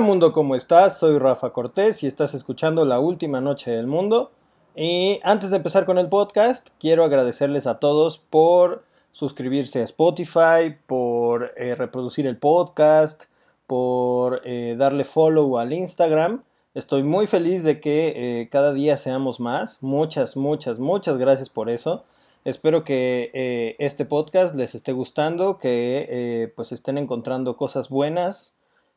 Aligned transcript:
Mundo, 0.00 0.34
¿cómo 0.34 0.56
estás? 0.56 0.98
Soy 0.98 1.18
Rafa 1.18 1.54
Cortés 1.54 2.02
y 2.02 2.06
estás 2.06 2.34
escuchando 2.34 2.84
La 2.84 3.00
Última 3.00 3.40
Noche 3.40 3.70
del 3.70 3.86
Mundo. 3.86 4.30
Y 4.74 5.20
antes 5.22 5.50
de 5.50 5.56
empezar 5.56 5.86
con 5.86 5.96
el 5.96 6.10
podcast, 6.10 6.68
quiero 6.78 7.02
agradecerles 7.02 7.66
a 7.66 7.78
todos 7.78 8.18
por 8.18 8.84
suscribirse 9.12 9.80
a 9.80 9.84
Spotify, 9.84 10.76
por 10.86 11.52
eh, 11.56 11.74
reproducir 11.74 12.26
el 12.26 12.36
podcast, 12.36 13.24
por 13.66 14.42
eh, 14.44 14.74
darle 14.76 15.04
follow 15.04 15.58
al 15.58 15.72
Instagram. 15.72 16.42
Estoy 16.74 17.02
muy 17.02 17.26
feliz 17.26 17.64
de 17.64 17.80
que 17.80 18.42
eh, 18.42 18.48
cada 18.50 18.74
día 18.74 18.98
seamos 18.98 19.40
más. 19.40 19.82
Muchas, 19.82 20.36
muchas, 20.36 20.78
muchas 20.78 21.16
gracias 21.16 21.48
por 21.48 21.70
eso. 21.70 22.04
Espero 22.44 22.84
que 22.84 23.74
este 23.78 24.04
podcast 24.04 24.54
les 24.54 24.74
esté 24.74 24.92
gustando, 24.92 25.58
que 25.58 26.52
pues 26.54 26.70
estén 26.70 26.96
encontrando 26.96 27.56
cosas 27.56 27.88
buenas 27.88 28.55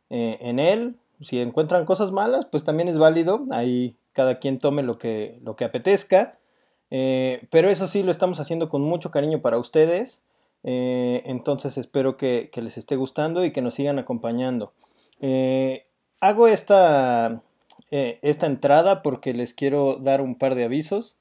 en 0.09 0.59
él. 0.59 0.95
Si 1.21 1.39
encuentran 1.39 1.85
cosas 1.85 2.11
malas, 2.11 2.45
pues 2.45 2.63
también 2.63 2.87
es 2.87 2.97
válido. 2.97 3.45
Ahí 3.51 3.95
cada 4.13 4.39
quien 4.39 4.59
tome 4.59 4.83
lo 4.83 4.97
que, 4.97 5.39
lo 5.43 5.55
que 5.55 5.65
apetezca. 5.65 6.37
Eh, 6.91 7.47
pero 7.51 7.69
eso 7.69 7.87
sí, 7.87 8.03
lo 8.03 8.11
estamos 8.11 8.39
haciendo 8.39 8.69
con 8.69 8.81
mucho 8.81 9.11
cariño 9.11 9.41
para 9.41 9.57
ustedes. 9.57 10.23
Eh, 10.63 11.23
entonces 11.25 11.77
espero 11.77 12.17
que, 12.17 12.51
les 12.53 12.77
esté 12.77 12.95
gustando 12.95 13.45
y 13.45 13.51
que 13.51 13.61
nos 13.61 13.75
sigan 13.75 13.99
acompañando. 13.99 14.73
Eh, 15.21 15.85
hago 16.19 16.47
esta, 16.47 17.41
esta 17.91 18.45
entrada 18.45 19.01
porque 19.01 19.33
les 19.33 19.53
quiero 19.53 19.97
dar 20.01 20.21
un 20.21 20.35
par 20.35 20.55
de 20.55 20.65
avisos. 20.65 21.17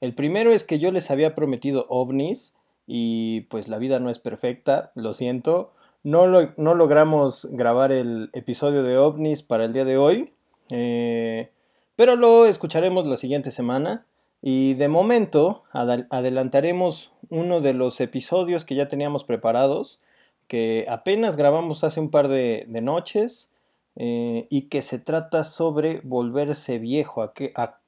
El 0.00 0.14
primero 0.14 0.52
es 0.52 0.64
que 0.64 0.78
yo 0.78 0.92
les 0.92 1.10
había 1.10 1.34
prometido 1.34 1.86
ovnis 1.88 2.56
y 2.86 3.42
pues 3.42 3.68
la 3.68 3.78
vida 3.78 3.98
no 3.98 4.10
es 4.10 4.18
perfecta, 4.20 4.92
lo 4.94 5.12
siento. 5.12 5.72
No, 6.04 6.26
logramos 6.26 7.48
grabar 7.50 7.92
el 7.92 8.30
episodio 8.32 8.82
de 8.82 8.96
ovnis 8.96 9.42
para 9.42 9.64
el 9.64 9.72
día 9.72 9.84
de 9.84 9.98
hoy, 9.98 10.32
pero 11.96 12.16
lo 12.16 12.46
escucharemos 12.46 13.06
la 13.06 13.16
siguiente 13.16 13.50
semana. 13.50 14.06
Y 14.40 14.74
de 14.74 14.88
momento 14.88 15.64
adelantaremos 15.72 17.12
uno 17.28 17.60
de 17.60 17.74
los 17.74 18.00
episodios 18.00 18.64
que 18.64 18.76
ya 18.76 18.86
teníamos 18.86 19.24
preparados, 19.24 19.98
que 20.46 20.86
apenas 20.88 21.36
grabamos 21.36 21.82
hace 21.82 21.98
un 21.98 22.10
par 22.10 22.28
de, 22.28 22.64
noches 22.80 23.50
eh, 23.96 24.46
y 24.48 24.62
que 24.62 24.82
se 24.82 25.00
trata 25.00 25.42
sobre 25.42 26.00
volverse 26.04 26.78
viejo, 26.78 27.22
a 27.22 27.32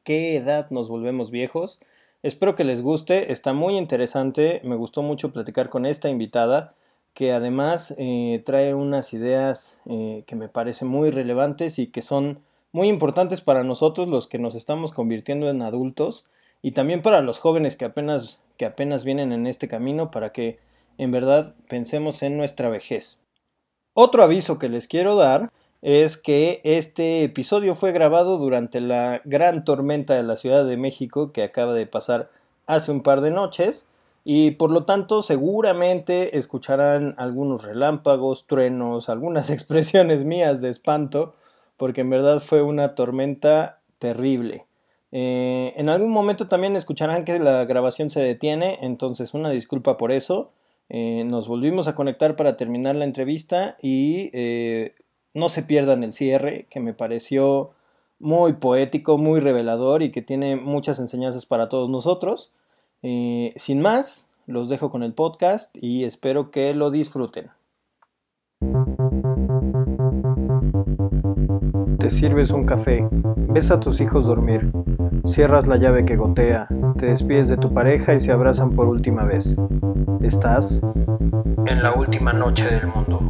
qué 0.02 0.36
edad 0.36 0.68
nos 0.70 0.88
volvemos 0.88 1.30
viejos. 1.30 1.78
Espero 2.22 2.56
que 2.56 2.64
les 2.64 2.82
guste, 2.82 3.32
está 3.32 3.52
muy 3.52 3.78
interesante, 3.78 4.60
me 4.64 4.74
gustó 4.74 5.02
mucho 5.02 5.32
platicar 5.32 5.68
con 5.70 5.86
esta 5.86 6.10
invitada 6.10 6.74
que 7.14 7.32
además 7.32 7.94
eh, 7.98 8.42
trae 8.44 8.74
unas 8.74 9.12
ideas 9.12 9.80
eh, 9.86 10.24
que 10.26 10.36
me 10.36 10.48
parecen 10.48 10.88
muy 10.88 11.10
relevantes 11.10 11.78
y 11.78 11.88
que 11.88 12.02
son 12.02 12.40
muy 12.72 12.88
importantes 12.88 13.40
para 13.40 13.64
nosotros 13.64 14.08
los 14.08 14.28
que 14.28 14.38
nos 14.38 14.54
estamos 14.54 14.92
convirtiendo 14.92 15.50
en 15.50 15.62
adultos 15.62 16.24
y 16.62 16.72
también 16.72 17.02
para 17.02 17.20
los 17.20 17.38
jóvenes 17.38 17.76
que 17.76 17.84
apenas, 17.84 18.44
que 18.56 18.66
apenas 18.66 19.04
vienen 19.04 19.32
en 19.32 19.46
este 19.46 19.68
camino 19.68 20.10
para 20.10 20.32
que 20.32 20.58
en 20.98 21.10
verdad 21.10 21.54
pensemos 21.68 22.22
en 22.22 22.36
nuestra 22.36 22.68
vejez. 22.68 23.22
Otro 23.94 24.22
aviso 24.22 24.58
que 24.58 24.68
les 24.68 24.86
quiero 24.86 25.16
dar 25.16 25.50
es 25.82 26.16
que 26.16 26.60
este 26.62 27.24
episodio 27.24 27.74
fue 27.74 27.92
grabado 27.92 28.38
durante 28.38 28.80
la 28.80 29.22
gran 29.24 29.64
tormenta 29.64 30.14
de 30.14 30.22
la 30.22 30.36
Ciudad 30.36 30.64
de 30.64 30.76
México 30.76 31.32
que 31.32 31.42
acaba 31.42 31.74
de 31.74 31.86
pasar 31.86 32.30
hace 32.66 32.92
un 32.92 33.02
par 33.02 33.20
de 33.22 33.30
noches 33.30 33.86
y 34.24 34.52
por 34.52 34.70
lo 34.70 34.84
tanto 34.84 35.22
seguramente 35.22 36.38
escucharán 36.38 37.14
algunos 37.18 37.62
relámpagos, 37.62 38.46
truenos, 38.46 39.08
algunas 39.08 39.50
expresiones 39.50 40.24
mías 40.24 40.60
de 40.60 40.68
espanto 40.70 41.34
porque 41.80 42.02
en 42.02 42.10
verdad 42.10 42.40
fue 42.40 42.60
una 42.60 42.94
tormenta 42.94 43.80
terrible. 43.98 44.66
Eh, 45.12 45.72
en 45.76 45.88
algún 45.88 46.10
momento 46.10 46.46
también 46.46 46.76
escucharán 46.76 47.24
que 47.24 47.38
la 47.38 47.64
grabación 47.64 48.10
se 48.10 48.20
detiene, 48.20 48.78
entonces 48.82 49.32
una 49.32 49.48
disculpa 49.48 49.96
por 49.96 50.12
eso. 50.12 50.50
Eh, 50.90 51.24
nos 51.24 51.48
volvimos 51.48 51.88
a 51.88 51.94
conectar 51.94 52.36
para 52.36 52.58
terminar 52.58 52.96
la 52.96 53.06
entrevista 53.06 53.78
y 53.80 54.28
eh, 54.34 54.94
no 55.32 55.48
se 55.48 55.62
pierdan 55.62 56.04
el 56.04 56.12
cierre, 56.12 56.66
que 56.68 56.80
me 56.80 56.92
pareció 56.92 57.70
muy 58.18 58.52
poético, 58.52 59.16
muy 59.16 59.40
revelador 59.40 60.02
y 60.02 60.10
que 60.12 60.20
tiene 60.20 60.56
muchas 60.56 60.98
enseñanzas 60.98 61.46
para 61.46 61.70
todos 61.70 61.88
nosotros. 61.88 62.52
Sin 63.02 63.80
más, 63.80 64.30
los 64.46 64.68
dejo 64.68 64.90
con 64.90 65.02
el 65.02 65.14
podcast 65.14 65.76
y 65.80 66.04
espero 66.04 66.50
que 66.50 66.74
lo 66.74 66.90
disfruten. 66.90 67.50
Te 71.98 72.10
sirves 72.10 72.50
un 72.50 72.66
café, 72.66 73.06
ves 73.36 73.70
a 73.70 73.80
tus 73.80 74.00
hijos 74.00 74.26
dormir, 74.26 74.72
cierras 75.26 75.66
la 75.66 75.76
llave 75.76 76.04
que 76.04 76.16
gotea, 76.16 76.68
te 76.98 77.06
despides 77.06 77.48
de 77.48 77.56
tu 77.56 77.72
pareja 77.72 78.14
y 78.14 78.20
se 78.20 78.32
abrazan 78.32 78.74
por 78.74 78.88
última 78.88 79.24
vez. 79.24 79.54
Estás 80.20 80.80
en 81.66 81.82
la 81.82 81.94
última 81.94 82.32
noche 82.32 82.64
del 82.64 82.86
mundo. 82.86 83.20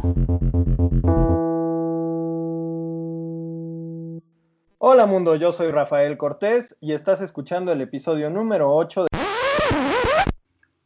Hola 4.79 5.05
mundo, 5.05 5.35
yo 5.35 5.51
soy 5.51 5.71
Rafael 5.71 6.17
Cortés 6.17 6.75
y 6.81 6.93
estás 6.93 7.21
escuchando 7.21 7.71
el 7.71 7.81
episodio 7.81 8.29
número 8.29 8.75
8 8.75 9.03
de... 9.03 9.20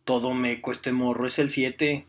Todo 0.05 0.35
me 0.35 0.61
cueste 0.61 0.91
morro 0.91 1.25
es 1.25 1.39
el 1.39 1.49
7. 1.49 2.07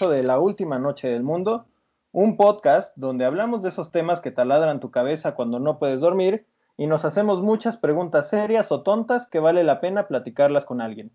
De 0.00 0.22
la 0.22 0.38
última 0.38 0.78
noche 0.78 1.08
del 1.08 1.22
mundo 1.22 1.64
un 2.12 2.36
podcast 2.36 2.96
donde 2.96 3.24
hablamos 3.24 3.62
de 3.62 3.70
esos 3.70 3.90
temas 3.90 4.20
que 4.20 4.30
taladran 4.30 4.80
tu 4.80 4.90
cabeza 4.90 5.34
cuando 5.34 5.60
no 5.60 5.78
puedes 5.78 6.00
dormir 6.00 6.46
y 6.76 6.86
nos 6.86 7.06
hacemos 7.06 7.40
muchas 7.40 7.78
preguntas 7.78 8.28
serias 8.28 8.70
o 8.70 8.82
tontas 8.82 9.26
que 9.26 9.40
vale 9.40 9.64
la 9.64 9.80
pena 9.80 10.08
platicarlas 10.08 10.66
con 10.66 10.82
alguien. 10.82 11.10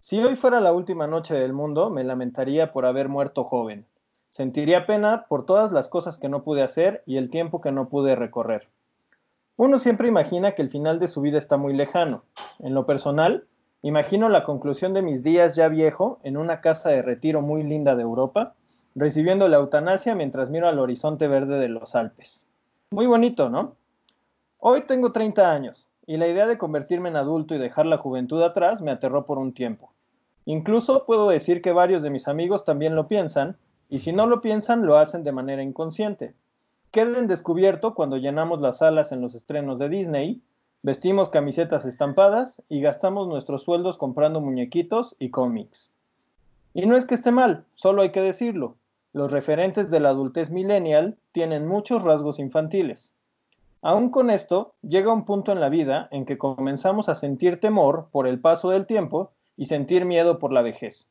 Si 0.00 0.20
hoy 0.20 0.34
fuera 0.34 0.60
la 0.60 0.72
última 0.72 1.06
noche 1.06 1.34
del 1.34 1.52
mundo, 1.52 1.90
me 1.90 2.02
lamentaría 2.02 2.72
por 2.72 2.86
haber 2.86 3.08
muerto 3.08 3.44
joven. 3.44 3.86
Sentiría 4.30 4.84
pena 4.84 5.26
por 5.28 5.46
todas 5.46 5.70
las 5.70 5.88
cosas 5.88 6.18
que 6.18 6.28
no 6.28 6.42
pude 6.42 6.62
hacer 6.62 7.04
y 7.06 7.18
el 7.18 7.30
tiempo 7.30 7.60
que 7.60 7.70
no 7.70 7.88
pude 7.88 8.16
recorrer. 8.16 8.68
Uno 9.56 9.78
siempre 9.78 10.08
imagina 10.08 10.52
que 10.52 10.62
el 10.62 10.70
final 10.70 10.98
de 10.98 11.08
su 11.08 11.20
vida 11.20 11.38
está 11.38 11.56
muy 11.56 11.74
lejano. 11.74 12.24
En 12.58 12.74
lo 12.74 12.86
personal, 12.86 13.46
imagino 13.82 14.28
la 14.28 14.44
conclusión 14.44 14.94
de 14.94 15.02
mis 15.02 15.22
días 15.22 15.54
ya 15.54 15.68
viejo 15.68 16.20
en 16.22 16.36
una 16.36 16.60
casa 16.60 16.90
de 16.90 17.02
retiro 17.02 17.42
muy 17.42 17.62
linda 17.62 17.94
de 17.94 18.02
Europa, 18.02 18.54
recibiendo 18.94 19.48
la 19.48 19.58
eutanasia 19.58 20.14
mientras 20.14 20.50
miro 20.50 20.68
al 20.68 20.78
horizonte 20.78 21.28
verde 21.28 21.58
de 21.58 21.68
los 21.68 21.94
Alpes. 21.94 22.46
Muy 22.90 23.06
bonito, 23.06 23.50
¿no? 23.50 23.76
Hoy 24.58 24.82
tengo 24.82 25.12
30 25.12 25.52
años 25.52 25.88
y 26.06 26.16
la 26.16 26.28
idea 26.28 26.46
de 26.46 26.58
convertirme 26.58 27.08
en 27.08 27.16
adulto 27.16 27.54
y 27.54 27.58
dejar 27.58 27.86
la 27.86 27.98
juventud 27.98 28.42
atrás 28.42 28.80
me 28.80 28.90
aterró 28.90 29.26
por 29.26 29.38
un 29.38 29.52
tiempo. 29.52 29.92
Incluso 30.44 31.04
puedo 31.06 31.28
decir 31.28 31.62
que 31.62 31.72
varios 31.72 32.02
de 32.02 32.10
mis 32.10 32.26
amigos 32.26 32.64
también 32.64 32.96
lo 32.96 33.06
piensan, 33.06 33.56
y 33.88 34.00
si 34.00 34.12
no 34.12 34.26
lo 34.26 34.40
piensan, 34.40 34.86
lo 34.86 34.96
hacen 34.96 35.22
de 35.22 35.32
manera 35.32 35.62
inconsciente. 35.62 36.34
Queden 36.92 37.26
descubierto 37.26 37.94
cuando 37.94 38.16
llenamos 38.16 38.60
las 38.60 38.78
salas 38.78 39.10
en 39.10 39.20
los 39.20 39.34
estrenos 39.34 39.80
de 39.80 39.88
Disney, 39.88 40.42
vestimos 40.82 41.30
camisetas 41.30 41.84
estampadas 41.84 42.62
y 42.68 42.80
gastamos 42.80 43.26
nuestros 43.26 43.64
sueldos 43.64 43.98
comprando 43.98 44.40
muñequitos 44.40 45.16
y 45.18 45.30
cómics. 45.30 45.90
Y 46.74 46.86
no 46.86 46.96
es 46.96 47.04
que 47.04 47.16
esté 47.16 47.32
mal, 47.32 47.64
solo 47.74 48.02
hay 48.02 48.12
que 48.12 48.22
decirlo 48.22 48.76
los 49.12 49.30
referentes 49.30 49.90
de 49.90 50.00
la 50.00 50.10
adultez 50.10 50.50
millennial 50.50 51.18
tienen 51.32 51.66
muchos 51.66 52.02
rasgos 52.02 52.38
infantiles. 52.38 53.12
Aún 53.82 54.10
con 54.10 54.30
esto, 54.30 54.74
llega 54.82 55.12
un 55.12 55.24
punto 55.24 55.52
en 55.52 55.60
la 55.60 55.68
vida 55.68 56.08
en 56.10 56.24
que 56.24 56.38
comenzamos 56.38 57.08
a 57.08 57.14
sentir 57.14 57.60
temor 57.60 58.08
por 58.10 58.26
el 58.26 58.40
paso 58.40 58.70
del 58.70 58.86
tiempo 58.86 59.32
y 59.56 59.66
sentir 59.66 60.04
miedo 60.04 60.38
por 60.38 60.52
la 60.52 60.62
vejez. 60.62 61.08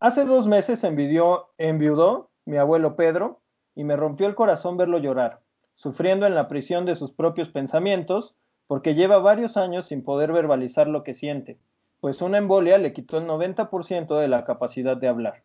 Hace 0.00 0.24
dos 0.24 0.46
meses 0.46 0.82
envidió, 0.84 1.48
enviudó 1.58 2.30
mi 2.44 2.56
abuelo 2.56 2.96
Pedro 2.96 3.40
y 3.74 3.84
me 3.84 3.96
rompió 3.96 4.26
el 4.26 4.34
corazón 4.34 4.76
verlo 4.76 4.98
llorar, 4.98 5.40
sufriendo 5.74 6.26
en 6.26 6.34
la 6.34 6.48
prisión 6.48 6.84
de 6.84 6.94
sus 6.94 7.12
propios 7.12 7.48
pensamientos 7.48 8.34
porque 8.66 8.94
lleva 8.94 9.18
varios 9.18 9.56
años 9.56 9.86
sin 9.86 10.02
poder 10.02 10.32
verbalizar 10.32 10.86
lo 10.86 11.02
que 11.02 11.14
siente, 11.14 11.58
pues 12.00 12.22
una 12.22 12.38
embolia 12.38 12.78
le 12.78 12.92
quitó 12.92 13.18
el 13.18 13.26
90% 13.26 14.18
de 14.18 14.28
la 14.28 14.44
capacidad 14.44 14.96
de 14.96 15.08
hablar. 15.08 15.42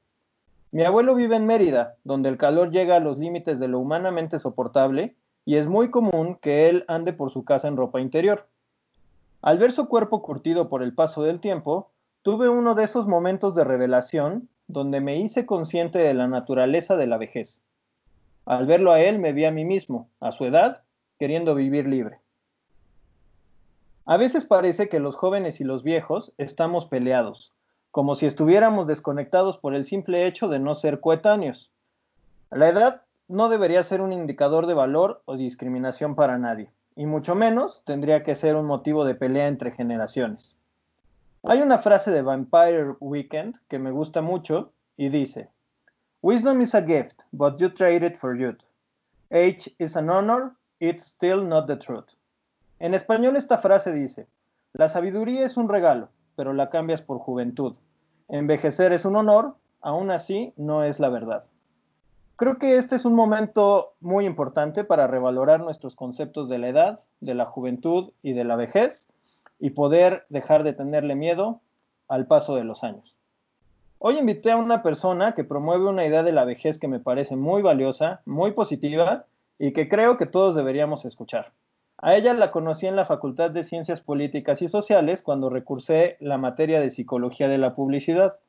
Mi 0.72 0.84
abuelo 0.84 1.16
vive 1.16 1.36
en 1.36 1.48
Mérida, 1.48 1.96
donde 2.04 2.30
el 2.30 2.38
calor 2.38 2.70
llega 2.70 2.98
a 2.98 3.00
los 3.00 3.18
límites 3.18 3.60
de 3.60 3.68
lo 3.68 3.80
humanamente 3.80 4.38
soportable 4.40 5.16
y 5.46 5.56
es 5.56 5.68
muy 5.68 5.90
común 5.90 6.36
que 6.36 6.70
él 6.70 6.86
ande 6.88 7.12
por 7.12 7.32
su 7.32 7.44
casa 7.44 7.68
en 7.68 7.76
ropa 7.76 8.00
interior. 8.00 8.48
Al 9.42 9.58
ver 9.58 9.72
su 9.72 9.88
cuerpo 9.88 10.22
curtido 10.22 10.70
por 10.70 10.84
el 10.84 10.94
paso 10.94 11.24
del 11.24 11.40
tiempo, 11.40 11.90
tuve 12.22 12.50
uno 12.50 12.76
de 12.76 12.84
esos 12.84 13.08
momentos 13.08 13.56
de 13.56 13.64
revelación 13.64 14.50
donde 14.68 15.02
me 15.02 15.18
hice 15.18 15.46
consciente 15.46 15.98
de 15.98 16.14
la 16.14 16.28
naturaleza 16.28 16.98
de 16.98 17.08
la 17.08 17.18
vejez. 17.18 17.64
Al 18.50 18.66
verlo 18.66 18.92
a 18.92 19.00
él 19.00 19.20
me 19.20 19.32
vi 19.32 19.46
a 19.46 19.52
mí 19.52 19.64
mismo, 19.64 20.10
a 20.20 20.32
su 20.32 20.44
edad, 20.44 20.82
queriendo 21.20 21.54
vivir 21.54 21.88
libre. 21.88 22.20
A 24.06 24.18
veces 24.18 24.44
parece 24.44 24.90
que 24.90 25.00
los 25.00 25.16
jóvenes 25.16 25.62
y 25.62 25.64
los 25.64 25.84
viejos 25.84 26.34
estamos 26.40 26.88
peleados, 26.88 27.54
como 27.92 28.16
si 28.16 28.26
estuviéramos 28.26 28.88
desconectados 28.88 29.60
por 29.60 29.76
el 29.76 29.86
simple 29.86 30.26
hecho 30.26 30.48
de 30.48 30.58
no 30.58 30.74
ser 30.74 31.00
coetáneos. 31.00 31.72
La 32.50 32.70
edad 32.70 33.04
no 33.28 33.50
debería 33.50 33.84
ser 33.84 34.02
un 34.02 34.12
indicador 34.12 34.66
de 34.66 34.74
valor 34.74 35.22
o 35.26 35.38
discriminación 35.38 36.16
para 36.16 36.40
nadie, 36.40 36.72
y 36.96 37.06
mucho 37.06 37.36
menos 37.36 37.84
tendría 37.86 38.24
que 38.24 38.36
ser 38.36 38.56
un 38.56 38.66
motivo 38.66 39.06
de 39.06 39.14
pelea 39.14 39.48
entre 39.48 39.70
generaciones. 39.70 40.58
Hay 41.44 41.62
una 41.62 41.78
frase 41.78 42.10
de 42.10 42.24
Vampire 42.24 42.96
Weekend 43.00 43.60
que 43.68 43.78
me 43.78 43.92
gusta 43.92 44.24
mucho 44.24 44.74
y 44.98 45.10
dice, 45.10 45.52
Wisdom 46.22 46.60
is 46.60 46.76
a 46.76 46.82
gift, 46.82 47.24
but 47.32 47.62
you 47.62 47.70
trade 47.70 48.04
it 48.04 48.18
for 48.18 48.36
youth. 48.36 48.62
Age 49.32 49.70
is 49.80 49.96
an 49.96 50.10
honor, 50.10 50.54
it's 50.82 51.06
still 51.06 51.42
not 51.42 51.66
the 51.66 51.78
truth. 51.78 52.14
En 52.82 52.94
español 52.94 53.38
esta 53.38 53.58
frase 53.58 53.94
dice, 53.94 54.28
la 54.74 54.90
sabiduría 54.90 55.46
es 55.46 55.56
un 55.56 55.70
regalo, 55.70 56.10
pero 56.36 56.52
la 56.52 56.70
cambias 56.70 57.02
por 57.02 57.20
juventud. 57.20 57.76
Envejecer 58.28 58.92
es 58.92 59.06
un 59.06 59.16
honor, 59.16 59.56
aún 59.80 60.12
así 60.12 60.52
no 60.58 60.84
es 60.84 61.00
la 61.00 61.08
verdad. 61.08 61.46
Creo 62.36 62.58
que 62.58 62.76
este 62.76 62.98
es 62.98 63.06
un 63.06 63.16
momento 63.16 63.94
muy 64.02 64.26
importante 64.26 64.84
para 64.84 65.08
revalorar 65.08 65.62
nuestros 65.62 65.96
conceptos 65.96 66.50
de 66.50 66.58
la 66.58 66.68
edad, 66.68 67.00
de 67.22 67.34
la 67.34 67.46
juventud 67.46 68.12
y 68.22 68.34
de 68.34 68.44
la 68.44 68.58
vejez 68.58 69.08
y 69.58 69.70
poder 69.70 70.26
dejar 70.28 70.64
de 70.64 70.74
tenerle 70.74 71.16
miedo 71.16 71.62
al 72.10 72.28
paso 72.28 72.58
de 72.58 72.66
los 72.66 72.84
años. 72.84 73.19
Hoy 74.02 74.18
invité 74.18 74.52
a 74.52 74.56
una 74.56 74.82
persona 74.82 75.34
que 75.34 75.44
promueve 75.44 75.86
una 75.86 76.06
idea 76.06 76.24
de 76.24 76.32
la 76.32 76.46
vejez 76.46 76.80
que 76.80 76.88
me 76.88 77.02
parece 77.02 77.36
muy 77.36 77.62
valiosa, 77.62 78.22
muy 78.24 78.52
positiva 78.52 79.26
y 79.58 79.74
que 79.74 79.90
creo 79.90 80.16
que 80.16 80.26
todos 80.26 80.56
deberíamos 80.56 81.04
escuchar. 81.04 81.52
A 81.98 82.16
ella 82.16 82.34
la 82.34 82.50
conocí 82.50 82.88
en 82.88 82.96
la 82.96 83.04
Facultad 83.04 83.52
de 83.52 83.66
Ciencias 83.66 84.00
Políticas 84.00 84.62
y 84.62 84.70
Sociales 84.70 85.22
cuando 85.22 85.50
recursé 85.50 86.16
la 86.22 86.38
materia 86.38 86.80
de 86.80 86.92
Psicología 86.92 87.50
de 87.50 87.58
la 87.58 87.76
Publicidad. 87.76 88.40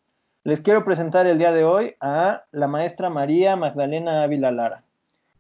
Les 0.44 0.60
quiero 0.60 0.84
presentar 0.84 1.26
el 1.26 1.38
día 1.38 1.50
de 1.50 1.64
hoy 1.64 1.96
a 1.98 2.44
la 2.52 2.68
maestra 2.68 3.10
María 3.10 3.56
Magdalena 3.56 4.22
Ávila 4.22 4.52
Lara. 4.52 4.84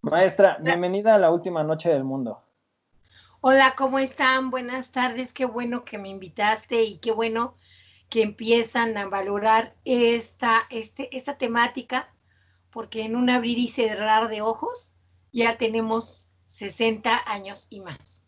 Maestra, 0.02 0.58
bienvenida 0.60 1.14
a 1.14 1.18
la 1.18 1.30
última 1.30 1.62
noche 1.62 1.88
del 1.88 2.02
mundo. 2.02 2.42
Hola, 3.42 3.74
¿cómo 3.78 4.00
están? 4.00 4.50
Buenas 4.50 4.90
tardes, 4.90 5.32
qué 5.32 5.44
bueno 5.44 5.84
que 5.84 5.98
me 5.98 6.08
invitaste 6.08 6.82
y 6.82 6.98
qué 6.98 7.12
bueno 7.12 7.54
que 8.10 8.22
empiezan 8.22 8.96
a 8.98 9.06
valorar 9.06 9.74
esta, 9.84 10.62
este, 10.70 11.14
esta 11.16 11.38
temática, 11.38 12.12
porque 12.70 13.02
en 13.02 13.16
un 13.16 13.30
abrir 13.30 13.58
y 13.58 13.68
cerrar 13.68 14.28
de 14.28 14.42
ojos 14.42 14.92
ya 15.32 15.56
tenemos 15.56 16.28
60 16.48 17.22
años 17.26 17.66
y 17.70 17.80
más. 17.80 18.24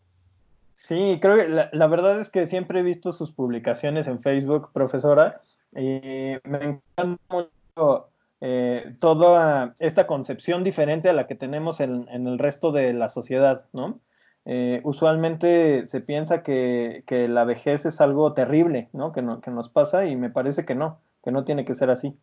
Sí, 0.75 1.19
creo 1.21 1.35
que 1.35 1.47
la, 1.47 1.69
la 1.71 1.87
verdad 1.87 2.19
es 2.19 2.29
que 2.29 2.47
siempre 2.47 2.79
he 2.79 2.83
visto 2.83 3.11
sus 3.11 3.31
publicaciones 3.31 4.07
en 4.07 4.19
Facebook, 4.19 4.71
profesora, 4.73 5.41
y 5.75 6.39
me 6.43 6.81
encanta 6.95 7.17
mucho 7.29 8.09
eh, 8.45 8.95
toda 8.99 9.73
esta 9.79 10.05
concepción 10.05 10.65
diferente 10.65 11.07
a 11.07 11.13
la 11.13 11.27
que 11.27 11.35
tenemos 11.35 11.79
en, 11.79 12.09
el 12.09 12.37
resto 12.37 12.73
de 12.73 12.91
la 12.91 13.07
sociedad, 13.07 13.69
¿no? 13.71 14.01
Eh, 14.45 14.81
usualmente 14.83 15.87
se 15.87 16.01
piensa 16.01 16.43
que, 16.43 17.03
la 17.29 17.45
vejez 17.45 17.85
es 17.85 18.01
algo 18.01 18.33
terrible, 18.33 18.89
¿no? 18.93 19.11
Que, 19.11 19.21
nos 19.21 19.69
pasa 19.69 20.05
y 20.05 20.15
me 20.15 20.29
parece 20.29 20.65
que 20.65 20.75
no, 20.75 20.99
que 21.23 21.31
no 21.31 21.45
tiene 21.45 21.65
que 21.65 21.75
ser 21.75 21.89
así. 21.89 22.17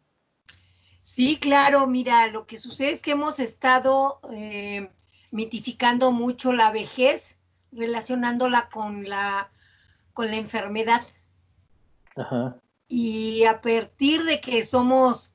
Sí, 1.03 1.37
claro, 1.37 1.87
mira, 1.87 2.27
lo 2.27 2.47
que 2.47 2.59
sucede 2.59 2.91
es 2.91 3.03
que 3.03 3.13
hemos 3.13 3.39
estado 3.39 4.21
eh, 4.33 4.91
mitificando 5.31 6.13
mucho 6.13 6.53
la 6.53 6.71
vejez, 6.71 7.39
relacionándola 7.73 8.69
con 8.71 9.09
la, 9.09 9.51
con 10.13 10.31
la 10.31 10.37
enfermedad. 10.37 11.03
Ajá 12.17 12.61
y 12.91 13.45
a 13.45 13.61
partir 13.61 14.25
de 14.25 14.41
que 14.41 14.65
somos 14.65 15.33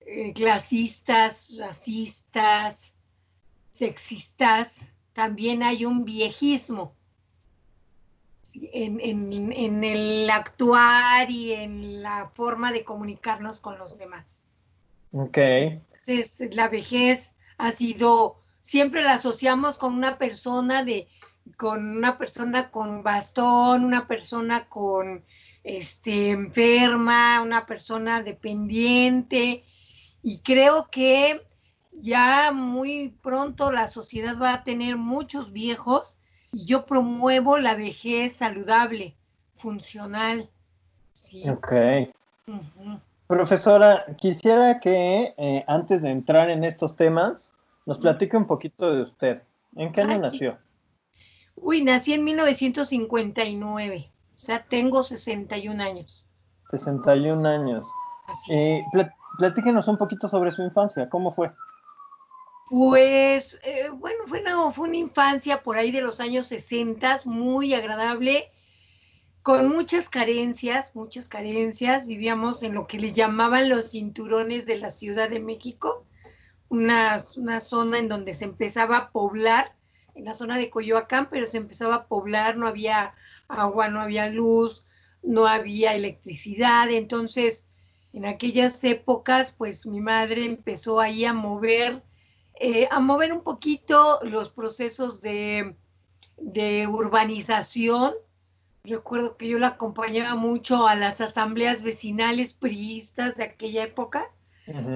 eh, 0.00 0.32
clasistas, 0.34 1.52
racistas, 1.58 2.94
sexistas, 3.72 4.88
también 5.12 5.62
hay 5.62 5.84
un 5.84 6.04
viejismo 6.04 6.94
en, 8.54 9.84
el 9.84 10.30
actuar 10.30 11.30
y 11.30 11.52
en 11.52 12.02
la 12.02 12.30
forma 12.34 12.72
de 12.72 12.84
comunicarnos 12.84 13.60
con 13.60 13.78
los 13.78 13.98
demás. 13.98 14.42
Ok. 15.12 15.38
Entonces, 15.38 16.54
la 16.54 16.68
vejez 16.68 17.34
ha 17.58 17.72
sido, 17.72 18.36
siempre 18.60 19.02
la 19.02 19.14
asociamos 19.14 19.78
con 19.78 19.94
una 19.94 20.18
persona 20.18 20.84
de, 20.84 21.08
con 21.56 21.96
una 21.96 22.18
persona 22.18 22.70
con 22.70 23.02
bastón, 23.02 23.84
una 23.84 24.06
persona 24.06 24.68
con 24.68 25.24
este, 25.64 26.30
enferma, 26.30 27.40
una 27.42 27.66
persona 27.66 28.22
dependiente, 28.22 29.64
y 30.22 30.38
creo 30.40 30.88
que 30.90 31.42
ya 31.92 32.52
muy 32.52 33.16
pronto 33.22 33.70
la 33.70 33.88
sociedad 33.88 34.36
va 34.40 34.54
a 34.54 34.64
tener 34.64 34.96
muchos 34.96 35.52
viejos 35.52 36.16
y 36.52 36.64
yo 36.64 36.86
promuevo 36.86 37.58
la 37.58 37.74
vejez 37.74 38.34
saludable, 38.34 39.16
funcional. 39.56 40.50
Ok. 41.48 41.72
Profesora, 43.26 44.04
quisiera 44.18 44.80
que 44.80 45.34
eh, 45.36 45.64
antes 45.66 46.02
de 46.02 46.10
entrar 46.10 46.50
en 46.50 46.64
estos 46.64 46.96
temas, 46.96 47.52
nos 47.86 47.98
platique 47.98 48.36
un 48.36 48.46
poquito 48.46 48.94
de 48.94 49.02
usted. 49.02 49.42
¿En 49.76 49.92
qué 49.92 50.02
año 50.02 50.18
nació? 50.18 50.58
Uy, 51.56 51.82
nací 51.82 52.12
en 52.12 52.24
1959. 52.24 54.10
O 54.34 54.38
sea, 54.38 54.64
tengo 54.64 55.02
61 55.02 55.82
años. 55.82 56.28
61 56.70 57.48
años. 57.48 57.86
Así 58.26 58.52
eh, 58.52 58.84
platíquenos 59.38 59.88
un 59.88 59.96
poquito 59.96 60.28
sobre 60.28 60.52
su 60.52 60.62
infancia, 60.62 61.08
¿cómo 61.08 61.30
fue? 61.30 61.52
Pues, 62.72 63.60
eh, 63.64 63.90
bueno, 63.90 64.24
fue 64.26 64.40
una, 64.40 64.72
fue 64.72 64.88
una 64.88 64.96
infancia 64.96 65.62
por 65.62 65.76
ahí 65.76 65.90
de 65.90 66.00
los 66.00 66.20
años 66.20 66.46
60, 66.46 67.20
muy 67.26 67.74
agradable, 67.74 68.50
con 69.42 69.68
muchas 69.68 70.08
carencias, 70.08 70.96
muchas 70.96 71.28
carencias. 71.28 72.06
Vivíamos 72.06 72.62
en 72.62 72.72
lo 72.72 72.86
que 72.86 72.98
le 72.98 73.12
llamaban 73.12 73.68
los 73.68 73.90
cinturones 73.90 74.64
de 74.64 74.78
la 74.78 74.88
Ciudad 74.88 75.28
de 75.28 75.38
México, 75.38 76.06
una, 76.70 77.22
una 77.36 77.60
zona 77.60 77.98
en 77.98 78.08
donde 78.08 78.32
se 78.32 78.46
empezaba 78.46 78.96
a 78.96 79.10
poblar, 79.10 79.76
en 80.14 80.24
la 80.24 80.32
zona 80.32 80.56
de 80.56 80.70
Coyoacán, 80.70 81.28
pero 81.28 81.44
se 81.44 81.58
empezaba 81.58 81.94
a 81.96 82.06
poblar, 82.06 82.56
no 82.56 82.66
había 82.66 83.12
agua, 83.48 83.88
no 83.88 84.00
había 84.00 84.28
luz, 84.28 84.82
no 85.22 85.46
había 85.46 85.94
electricidad. 85.94 86.90
Entonces, 86.90 87.66
en 88.14 88.24
aquellas 88.24 88.82
épocas, 88.82 89.52
pues 89.52 89.86
mi 89.86 90.00
madre 90.00 90.46
empezó 90.46 91.00
ahí 91.00 91.26
a 91.26 91.34
mover, 91.34 92.02
eh, 92.60 92.88
a 92.90 93.00
mover 93.00 93.32
un 93.32 93.42
poquito 93.42 94.20
los 94.22 94.50
procesos 94.50 95.20
de, 95.20 95.74
de 96.36 96.86
urbanización. 96.86 98.14
Recuerdo 98.84 99.36
que 99.36 99.48
yo 99.48 99.58
la 99.58 99.68
acompañaba 99.68 100.34
mucho 100.34 100.86
a 100.86 100.94
las 100.94 101.20
asambleas 101.20 101.82
vecinales 101.82 102.52
priistas 102.52 103.36
de 103.36 103.44
aquella 103.44 103.84
época. 103.84 104.30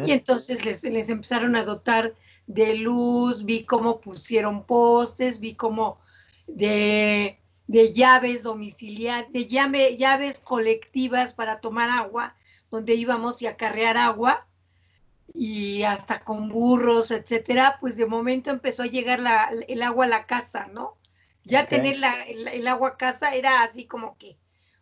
Y 0.07 0.13
entonces 0.13 0.65
les, 0.65 0.85
les, 0.85 1.09
empezaron 1.09 1.57
a 1.57 1.65
dotar 1.65 2.15
de 2.47 2.77
luz, 2.77 3.45
vi 3.45 3.65
cómo 3.65 4.01
pusieron 4.01 4.63
postes, 4.63 5.41
vi 5.41 5.57
cómo 5.57 5.99
de 6.47 7.41
de 7.67 7.93
llaves 7.93 8.43
domiciliarias, 8.43 9.33
de 9.33 9.97
llaves 9.97 10.39
colectivas 10.41 11.35
para 11.35 11.61
tomar 11.61 11.91
agua, 11.91 12.37
donde 12.71 12.95
íbamos 12.95 13.43
y 13.43 13.47
acarrear 13.47 13.97
agua, 13.97 14.47
y 15.39 15.83
hasta 15.83 16.21
con 16.21 16.49
burros, 16.49 17.11
etcétera, 17.11 17.77
pues 17.79 17.97
de 17.99 18.07
momento 18.07 18.51
empezó 18.51 18.85
a 18.85 18.87
llegar 18.87 19.21
el 19.69 19.83
agua 19.83 20.07
a 20.07 20.09
la 20.09 20.27
casa, 20.27 20.69
¿no? 20.73 20.97
Ya 21.45 21.67
tener 21.67 21.97
el, 22.27 22.67
agua 22.67 22.89
a 22.89 22.97
casa 22.97 23.35
era 23.35 23.63
así 23.63 23.85
como 23.85 24.17
que 24.17 24.39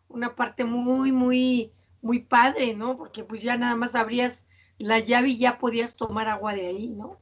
una 0.08 0.37
parte 0.37 0.64
muy, 0.64 1.11
muy, 1.11 1.73
muy 2.00 2.20
padre, 2.20 2.73
¿no? 2.75 2.96
Porque 2.96 3.25
pues 3.25 3.42
ya 3.42 3.56
nada 3.56 3.75
más 3.75 3.96
abrías 3.96 4.46
la 4.78 5.00
llave 5.00 5.30
y 5.30 5.38
ya 5.38 5.58
podías 5.58 5.96
tomar 5.96 6.28
agua 6.28 6.54
de 6.54 6.68
ahí, 6.68 6.88
¿no? 6.88 7.18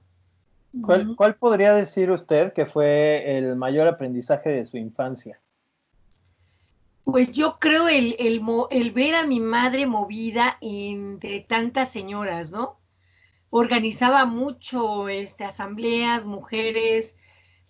¿Cuál, 0.82 1.16
¿Cuál, 1.16 1.34
podría 1.36 1.74
decir 1.74 2.10
usted 2.10 2.52
que 2.52 2.66
fue 2.66 3.36
el 3.36 3.56
mayor 3.56 3.88
aprendizaje 3.88 4.50
de 4.50 4.66
su 4.66 4.76
infancia? 4.76 5.40
Pues 7.04 7.32
yo 7.32 7.58
creo 7.58 7.88
el, 7.88 8.14
el, 8.18 8.90
ver 8.92 9.14
a 9.14 9.26
mi 9.26 9.40
madre 9.40 9.86
movida 9.86 10.56
entre 10.60 11.40
tantas 11.40 11.90
señoras, 11.90 12.52
¿no? 12.52 12.78
Organizaba 13.54 14.24
mucho 14.24 15.10
este, 15.10 15.44
asambleas, 15.44 16.24
mujeres. 16.24 17.18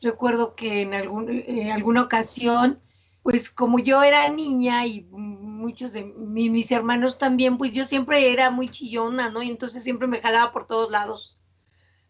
Recuerdo 0.01 0.55
que 0.55 0.83
en, 0.83 0.95
algún, 0.95 1.29
en 1.29 1.73
alguna 1.73 2.03
ocasión, 2.03 2.81
pues 3.25 3.51
como 3.51 3.81
yo 3.81 4.05
era 4.05 4.29
niña 4.29 4.87
y 4.87 5.09
muchos 5.11 5.93
de 5.93 6.05
mis 6.05 6.71
hermanos 6.71 7.19
también, 7.19 7.59
pues 7.59 7.73
yo 7.73 7.85
siempre 7.85 8.33
era 8.33 8.53
muy 8.53 8.69
chillona, 8.69 9.29
¿no? 9.29 9.43
Y 9.43 9.51
entonces 9.51 9.83
siempre 9.83 10.07
me 10.07 10.21
jalaba 10.21 10.53
por 10.53 10.69
todos 10.69 10.89
lados. 10.89 11.37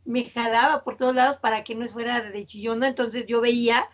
Me 0.05 0.23
jalaba 0.26 0.85
por 0.85 0.99
todos 0.99 1.14
lados 1.14 1.38
para 1.38 1.64
que 1.64 1.75
no 1.75 1.88
fuera 1.88 2.21
de 2.21 2.47
chillona. 2.47 2.88
Entonces 2.88 3.26
yo 3.26 3.41
veía 3.41 3.88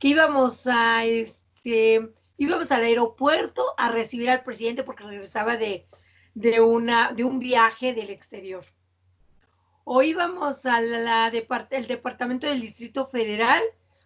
que 0.00 0.08
íbamos 0.08 0.66
a, 0.66 1.04
este, 1.04 2.10
íbamos 2.38 2.72
al 2.72 2.82
aeropuerto 2.82 3.64
a 3.78 3.88
recibir 3.88 4.30
al 4.30 4.42
presidente 4.42 4.82
porque 4.82 5.04
regresaba 5.04 5.56
de, 5.56 5.86
una, 6.60 7.12
de 7.12 7.22
un 7.22 7.38
viaje 7.38 7.94
del 7.94 8.10
exterior. 8.10 8.64
O 9.84 10.02
íbamos 10.02 10.66
al 10.66 10.84
el 11.70 11.86
departamento 11.86 12.46
del 12.46 12.60
Distrito 12.60 13.06
Federal 13.06 13.62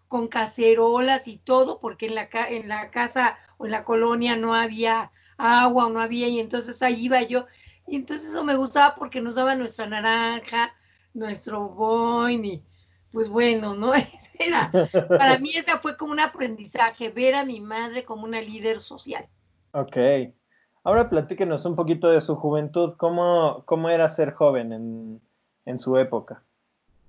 con 0.09 0.29
cacerolas 0.29 1.29
y 1.29 1.39
todo, 1.39 1.81
porque 1.81 2.07
en 2.07 2.15
la, 2.15 2.29
en 2.49 2.69
la 2.69 2.89
casa 2.89 3.37
o 3.59 3.67
en 3.67 3.73
la 3.73 3.85
colonia 3.85 4.37
no 4.37 4.55
había 4.55 5.11
agua 5.37 5.87
o 5.87 5.91
no 5.91 6.01
había, 6.01 6.29
y 6.29 6.41
entonces 6.41 6.83
ahí 6.83 7.05
iba 7.05 7.23
yo. 7.23 7.47
Y 7.87 7.97
entonces 7.97 8.31
eso 8.31 8.45
me 8.45 8.57
gustaba 8.57 8.95
porque 8.95 9.21
nos 9.21 9.35
daba 9.35 9.55
nuestra 9.55 9.87
naranja, 9.87 10.75
nuestro 11.15 11.69
boin 11.69 12.45
y 12.45 12.63
pues 13.13 13.29
bueno, 13.29 13.75
¿no? 13.75 13.93
Era, 14.39 14.71
para 15.09 15.39
mí 15.39 15.51
esa 15.55 15.79
fue 15.79 15.97
como 15.97 16.13
un 16.13 16.21
aprendizaje, 16.21 17.09
ver 17.09 17.35
a 17.35 17.45
mi 17.45 17.61
madre 17.61 18.05
como 18.05 18.25
una 18.25 18.41
líder 18.41 18.79
social. 18.81 19.27
Ok. 19.73 19.97
Ahora 20.85 21.09
platíquenos 21.09 21.65
un 21.65 21.75
poquito 21.75 22.11
de 22.11 22.21
su 22.21 22.37
juventud, 22.37 22.95
¿cómo, 22.97 23.65
cómo 23.65 23.89
era 23.89 24.09
ser 24.09 24.35
joven 24.35 24.73
en, 24.73 25.21
en 25.67 25.79
su 25.79 25.99
época? 25.99 26.43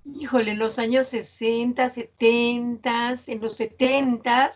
Híjole, 0.04 0.52
en 0.52 0.58
los 0.58 0.78
años 0.78 1.06
60, 1.08 1.88
70, 1.88 3.12
en 3.26 3.40
los 3.40 3.54
70, 3.56 4.50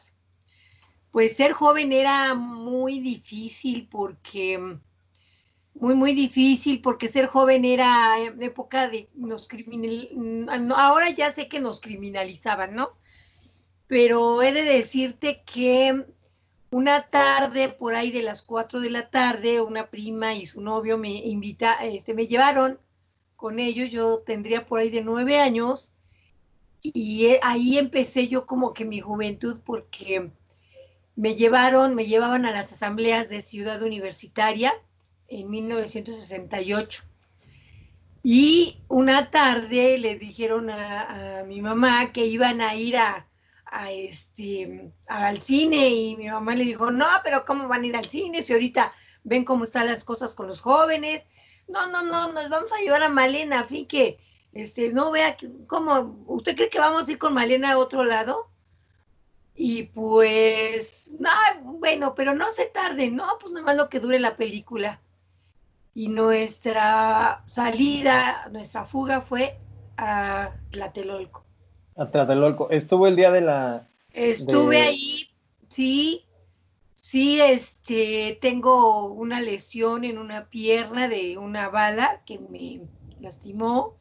pues 1.11 1.37
ser 1.37 1.53
joven 1.53 1.93
era 1.93 2.35
muy 2.35 3.01
difícil 3.01 3.89
porque, 3.91 4.79
muy, 5.75 5.95
muy 5.95 6.15
difícil 6.15 6.81
porque 6.81 7.09
ser 7.09 7.27
joven 7.27 7.65
era 7.65 8.19
época 8.41 8.89
de 8.89 9.09
nos 9.15 9.47
criminal, 9.49 10.09
ahora 10.75 11.11
ya 11.11 11.31
sé 11.31 11.49
que 11.49 11.61
nos 11.61 11.81
criminalizaban, 11.81 12.75
¿no? 12.75 12.93
Pero 13.87 14.43
he 14.43 14.53
de 14.53 14.63
decirte 14.63 15.43
que 15.45 16.07
una 16.71 17.09
tarde, 17.11 17.69
por 17.69 17.95
ahí 17.95 18.11
de 18.11 18.23
las 18.23 18.41
4 18.41 18.81
de 18.81 18.89
la 18.89 19.11
tarde, 19.11 19.61
una 19.61 19.91
prima 19.91 20.35
y 20.35 20.47
su 20.47 20.63
novio 20.63 20.97
me 20.97 21.11
invita, 21.11 21.75
este, 21.85 22.15
me 22.15 22.27
llevaron 22.27 22.79
con 23.43 23.59
ellos, 23.59 23.91
yo 23.91 24.21
tendría 24.21 24.67
por 24.67 24.79
ahí 24.79 24.89
de 24.89 25.03
nueve 25.03 25.41
años, 25.41 25.91
y 26.81 27.27
ahí 27.43 27.77
empecé 27.77 28.29
yo 28.29 28.47
como 28.47 28.73
que 28.73 28.85
mi 28.85 29.01
juventud 29.01 29.61
porque 29.67 30.31
me 31.17 31.35
llevaron, 31.35 31.97
me 31.97 32.07
llevaban 32.07 32.47
a 32.47 32.53
las 32.53 32.73
asambleas 32.73 33.29
de 33.29 33.43
Ciudad 33.43 33.83
Universitaria 33.83 34.73
en 35.27 35.51
1968. 35.51 37.03
Y 38.23 38.79
una 38.87 39.29
tarde 39.31 39.99
le 39.99 40.17
dijeron 40.17 40.71
a, 40.71 41.43
mi 41.45 41.61
mamá 41.61 42.13
que 42.13 42.27
iban 42.27 42.61
a 42.61 42.77
ir 42.77 42.97
a, 42.97 43.27
a, 43.67 43.91
este, 43.91 44.93
al 45.09 45.41
cine 45.41 45.89
y 45.89 46.17
mi 46.17 46.29
mamá 46.29 46.55
le 46.55 46.63
dijo, 46.63 46.93
no, 46.93 47.09
pero 47.25 47.45
¿cómo 47.45 47.67
van 47.67 47.83
a 47.83 47.87
ir 47.87 47.97
al 47.97 48.07
cine 48.07 48.41
si 48.43 48.53
ahorita 48.53 48.93
ven 49.25 49.45
cómo 49.45 49.65
están 49.65 49.89
las 49.89 50.05
cosas 50.05 50.33
con 50.33 50.47
los 50.47 50.61
jóvenes? 50.61 51.27
No, 51.69 51.87
no, 51.89 52.03
no, 52.03 52.33
nos 52.33 52.49
vamos 52.49 52.73
a 52.73 52.81
llevar 52.81 53.03
a 53.03 53.09
Malena, 53.09 53.61
a 53.61 53.65
fin 53.65 53.87
que, 53.87 54.19
este, 54.53 54.93
no 54.93 55.11
vea, 55.11 55.37
¿cómo? 55.67 56.25
¿Usted 56.27 56.57
cree 56.57 56.69
que 56.69 56.79
vamos 56.79 57.09
a 57.09 57.13
ir 57.13 57.19
con 57.19 57.35
Malena 57.35 57.73
a 57.73 57.79
otro 57.79 58.05
lado? 58.05 58.49
Y 59.55 59.85
pues, 59.85 61.15
no, 61.19 61.31
bueno, 61.63 62.15
pero 62.15 62.35
no 62.35 62.51
se 62.53 62.67
tarde, 62.67 63.11
no, 63.11 63.27
pues 63.41 63.53
nada 63.53 63.67
más 63.67 63.77
lo 63.77 63.89
que 63.89 64.01
dure 64.01 64.19
la 64.19 64.37
película. 64.37 65.01
Y 65.95 66.09
nuestra 66.09 67.43
salida, 67.45 68.49
nuestra 68.51 68.85
fuga 68.85 69.21
fue 69.21 69.59
a 69.99 70.53
Tlatelolco. 70.71 71.45
A 71.97 72.11
Tlatelolco. 72.11 72.71
¿Estuvo 72.71 73.07
el 73.07 73.17
día 73.17 73.31
de 73.31 73.43
la...? 73.43 73.89
Estuve 74.11 74.81
ahí, 74.81 75.31
sí, 75.69 76.25
Sí, 77.13 77.43
este, 77.43 78.39
tengo 78.41 79.13
una 79.13 79.43
lesión 79.43 80.05
en 80.05 80.17
una 80.17 80.49
pierna 80.49 81.09
de 81.09 81.37
una 81.37 81.69
bala 81.69 82.23
que 82.25 82.39
me 82.39 82.89
lastimó. 83.21 83.99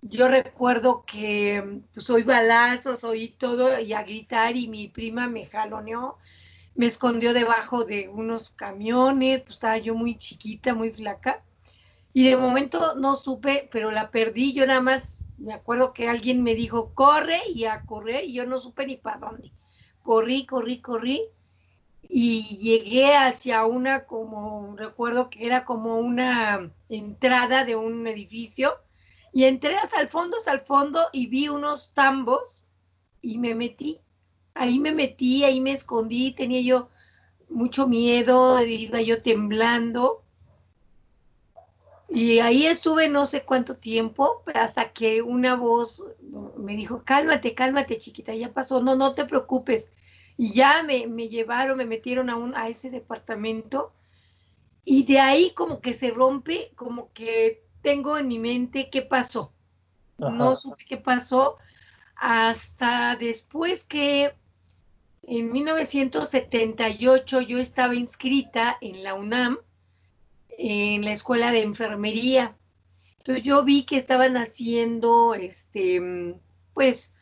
Yo 0.00 0.26
recuerdo 0.26 1.04
que 1.04 1.82
pues 1.92 2.08
oí 2.08 2.22
balazos, 2.22 3.04
oí 3.04 3.28
todo 3.28 3.78
y 3.78 3.92
a 3.92 4.04
gritar 4.04 4.56
y 4.56 4.68
mi 4.68 4.88
prima 4.88 5.28
me 5.28 5.44
jaloneó, 5.44 6.16
me 6.74 6.86
escondió 6.86 7.34
debajo 7.34 7.84
de 7.84 8.08
unos 8.08 8.48
camiones, 8.48 9.40
pues 9.42 9.56
estaba 9.56 9.76
yo 9.76 9.94
muy 9.94 10.16
chiquita, 10.18 10.72
muy 10.72 10.92
flaca. 10.92 11.44
Y 12.14 12.24
de 12.26 12.38
momento 12.38 12.94
no 12.94 13.16
supe, 13.16 13.68
pero 13.70 13.90
la 13.90 14.10
perdí. 14.10 14.54
Yo 14.54 14.66
nada 14.66 14.80
más 14.80 15.26
me 15.36 15.52
acuerdo 15.52 15.92
que 15.92 16.08
alguien 16.08 16.42
me 16.42 16.54
dijo, 16.54 16.94
corre 16.94 17.38
y 17.54 17.66
a 17.66 17.84
correr, 17.84 18.24
y 18.24 18.32
yo 18.32 18.46
no 18.46 18.60
supe 18.60 18.86
ni 18.86 18.96
para 18.96 19.18
dónde. 19.18 19.52
Corrí, 20.02 20.46
corrí, 20.46 20.80
corrí 20.80 21.28
y 22.08 22.58
llegué 22.58 23.14
hacia 23.14 23.64
una 23.64 24.04
como, 24.06 24.74
recuerdo 24.76 25.30
que 25.30 25.46
era 25.46 25.64
como 25.64 25.96
una 25.96 26.70
entrada 26.88 27.64
de 27.64 27.76
un 27.76 28.06
edificio 28.06 28.74
y 29.32 29.44
entré 29.44 29.76
hasta 29.76 30.00
el 30.00 30.08
fondo, 30.08 30.36
hasta 30.36 30.52
el 30.52 30.60
fondo 30.60 31.00
y 31.12 31.26
vi 31.26 31.48
unos 31.48 31.92
tambos 31.94 32.64
y 33.22 33.38
me 33.38 33.54
metí. 33.54 34.00
Ahí 34.54 34.78
me 34.78 34.92
metí, 34.92 35.44
ahí 35.44 35.60
me 35.60 35.70
escondí, 35.72 36.32
tenía 36.32 36.60
yo 36.60 36.88
mucho 37.48 37.86
miedo, 37.86 38.60
iba 38.64 39.00
yo 39.00 39.22
temblando. 39.22 40.24
Y 42.08 42.40
ahí 42.40 42.66
estuve 42.66 43.08
no 43.08 43.24
sé 43.24 43.44
cuánto 43.44 43.76
tiempo, 43.76 44.42
hasta 44.52 44.92
que 44.92 45.22
una 45.22 45.54
voz 45.54 46.02
me 46.56 46.74
dijo, 46.74 47.04
cálmate, 47.04 47.54
cálmate, 47.54 47.98
chiquita, 47.98 48.34
ya 48.34 48.52
pasó, 48.52 48.82
no, 48.82 48.96
no 48.96 49.14
te 49.14 49.24
preocupes. 49.26 49.90
Y 50.40 50.54
ya 50.54 50.82
me, 50.82 51.28
llevaron, 51.28 51.76
me 51.76 51.84
metieron 51.84 52.30
a, 52.30 52.36
un, 52.36 52.56
a 52.56 52.68
ese 52.68 52.88
departamento 52.88 53.92
y 54.86 55.04
de 55.04 55.20
ahí 55.20 55.52
como 55.52 55.82
que 55.82 55.92
se 55.92 56.12
rompe, 56.12 56.72
como 56.76 57.12
que 57.12 57.62
tengo 57.82 58.16
en 58.16 58.28
mi 58.28 58.38
mente 58.38 58.88
qué 58.88 59.02
pasó. 59.02 59.52
No 60.16 60.56
supe 60.56 60.86
qué 60.86 60.96
pasó 60.96 61.58
hasta 62.16 63.16
después 63.16 63.84
que 63.84 64.32
en 65.24 65.52
1978 65.52 67.42
yo 67.42 67.58
estaba 67.58 67.94
inscrita 67.94 68.78
en 68.80 69.02
la 69.02 69.12
UNAM, 69.12 69.58
en 70.56 71.04
la 71.04 71.12
escuela 71.12 71.52
de 71.52 71.60
enfermería. 71.60 72.56
Entonces 73.18 73.44
yo 73.44 73.62
vi 73.62 73.84
que 73.84 73.98
estaban 73.98 74.38
haciendo, 74.38 75.34
este, 75.34 76.40
pues, 76.72 77.14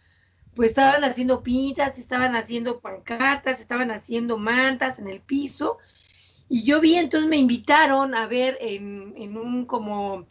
pues 0.59 0.71
estaban 0.71 1.05
haciendo 1.05 1.45
pintas, 1.45 1.99
estaban 1.99 2.35
haciendo 2.35 2.81
pancartas, 2.81 3.61
estaban 3.61 3.93
haciendo 3.93 4.39
mantas 4.39 4.99
en 4.99 5.07
el 5.07 5.21
piso. 5.21 5.79
Y 6.49 6.65
yo 6.65 6.81
vi, 6.81 6.97
entonces 6.97 7.31
me 7.31 7.37
invitaron 7.37 8.13
a 8.17 8.27
ver 8.27 8.59
en, 8.61 9.37
un 9.37 9.67
como, 9.67 10.27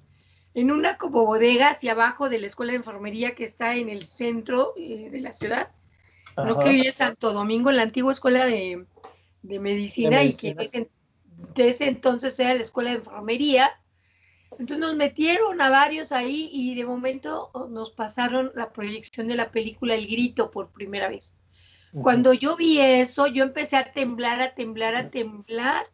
en 0.54 0.70
una 0.70 0.98
como 0.98 1.24
bodega 1.24 1.70
hacia 1.70 1.94
abajo 1.94 2.28
de 2.28 2.40
la 2.40 2.48
escuela 2.48 2.74
de 2.74 2.80
enfermería 2.80 3.36
que 3.36 3.46
está 3.46 3.76
en 3.76 3.88
el 3.88 4.06
centro 4.06 4.74
eh, 4.76 5.08
de 5.10 5.22
la 5.22 5.32
ciudad. 5.32 5.72
Lo 6.36 6.60
que 6.60 6.72
hoy 6.72 6.82
es 6.82 6.96
Santo 6.96 7.32
Domingo, 7.32 7.72
la 7.72 7.84
antigua 7.84 8.12
escuela 8.12 8.46
de, 8.46 8.86
medicina, 9.44 10.26
y 10.26 10.34
que 10.34 10.90
desde 11.38 11.70
ese 11.70 11.88
entonces 11.88 12.38
era 12.38 12.54
la 12.54 12.64
escuela 12.64 12.90
de 12.90 12.98
enfermería. 12.98 13.80
Entonces 14.52 14.80
nos 14.80 14.96
metieron 14.96 15.60
a 15.62 15.70
varios 15.70 16.12
ahí 16.12 16.50
y 16.52 16.76
de 16.76 16.86
momento 16.86 17.50
oh, 17.54 17.68
nos 17.68 17.92
pasaron 17.92 18.52
la 18.56 18.72
proyección 18.72 19.28
de 19.28 19.36
la 19.36 19.52
película 19.52 19.96
El 19.96 20.08
Grito 20.08 20.52
por 20.52 20.72
primera 20.72 21.10
vez. 21.10 21.38
Cuando 22.02 22.34
yo 22.34 22.56
vi 22.56 22.80
eso, 22.80 23.28
yo 23.28 23.44
empecé 23.44 23.76
a 23.78 23.92
temblar, 23.92 24.40
a 24.42 24.54
temblar, 24.54 24.94
a 24.96 25.10
temblar. 25.10 25.86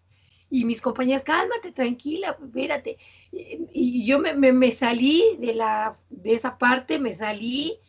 Y 0.50 0.66
mis 0.66 0.82
compañeras, 0.82 1.24
cálmate, 1.24 1.72
tranquila, 1.72 2.38
espérate. 2.44 2.98
Y, 3.32 4.06
yo 4.06 4.20
me, 4.20 4.34
me, 4.34 4.72
salí 4.72 5.38
de, 5.40 5.54
la, 5.54 5.96
de 6.10 6.34
esa 6.34 6.58
parte, 6.58 7.00
me 7.00 7.14
salí, 7.14 7.80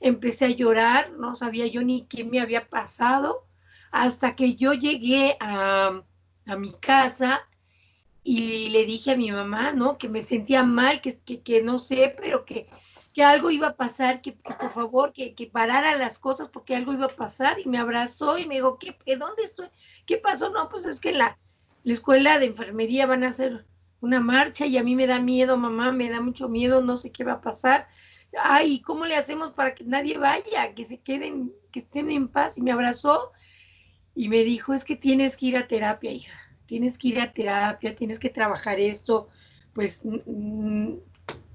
empecé 0.00 0.46
a 0.46 0.50
llorar, 0.50 1.12
no 1.12 1.36
sabía 1.36 1.66
yo 1.66 1.82
ni 1.82 2.06
qué 2.06 2.24
me 2.24 2.40
había 2.40 2.68
pasado, 2.68 3.46
hasta 3.90 4.34
que 4.34 4.56
yo 4.56 4.72
llegué 4.72 5.36
a, 5.38 6.02
a 6.46 6.56
mi 6.56 6.72
casa 6.72 7.46
y 8.22 8.68
le 8.70 8.84
dije 8.84 9.12
a 9.12 9.16
mi 9.16 9.30
mamá, 9.30 9.72
¿no? 9.72 9.98
Que 9.98 10.08
me 10.08 10.22
sentía 10.22 10.62
mal, 10.62 11.00
que, 11.00 11.18
que, 11.42 11.62
no 11.62 11.78
sé, 11.78 12.14
pero 12.20 12.44
que, 12.44 12.68
que, 13.14 13.24
algo 13.24 13.50
iba 13.50 13.68
a 13.68 13.76
pasar, 13.76 14.20
que, 14.20 14.32
por 14.32 14.70
favor, 14.72 15.12
que, 15.12 15.34
que, 15.34 15.46
parara 15.46 15.96
las 15.96 16.18
cosas 16.18 16.48
porque 16.50 16.76
algo 16.76 16.92
iba 16.92 17.06
a 17.06 17.16
pasar 17.16 17.58
y 17.58 17.68
me 17.68 17.78
abrazó 17.78 18.38
y 18.38 18.46
me 18.46 18.56
dijo, 18.56 18.78
¿qué, 18.78 18.94
dónde 19.16 19.44
estoy? 19.44 19.68
¿Qué 20.06 20.18
pasó? 20.18 20.50
No, 20.50 20.68
pues 20.68 20.84
es 20.86 21.00
que 21.00 21.12
la, 21.12 21.38
la 21.84 21.92
escuela 21.92 22.38
de 22.38 22.46
enfermería 22.46 23.06
van 23.06 23.24
a 23.24 23.28
hacer 23.28 23.66
una 24.00 24.20
marcha 24.20 24.66
y 24.66 24.76
a 24.76 24.82
mí 24.84 24.96
me 24.96 25.06
da 25.06 25.18
miedo, 25.18 25.56
mamá, 25.56 25.92
me 25.92 26.10
da 26.10 26.20
mucho 26.20 26.48
miedo, 26.48 26.82
no 26.82 26.96
sé 26.96 27.12
qué 27.12 27.24
va 27.24 27.32
a 27.34 27.40
pasar. 27.40 27.88
Ay, 28.42 28.80
¿cómo 28.82 29.06
le 29.06 29.16
hacemos 29.16 29.52
para 29.52 29.74
que 29.74 29.84
nadie 29.84 30.16
vaya, 30.18 30.74
que 30.74 30.84
se 30.84 31.00
queden, 31.00 31.52
que 31.72 31.80
estén 31.80 32.10
en 32.10 32.28
paz? 32.28 32.58
Y 32.58 32.62
me 32.62 32.72
abrazó 32.72 33.32
y 34.14 34.28
me 34.28 34.44
dijo, 34.44 34.74
es 34.74 34.84
que 34.84 34.96
tienes 34.96 35.36
que 35.36 35.46
ir 35.46 35.56
a 35.56 35.66
terapia, 35.66 36.12
hija 36.12 36.49
tienes 36.70 36.98
que 36.98 37.08
ir 37.08 37.20
a 37.20 37.32
terapia, 37.32 37.96
tienes 37.96 38.20
que 38.20 38.30
trabajar 38.30 38.78
esto, 38.78 39.28
pues, 39.74 40.02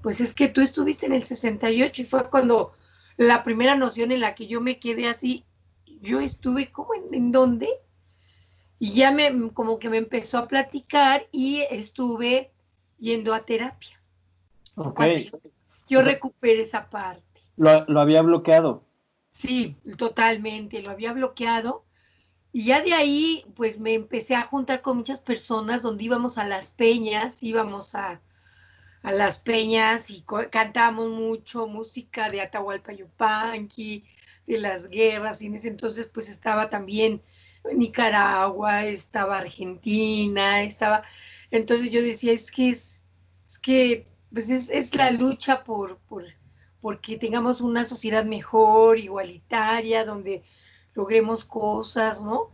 pues 0.02 0.20
es 0.20 0.34
que 0.34 0.48
tú 0.48 0.60
estuviste 0.60 1.06
en 1.06 1.14
el 1.14 1.24
68 1.24 2.02
y 2.02 2.04
fue 2.04 2.28
cuando 2.28 2.74
la 3.16 3.42
primera 3.42 3.76
noción 3.76 4.12
en 4.12 4.20
la 4.20 4.34
que 4.34 4.46
yo 4.46 4.60
me 4.60 4.78
quedé 4.78 5.08
así, 5.08 5.46
yo 6.02 6.20
estuve 6.20 6.70
como 6.70 6.92
en, 6.94 7.14
en 7.14 7.32
dónde, 7.32 7.66
y 8.78 8.92
ya 8.92 9.10
me, 9.10 9.50
como 9.54 9.78
que 9.78 9.88
me 9.88 9.96
empezó 9.96 10.36
a 10.36 10.48
platicar 10.48 11.26
y 11.32 11.62
estuve 11.70 12.50
yendo 12.98 13.32
a 13.32 13.46
terapia. 13.46 13.98
yo 15.88 16.02
recuperé 16.02 16.60
esa 16.60 16.90
parte. 16.90 17.40
Lo, 17.56 17.86
lo 17.86 18.02
había 18.02 18.20
bloqueado. 18.20 18.84
Sí, 19.30 19.76
totalmente, 19.96 20.82
lo 20.82 20.90
había 20.90 21.14
bloqueado. 21.14 21.85
Y 22.52 22.64
ya 22.66 22.82
de 22.82 22.94
ahí, 22.94 23.44
pues 23.54 23.78
me 23.78 23.94
empecé 23.94 24.34
a 24.34 24.42
juntar 24.42 24.80
con 24.80 24.96
muchas 24.96 25.20
personas 25.20 25.82
donde 25.82 26.04
íbamos 26.04 26.38
a 26.38 26.46
las 26.46 26.70
peñas, 26.70 27.42
íbamos 27.42 27.94
a, 27.94 28.20
a 29.02 29.12
las 29.12 29.38
peñas 29.38 30.10
y 30.10 30.24
cantábamos 30.50 31.08
mucho 31.10 31.66
música 31.66 32.30
de 32.30 32.40
Atahualpa 32.40 32.92
Yupanqui, 32.92 34.04
de 34.46 34.58
las 34.58 34.88
guerras, 34.88 35.42
y 35.42 35.46
en 35.46 35.54
ese 35.56 35.68
entonces 35.68 36.06
pues 36.06 36.28
estaba 36.28 36.70
también 36.70 37.22
Nicaragua, 37.74 38.84
estaba 38.84 39.38
Argentina, 39.38 40.62
estaba... 40.62 41.02
Entonces 41.50 41.90
yo 41.90 42.02
decía, 42.02 42.32
es 42.32 42.50
que 42.50 42.70
es, 42.70 43.04
es 43.46 43.58
que 43.58 44.06
pues 44.32 44.50
es, 44.50 44.70
es 44.70 44.94
la 44.94 45.10
lucha 45.10 45.64
por, 45.64 45.98
por, 45.98 46.24
porque 46.80 47.16
tengamos 47.16 47.60
una 47.60 47.84
sociedad 47.84 48.24
mejor, 48.24 48.98
igualitaria, 48.98 50.04
donde 50.04 50.42
logremos 50.96 51.44
cosas, 51.44 52.22
¿no? 52.22 52.50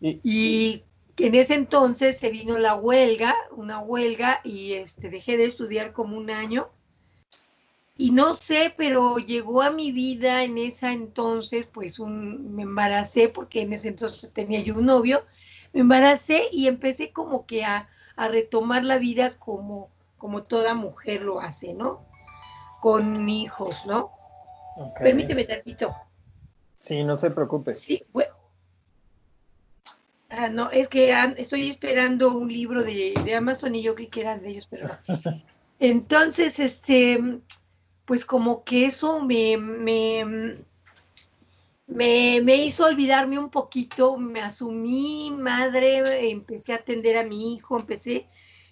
Y, 0.00 0.20
y 0.22 0.84
en 1.24 1.34
ese 1.34 1.54
entonces 1.54 2.18
se 2.18 2.30
vino 2.30 2.58
la 2.58 2.74
huelga, 2.74 3.34
una 3.52 3.78
huelga, 3.78 4.40
y 4.44 4.74
este, 4.74 5.08
dejé 5.08 5.36
de 5.36 5.46
estudiar 5.46 5.92
como 5.92 6.16
un 6.16 6.30
año. 6.30 6.68
Y 7.96 8.10
no 8.10 8.34
sé, 8.34 8.74
pero 8.76 9.16
llegó 9.16 9.62
a 9.62 9.70
mi 9.70 9.90
vida 9.90 10.42
en 10.42 10.58
esa 10.58 10.92
entonces, 10.92 11.66
pues 11.66 11.98
un, 11.98 12.54
me 12.54 12.62
embaracé, 12.62 13.30
porque 13.30 13.62
en 13.62 13.72
ese 13.72 13.88
entonces 13.88 14.30
tenía 14.34 14.60
yo 14.60 14.74
un 14.74 14.84
novio, 14.84 15.24
me 15.72 15.80
embaracé 15.80 16.48
y 16.52 16.66
empecé 16.66 17.12
como 17.12 17.46
que 17.46 17.64
a, 17.64 17.88
a 18.16 18.28
retomar 18.28 18.84
la 18.84 18.98
vida 18.98 19.38
como, 19.38 19.88
como 20.18 20.42
toda 20.42 20.74
mujer 20.74 21.22
lo 21.22 21.40
hace, 21.40 21.72
¿no? 21.72 22.04
Con 22.82 23.26
hijos, 23.30 23.86
¿no? 23.86 24.12
Permíteme 25.00 25.44
tantito. 25.44 25.94
Sí, 26.86 27.02
no 27.04 27.16
se 27.16 27.30
preocupe. 27.30 27.74
Sí, 27.74 28.04
bueno, 28.12 28.32
Ah, 30.28 30.48
no, 30.48 30.70
es 30.70 30.88
que 30.88 31.14
estoy 31.36 31.68
esperando 31.68 32.36
un 32.36 32.52
libro 32.52 32.82
de, 32.82 33.14
Amazon 33.36 33.74
y 33.74 33.82
yo 33.82 33.94
creí 33.94 34.08
que 34.08 34.22
eran 34.22 34.42
de 34.42 34.50
ellos, 34.50 34.66
pero 34.68 34.88
Entonces, 35.78 36.58
este, 36.58 37.40
pues 38.04 38.24
como 38.24 38.64
que 38.64 38.86
eso 38.86 39.22
me, 39.22 39.56
me, 39.56 40.58
me, 41.86 42.56
hizo 42.56 42.84
olvidarme 42.84 43.38
un 43.38 43.50
poquito, 43.50 44.16
me 44.16 44.40
asumí 44.40 45.30
madre, 45.30 46.30
empecé 46.30 46.72
a 46.72 46.76
atender 46.76 47.18
a 47.18 47.24
mi 47.24 47.54
hijo, 47.54 47.78
empecé, 47.78 48.26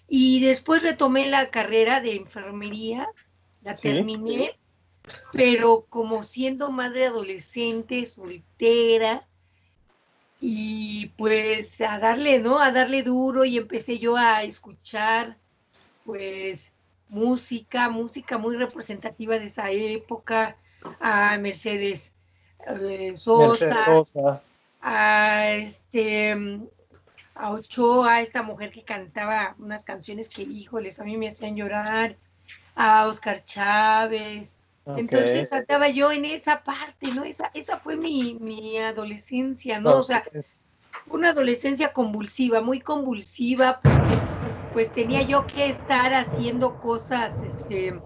y 0.07 0.41
después 0.41 0.83
retomé 0.83 1.27
la 1.27 1.49
carrera 1.51 2.01
de 2.01 2.15
enfermería, 2.15 3.07
la 3.61 3.75
terminé, 3.75 4.59
pero 5.31 5.85
como 5.89 6.23
siendo 6.23 6.71
madre 6.71 7.07
adolescente, 7.07 8.05
soltera, 8.05 9.27
y 10.41 11.07
pues 11.17 11.81
a 11.81 11.97
darle, 11.97 12.39
¿no? 12.39 12.59
A 12.59 12.71
darle 12.71 13.03
duro 13.03 13.45
y 13.45 13.57
empecé 13.57 13.99
yo 13.99 14.17
a 14.17 14.43
escuchar 14.43 15.37
pues 16.05 16.71
música, 17.09 17.89
música 17.89 18.37
muy 18.37 18.55
representativa 18.55 19.39
de 19.39 19.45
esa 19.45 19.71
época, 19.71 20.57
a 20.99 21.37
Mercedes 21.37 22.13
eh, 22.67 23.13
Sosa, 23.15 24.03
a 24.81 25.49
este 25.49 26.35
a 27.33 27.51
Ochoa, 27.51 28.21
esta 28.21 28.43
mujer 28.43 28.71
que 28.71 28.83
cantaba 28.83 29.55
unas 29.59 29.83
canciones 29.83 30.29
que, 30.29 30.43
híjoles, 30.43 30.99
a 30.99 31.03
mí 31.03 31.17
me 31.17 31.27
hacían 31.27 31.57
llorar, 31.57 32.17
a 32.75 33.05
Oscar 33.07 33.43
Chávez, 33.43 34.57
entonces 34.85 35.51
estaba 35.51 35.89
yo 35.89 36.11
en 36.11 36.25
esa 36.25 36.63
parte, 36.63 37.07
¿no? 37.13 37.23
Esa, 37.23 37.51
esa 37.53 37.77
fue 37.77 37.97
mi, 37.97 38.37
mi 38.39 38.77
adolescencia, 38.77 39.79
¿no? 39.79 39.97
O 39.97 40.03
sea, 40.03 40.23
una 41.07 41.29
adolescencia 41.29 41.91
convulsiva, 41.91 42.61
muy 42.61 42.79
convulsiva, 42.79 43.79
porque 43.81 44.15
pues 44.73 44.91
tenía 44.91 45.21
yo 45.21 45.45
que 45.47 45.69
estar 45.69 46.13
haciendo 46.13 46.75
cosas, 46.75 47.41
este, 47.43 47.99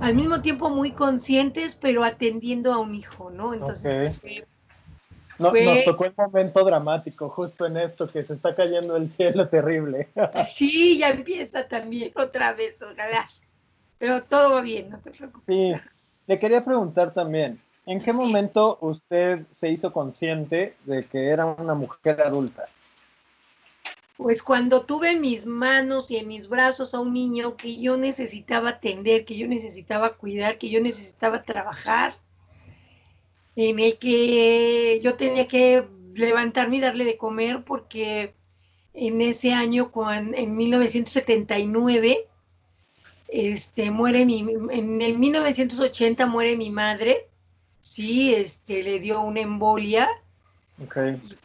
al 0.00 0.14
mismo 0.14 0.40
tiempo 0.40 0.70
muy 0.70 0.92
conscientes, 0.92 1.76
pero 1.80 2.02
atendiendo 2.02 2.72
a 2.72 2.78
un 2.78 2.94
hijo, 2.94 3.30
¿no? 3.30 3.54
Entonces, 3.54 4.20
nos 5.38 5.84
tocó 5.84 6.04
el 6.04 6.14
momento 6.16 6.64
dramático, 6.64 7.28
justo 7.28 7.66
en 7.66 7.76
esto, 7.76 8.08
que 8.08 8.22
se 8.22 8.34
está 8.34 8.54
cayendo 8.54 8.96
el 8.96 9.08
cielo 9.08 9.48
terrible. 9.48 10.08
sí, 10.44 10.98
ya 10.98 11.10
empieza 11.10 11.68
también 11.68 12.12
otra 12.16 12.52
vez, 12.52 12.80
ojalá. 12.82 13.26
Pero 13.98 14.24
todo 14.24 14.54
va 14.54 14.62
bien, 14.62 14.90
no 14.90 14.98
te 15.00 15.10
preocupes. 15.10 15.44
Sí, 15.46 15.72
le 16.26 16.38
quería 16.38 16.64
preguntar 16.64 17.12
también, 17.12 17.60
¿en 17.86 18.00
qué 18.00 18.12
momento 18.12 18.78
usted 18.80 19.46
se 19.50 19.70
hizo 19.70 19.92
consciente 19.92 20.74
de 20.84 21.02
que 21.04 21.28
era 21.28 21.46
una 21.46 21.74
mujer 21.74 22.20
adulta? 22.22 22.66
Pues 24.16 24.42
cuando 24.42 24.84
tuve 24.84 25.12
en 25.12 25.20
mis 25.20 25.46
manos 25.46 26.10
y 26.10 26.16
en 26.16 26.28
mis 26.28 26.48
brazos 26.48 26.94
a 26.94 27.00
un 27.00 27.12
niño 27.12 27.56
que 27.56 27.80
yo 27.80 27.96
necesitaba 27.96 28.70
atender, 28.70 29.24
que 29.24 29.36
yo 29.36 29.48
necesitaba 29.48 30.14
cuidar, 30.14 30.58
que 30.58 30.70
yo 30.70 30.80
necesitaba 30.80 31.42
trabajar, 31.42 32.14
en 33.56 33.78
el 33.80 33.98
que 33.98 35.00
yo 35.02 35.14
tenía 35.16 35.48
que 35.48 35.86
levantarme 36.14 36.76
y 36.76 36.80
darle 36.80 37.04
de 37.04 37.16
comer 37.16 37.64
porque 37.64 38.34
en 38.94 39.20
ese 39.20 39.52
año, 39.52 39.90
en 40.12 40.56
1979, 40.56 42.28
este, 43.32 43.90
muere 43.90 44.26
mi, 44.26 44.40
en 44.70 45.00
el 45.00 45.18
1980 45.18 46.26
muere 46.26 46.54
mi 46.54 46.68
madre, 46.68 47.28
sí, 47.80 48.34
este, 48.34 48.82
le 48.82 49.00
dio 49.00 49.22
una 49.22 49.40
embolia, 49.40 50.06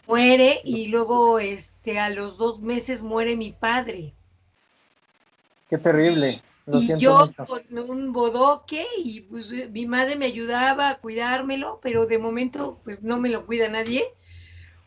muere 0.05 0.59
y 0.65 0.87
luego, 0.87 1.39
este, 1.39 1.97
a 1.97 2.09
los 2.09 2.37
dos 2.37 2.59
meses 2.59 3.03
muere 3.03 3.37
mi 3.37 3.53
padre. 3.53 4.13
Qué 5.69 5.77
terrible. 5.77 6.41
y 6.65 6.97
yo 6.97 7.31
con 7.47 7.89
un 7.89 8.11
bodoque 8.11 8.85
y 8.97 9.21
pues 9.21 9.53
mi 9.71 9.85
madre 9.85 10.17
me 10.17 10.25
ayudaba 10.25 10.89
a 10.89 10.97
cuidármelo, 10.97 11.79
pero 11.81 12.05
de 12.05 12.19
momento 12.19 12.81
pues 12.83 13.01
no 13.01 13.17
me 13.17 13.29
lo 13.29 13.45
cuida 13.45 13.69
nadie. 13.69 14.03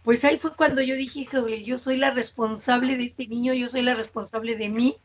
Pues 0.03 0.23
ahí 0.25 0.39
fue 0.39 0.55
cuando 0.55 0.83
yo 0.83 0.95
dije, 0.97 1.27
yo 1.65 1.79
soy 1.79 1.97
la 1.97 2.11
responsable 2.11 2.99
de 2.99 3.05
este 3.05 3.27
niño, 3.27 3.55
yo 3.55 3.69
soy 3.69 3.81
la 3.83 3.95
responsable 3.95 4.57
de 4.57 4.69
mí 4.69 4.97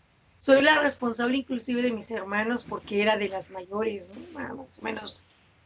soy 0.46 0.62
la 0.62 0.80
responsable 0.80 1.38
inclusive 1.38 1.82
de 1.82 1.92
mis 1.92 2.12
hermanos 2.12 2.68
porque 2.70 3.02
era 3.02 3.18
de 3.18 3.30
las 3.30 3.50
mayores, 3.50 4.12
más 4.32 4.52
o 4.52 4.68
menos 4.80 5.24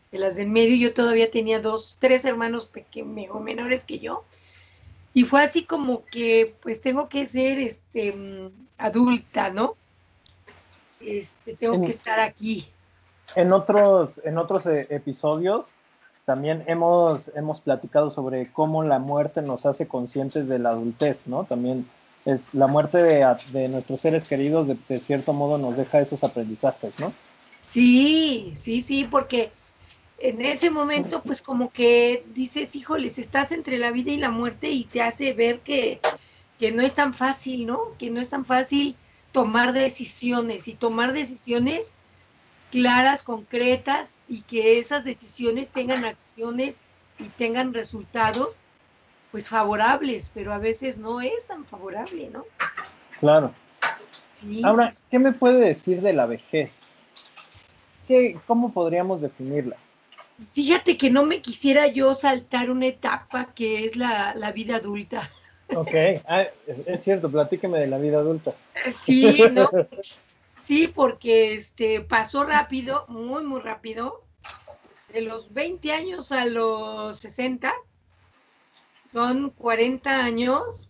de 0.10 0.20
las 0.20 0.38
del 0.38 0.48
medio. 0.48 0.78
Yo 0.78 0.94
todavía 0.94 1.30
tenía 1.30 1.60
dos, 1.60 1.98
tres 2.00 2.24
hermanos 2.24 2.65
pequeños, 2.65 3.42
menores 3.42 3.84
que 3.84 4.00
yo. 4.00 4.24
Y 5.13 5.26
fue 5.26 5.44
así 5.44 5.65
como 5.65 6.06
que 6.06 6.56
pues 6.63 6.80
tengo 6.80 7.10
que 7.10 7.26
ser 7.26 7.60
este 7.60 8.13
mm, 8.13 8.52
adulta, 8.78 9.50
¿no? 9.50 9.76
Este, 11.02 11.58
tengo 11.58 11.86
que 11.86 11.92
estar 11.92 12.22
aquí. 12.22 12.65
En 13.36 13.52
otros, 13.52 14.22
en 14.24 14.38
otros 14.38 14.65
eh, 14.65 14.88
episodios 14.92 15.65
también 16.24 16.63
hemos, 16.68 17.30
hemos 17.36 17.60
platicado 17.60 18.12
sobre 18.12 18.50
cómo 18.54 18.84
la 18.84 19.00
muerte 19.00 19.42
nos 19.42 19.65
hace 19.65 19.89
conscientes 19.89 20.48
de 20.48 20.58
la 20.58 20.70
adultez, 20.70 21.20
¿no? 21.26 21.44
También 21.44 21.86
es 22.26 22.42
la 22.54 22.68
muerte 22.68 22.98
de, 22.98 23.68
nuestros 23.70 24.02
seres 24.02 24.28
queridos 24.28 24.68
de, 24.68 24.98
cierto 24.98 25.34
modo 25.34 25.58
nos 25.58 25.78
deja 25.78 26.02
esos 26.02 26.24
aprendizajes, 26.24 27.00
¿no? 27.00 27.14
Sí, 27.62 28.54
sí, 28.56 28.82
sí, 28.82 29.08
porque 29.10 29.52
en 30.18 30.42
ese 30.42 30.70
momento 30.70 31.22
pues 31.24 31.42
como 31.42 31.72
que 31.72 32.26
dices, 32.34 32.76
híjoles, 32.76 33.18
estás 33.18 33.52
entre 33.52 33.78
la 33.78 33.92
vida 33.92 34.12
y 34.12 34.18
la 34.18 34.32
muerte 34.32 34.70
y 34.70 34.84
te 34.84 35.02
hace 35.02 35.34
ver 35.34 35.60
que, 35.60 36.02
que 36.60 36.72
no 36.72 36.82
es 36.82 36.94
tan 36.94 37.14
fácil, 37.14 37.66
¿no? 37.66 37.80
Que 37.98 38.10
no 38.10 38.20
es 38.20 38.30
tan 38.30 38.46
fácil 38.46 38.96
tomar 39.32 39.74
decisiones 39.74 40.68
y 40.68 40.74
tomar 40.74 41.14
decisiones 41.14 41.94
claras, 42.72 43.24
concretas 43.24 44.18
y 44.28 44.42
que 44.42 44.80
esas 44.80 45.04
decisiones 45.04 45.70
tengan 45.70 46.06
acciones 46.06 46.82
y 47.20 47.26
tengan 47.26 47.74
resultados 47.74 48.62
pues 49.32 49.50
favorables, 49.50 50.32
pero 50.34 50.54
a 50.54 50.58
veces 50.58 50.98
no 50.98 51.22
es 51.22 51.48
tan 51.48 51.65
favorable, 51.65 52.30
¿no? 52.32 52.46
Claro. 53.20 53.54
Ahora, 54.63 54.92
¿qué 55.12 55.20
me 55.20 55.34
puede 55.34 55.60
decir 55.60 56.02
de 56.02 56.13
la 56.13 56.26
vejez? 56.26 56.72
¿Qué, 58.08 58.39
¿Cómo 58.48 58.72
podríamos 58.72 59.22
definirla? 59.22 59.76
Fíjate 60.48 60.98
que 60.98 61.12
no 61.12 61.26
me 61.26 61.42
quisiera 61.42 61.88
yo 61.88 62.15
saltar 62.15 62.72
una 62.72 62.88
etapa 62.88 63.54
que 63.54 63.86
es 63.86 63.96
la, 63.96 64.52
vida 64.56 64.78
adulta. 64.78 65.30
Ok, 65.76 65.94
ah, 66.26 66.46
es 66.86 67.04
cierto, 67.04 67.30
platíqueme 67.30 67.80
de 67.80 67.88
la 67.88 67.98
vida 67.98 68.20
adulta. 68.20 68.54
Sí, 68.89 69.44
no, 69.52 69.70
sí, 70.62 70.88
porque 70.88 71.54
este 71.54 72.02
pasó 72.02 72.46
rápido, 72.46 73.06
muy, 73.10 73.44
muy 73.44 73.60
rápido, 73.60 74.24
de 75.13 75.22
los 75.22 75.54
20 75.54 75.92
años 75.92 76.32
a 76.32 76.46
los 76.46 77.20
60, 77.20 77.74
son 79.12 79.50
40 79.52 80.24
años 80.24 80.89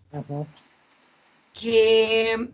que, 1.53 2.49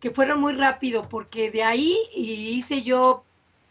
que 0.00 0.10
fueron 0.10 0.40
muy 0.40 0.54
rápido, 0.54 1.08
porque 1.08 1.50
de 1.50 1.62
ahí 1.62 1.96
hice 2.14 2.82
yo 2.82 3.24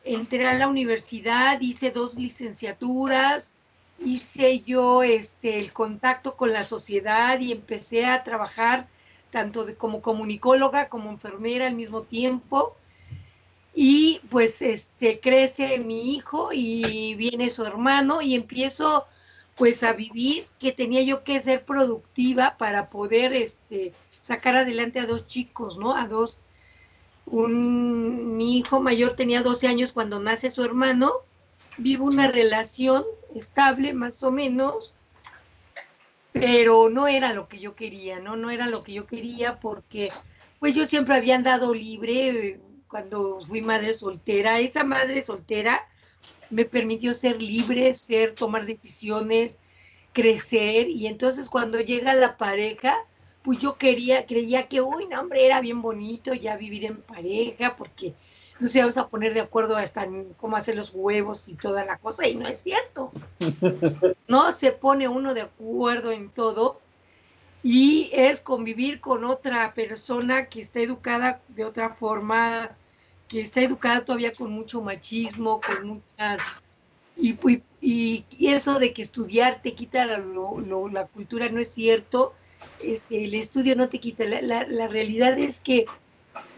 entré 0.04 0.48
a 0.48 0.58
la 0.58 0.68
universidad, 0.68 1.60
hice 1.62 1.92
dos 1.92 2.16
licenciaturas, 2.16 3.54
hice 4.00 4.62
yo 4.62 5.04
este, 5.04 5.60
el 5.60 5.72
contacto 5.74 6.36
con 6.36 6.54
la 6.54 6.64
sociedad 6.64 7.40
y 7.40 7.52
empecé 7.52 8.06
a 8.06 8.24
trabajar 8.24 8.88
tanto 9.32 9.66
como 9.78 10.02
comunicóloga 10.02 10.90
como 10.90 11.10
enfermera 11.10 11.68
al 11.68 11.76
mismo 11.76 12.04
tiempo. 12.04 12.76
Y 13.76 14.22
pues 14.30 14.62
este, 14.62 15.20
crece 15.20 15.80
mi 15.80 16.14
hijo 16.16 16.50
y 16.54 17.16
viene 17.16 17.50
su 17.50 17.66
hermano 17.66 18.22
y 18.22 18.36
empiezo 18.36 19.08
pues 19.56 19.84
a 19.84 19.94
vivir 19.94 20.48
que 20.60 20.72
tenía 20.72 21.02
yo 21.04 21.24
que 21.24 21.40
ser 21.40 21.64
productiva 21.66 22.58
para 22.58 22.90
poder 22.90 23.34
este, 23.34 23.94
sacar 24.10 24.56
adelante 24.56 25.00
a 25.00 25.06
dos 25.06 25.28
chicos, 25.28 25.78
¿no? 25.78 25.96
A 25.96 26.08
dos. 26.08 26.42
Un, 27.26 28.36
mi 28.36 28.58
hijo 28.58 28.82
mayor 28.82 29.16
tenía 29.16 29.44
12 29.44 29.68
años 29.68 29.94
cuando 29.94 30.20
nace 30.20 30.52
su 30.52 30.64
hermano, 30.64 31.14
vivo 31.78 32.06
una 32.06 32.28
relación 32.28 33.06
estable 33.34 33.94
más 33.94 34.22
o 34.24 34.32
menos, 34.32 34.96
pero 36.34 36.90
no 36.90 37.08
era 37.08 37.34
lo 37.34 37.48
que 37.48 37.60
yo 37.60 37.76
quería, 37.76 38.20
¿no? 38.20 38.36
No 38.36 38.50
era 38.50 38.68
lo 38.68 38.84
que 38.84 38.94
yo 38.94 39.08
quería 39.08 39.60
porque 39.60 40.12
pues 40.60 40.76
yo 40.76 40.86
siempre 40.86 41.16
había 41.16 41.36
andado 41.36 41.74
libre 41.74 42.60
cuando 42.88 43.40
fui 43.48 43.62
madre 43.62 43.94
soltera. 43.94 44.60
Esa 44.60 44.84
madre 44.84 45.22
soltera 45.22 45.88
me 46.50 46.66
permitió 46.66 47.14
ser 47.14 47.42
libre, 47.42 47.94
ser, 47.94 48.34
tomar 48.34 48.66
decisiones, 48.66 49.58
crecer. 50.14 50.90
Y 50.90 51.08
entonces 51.08 51.50
cuando 51.50 51.80
llega 51.80 52.14
la 52.14 52.38
pareja, 52.38 52.96
pues 53.44 53.60
yo 53.60 53.78
quería, 53.78 54.26
creía 54.26 54.68
que, 54.68 54.82
uy, 54.82 55.08
no, 55.08 55.20
hombre, 55.20 55.46
era 55.46 55.62
bien 55.62 55.82
bonito 55.82 56.34
ya 56.34 56.56
vivir 56.56 56.86
en 56.86 57.02
pareja, 57.02 57.76
porque 57.76 58.14
no 58.60 58.70
se 58.70 58.80
vamos 58.80 58.98
a 58.98 59.10
poner 59.10 59.34
de 59.34 59.42
acuerdo 59.42 59.76
hasta 59.76 60.04
en 60.04 60.34
cómo 60.36 60.56
hacer 60.56 60.76
los 60.76 60.92
huevos 60.94 61.50
y 61.50 61.56
toda 61.56 61.84
la 61.84 61.98
cosa, 61.98 62.28
y 62.28 62.36
no 62.36 62.48
es 62.48 62.60
cierto. 62.60 63.12
No 64.28 64.52
se 64.52 64.72
pone 64.72 65.08
uno 65.08 65.34
de 65.34 65.42
acuerdo 65.42 66.12
en 66.12 66.30
todo, 66.30 66.80
y 67.62 68.10
es 68.14 68.40
convivir 68.40 69.00
con 69.00 69.26
otra 69.26 69.74
persona 69.74 70.48
que 70.48 70.62
está 70.62 70.80
educada 70.80 71.42
de 71.50 71.66
otra 71.66 71.90
forma, 71.90 72.72
que 73.34 73.42
está 73.42 73.62
educada 73.62 74.06
todavía 74.06 74.32
con 74.32 74.52
mucho 74.52 74.80
machismo, 74.84 75.60
con 75.60 75.88
muchas... 75.88 76.40
Y, 77.18 77.36
y, 77.82 78.26
eso 78.40 78.78
de 78.78 78.94
que 78.94 79.02
estudiar 79.02 79.60
te 79.64 79.74
quita 79.74 80.06
la, 80.06 80.20
la 80.20 81.08
cultura 81.08 81.50
no 81.50 81.60
es 81.60 81.70
cierto, 81.70 82.34
este, 82.84 83.26
el 83.26 83.34
estudio 83.34 83.76
no 83.76 83.90
te 83.90 84.00
quita, 84.00 84.24
la, 84.26 84.66
la, 84.68 84.88
realidad 84.88 85.40
es 85.40 85.62
que 85.62 85.86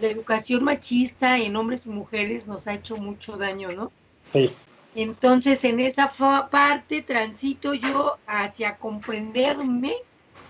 la 0.01 0.09
educación 0.09 0.65
machista 0.65 1.37
en 1.37 1.55
hombres 1.55 1.85
y 1.85 1.91
mujeres 1.91 2.45
nos 2.45 2.67
ha 2.67 2.73
hecho 2.73 2.97
mucho 2.97 3.37
daño, 3.37 3.71
¿no? 3.71 3.91
Sí. 4.23 4.51
Entonces, 4.95 5.63
en 5.63 5.79
esa 5.79 6.09
parte 6.49 7.01
transito 7.03 7.73
yo 7.73 8.17
hacia 8.27 8.75
comprenderme 8.75 9.95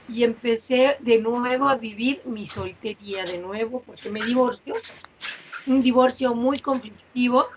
y 0.07 0.23
empecé 0.23 0.97
de 1.01 1.19
nuevo 1.19 1.69
a 1.69 1.77
vivir 1.77 2.21
mi 2.25 2.47
soltería 2.47 3.25
de 3.25 3.37
nuevo, 3.37 3.83
porque 3.85 4.09
me 4.09 4.23
divorció 4.23 4.75
un 5.67 5.81
divorcio 5.81 6.35
muy 6.35 6.59
conflictivo, 6.59 7.47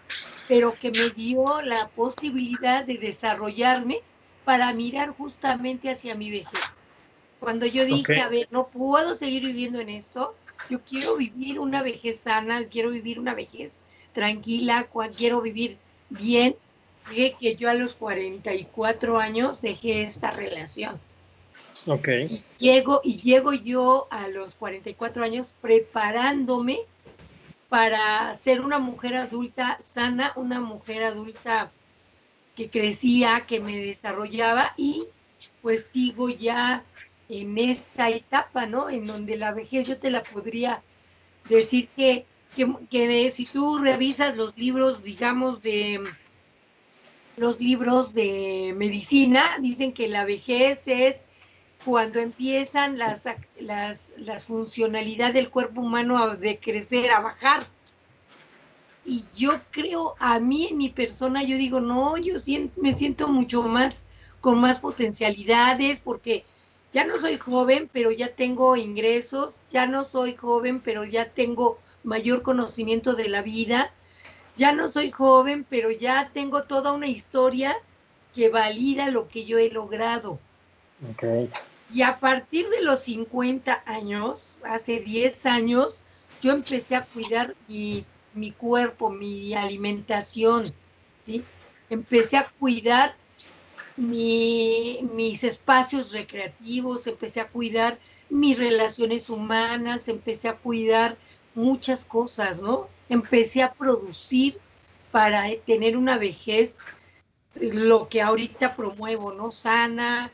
pero 0.47 0.75
que 0.79 0.91
me 0.91 1.11
dio 1.11 1.61
la 1.63 1.89
posibilidad 1.89 2.85
de 2.85 2.97
desarrollarme 2.99 4.01
para 4.45 4.73
mirar 4.73 5.11
justamente 5.11 5.91
hacia 5.91 6.15
mi 6.15 6.31
vejez. 6.31 6.77
Cuando 7.39 7.67
yo 7.67 7.85
dije, 7.85 8.21
a 8.21 8.29
ver, 8.29 8.49
no 8.51 8.69
puedo 8.69 9.15
seguir 9.15 9.45
viviendo 9.45 9.79
en 9.81 9.91
esto, 9.91 10.35
yo 10.71 10.81
quiero 10.81 11.17
vivir 11.17 11.61
una 11.61 11.83
vejez 11.83 12.21
sana, 12.21 12.65
quiero 12.65 12.91
vivir 12.91 13.21
una 13.21 13.35
vejez 13.35 13.79
tranquila, 14.13 14.89
quiero 15.17 15.41
vivir 15.41 15.79
bien, 16.11 16.57
que, 17.11 17.37
que 17.39 17.57
yo 17.57 17.71
a 17.71 17.75
los 17.75 17.95
44 17.95 19.19
años 19.19 19.63
dejé 19.63 20.03
esta 20.03 20.31
relación. 20.31 21.01
Ok. 21.87 22.09
Y 22.09 22.43
llego, 22.59 23.01
y 23.05 23.17
llego 23.19 23.53
yo 23.53 24.09
a 24.11 24.29
los 24.29 24.55
44 24.57 25.25
años 25.25 25.55
preparándome 25.61 26.81
para 27.69 28.35
ser 28.37 28.61
una 28.61 28.79
mujer 28.79 29.15
adulta 29.15 29.79
sana, 29.81 30.33
una 30.37 30.61
mujer 30.61 31.05
adulta 31.05 31.71
que 32.57 32.71
crecía, 32.71 33.45
que 33.47 33.61
me 33.61 33.77
desarrollaba 33.77 34.75
y 34.77 35.07
pues 35.63 35.87
sigo 35.87 36.29
ya 36.29 36.83
en 37.29 37.59
esta 37.59 38.09
etapa, 38.11 38.67
¿no? 38.67 38.89
En 38.89 39.07
donde 39.07 39.37
la 39.37 39.53
vejez 39.53 39.87
yo 39.87 39.99
te 39.99 40.11
la 40.11 40.23
podría 40.23 40.83
decir 41.49 41.89
que, 41.97 42.25
que, 42.91 43.31
si 43.31 43.47
tú 43.47 43.79
revisas 43.79 44.37
los 44.37 44.57
libros, 44.57 45.03
digamos, 45.03 45.63
de 45.63 46.03
los 47.37 47.61
libros 47.61 48.15
de 48.15 48.75
medicina, 48.77 49.45
dicen 49.61 49.93
que 49.93 50.09
la 50.09 50.25
vejez 50.25 50.89
es 50.89 51.21
cuando 51.85 52.19
empiezan 52.19 52.99
las, 52.99 53.25
las, 53.61 54.15
las 54.17 54.45
funcionalidades 54.45 55.35
del 55.35 55.51
cuerpo 55.51 55.81
humano 55.81 56.19
a 56.19 56.37
decrecer, 56.37 57.11
a 57.11 57.21
bajar. 57.21 57.63
Y 59.05 59.25
yo 59.35 59.61
creo, 59.71 60.15
a 60.19 60.39
mí 60.41 60.67
en 60.67 60.77
mi 60.77 60.91
persona, 60.91 61.43
yo 61.43 61.57
digo, 61.57 61.81
no, 61.81 62.17
yo 62.19 62.39
siento, 62.39 62.81
me 62.81 62.95
siento 62.95 63.29
mucho 63.29 63.63
más, 63.63 64.05
con 64.41 64.61
más 64.61 64.81
potencialidades, 64.81 66.01
porque 66.01 66.45
ya 66.93 67.05
no 67.05 67.19
soy 67.19 67.39
joven, 67.39 67.89
pero 67.93 68.11
ya 68.11 68.29
tengo 68.29 68.77
ingresos, 68.77 69.63
ya 69.71 69.87
no 69.87 70.05
soy 70.05 70.35
joven, 70.35 70.81
pero 70.81 71.05
ya 71.05 71.31
tengo 71.31 71.79
mayor 72.03 72.43
conocimiento 72.43 73.15
de 73.15 73.29
la 73.29 73.43
vida, 73.43 73.93
ya 74.57 74.73
no 74.73 74.89
soy 74.89 75.11
joven, 75.11 75.65
pero 75.69 75.91
ya 75.91 76.31
tengo 76.33 76.65
toda 76.65 76.93
una 76.93 77.07
historia 77.07 77.77
que 78.35 78.49
valida 78.49 79.11
lo 79.11 79.29
que 79.29 79.45
yo 79.45 79.59
he 79.59 79.71
logrado. 79.71 80.39
Okay. 81.13 81.51
Y 81.93 82.03
a 82.03 82.19
partir 82.19 82.69
de 82.69 82.83
los 82.83 83.05
50 83.05 83.83
años, 83.87 84.57
hace 84.65 85.01
10 85.01 85.47
años, 85.47 86.03
yo 86.41 86.53
empecé 86.53 86.97
a 86.97 87.07
cuidar 87.07 87.55
mi, 87.67 88.05
mi 88.35 88.53
cuerpo, 88.53 89.11
mi 89.11 89.55
alimentación, 89.55 90.67
¿sí? 91.27 91.45
Empecé 91.89 92.37
a 92.37 92.49
cuidar 92.59 93.17
mis 93.97 95.43
espacios 95.43 96.13
recreativos, 96.13 97.07
empecé 97.07 97.41
a 97.41 97.49
cuidar 97.49 97.99
mis 98.31 98.57
relaciones 98.57 99.29
humanas, 99.29 100.09
empecé 100.09 100.49
a 100.49 100.57
cuidar 100.57 101.17
muchas 101.55 102.05
cosas, 102.05 102.63
¿no? 102.63 102.89
Empecé 103.09 103.63
a 103.63 103.73
producir 103.73 104.59
para 105.11 105.47
tener 105.67 105.97
una 105.97 106.19
vejez, 106.19 106.77
lo 107.55 108.09
que 108.09 108.23
ahorita 108.23 108.77
promuevo, 108.77 109.33
¿no? 109.33 109.51
Sana, 109.51 110.31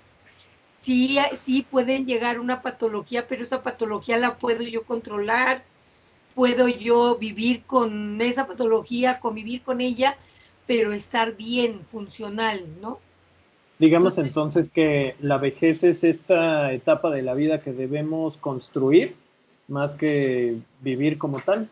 sí, 0.85 1.19
sí 1.37 1.67
pueden 1.69 2.07
llegar 2.07 2.39
una 2.39 2.63
patología, 2.63 3.27
pero 3.27 3.43
esa 3.43 3.63
patología 3.63 4.19
la 4.19 4.37
puedo 4.37 4.63
yo 4.63 4.85
controlar, 4.85 5.65
puedo 6.35 6.69
yo 6.69 7.17
vivir 7.17 7.63
con 7.65 8.21
esa 8.21 8.47
patología, 8.47 9.19
convivir 9.19 9.63
con 9.63 9.81
ella, 9.81 10.17
pero 10.67 10.93
estar 10.93 11.37
bien, 11.37 11.81
funcional, 11.87 12.65
¿no? 12.81 12.99
Digamos 13.79 14.19
entonces, 14.19 14.71
que 14.71 15.17
la 15.21 15.37
vejez 15.39 15.83
es 15.83 16.05
esta 16.05 16.73
etapa 16.73 17.11
de 17.11 17.23
la 17.23 17.35
vida 17.35 17.61
que 17.61 17.73
debemos 17.73 18.37
construir 18.37 19.17
más 19.67 19.95
que 19.95 20.59
vivir 20.81 21.19
como 21.19 21.41
tal. 21.41 21.69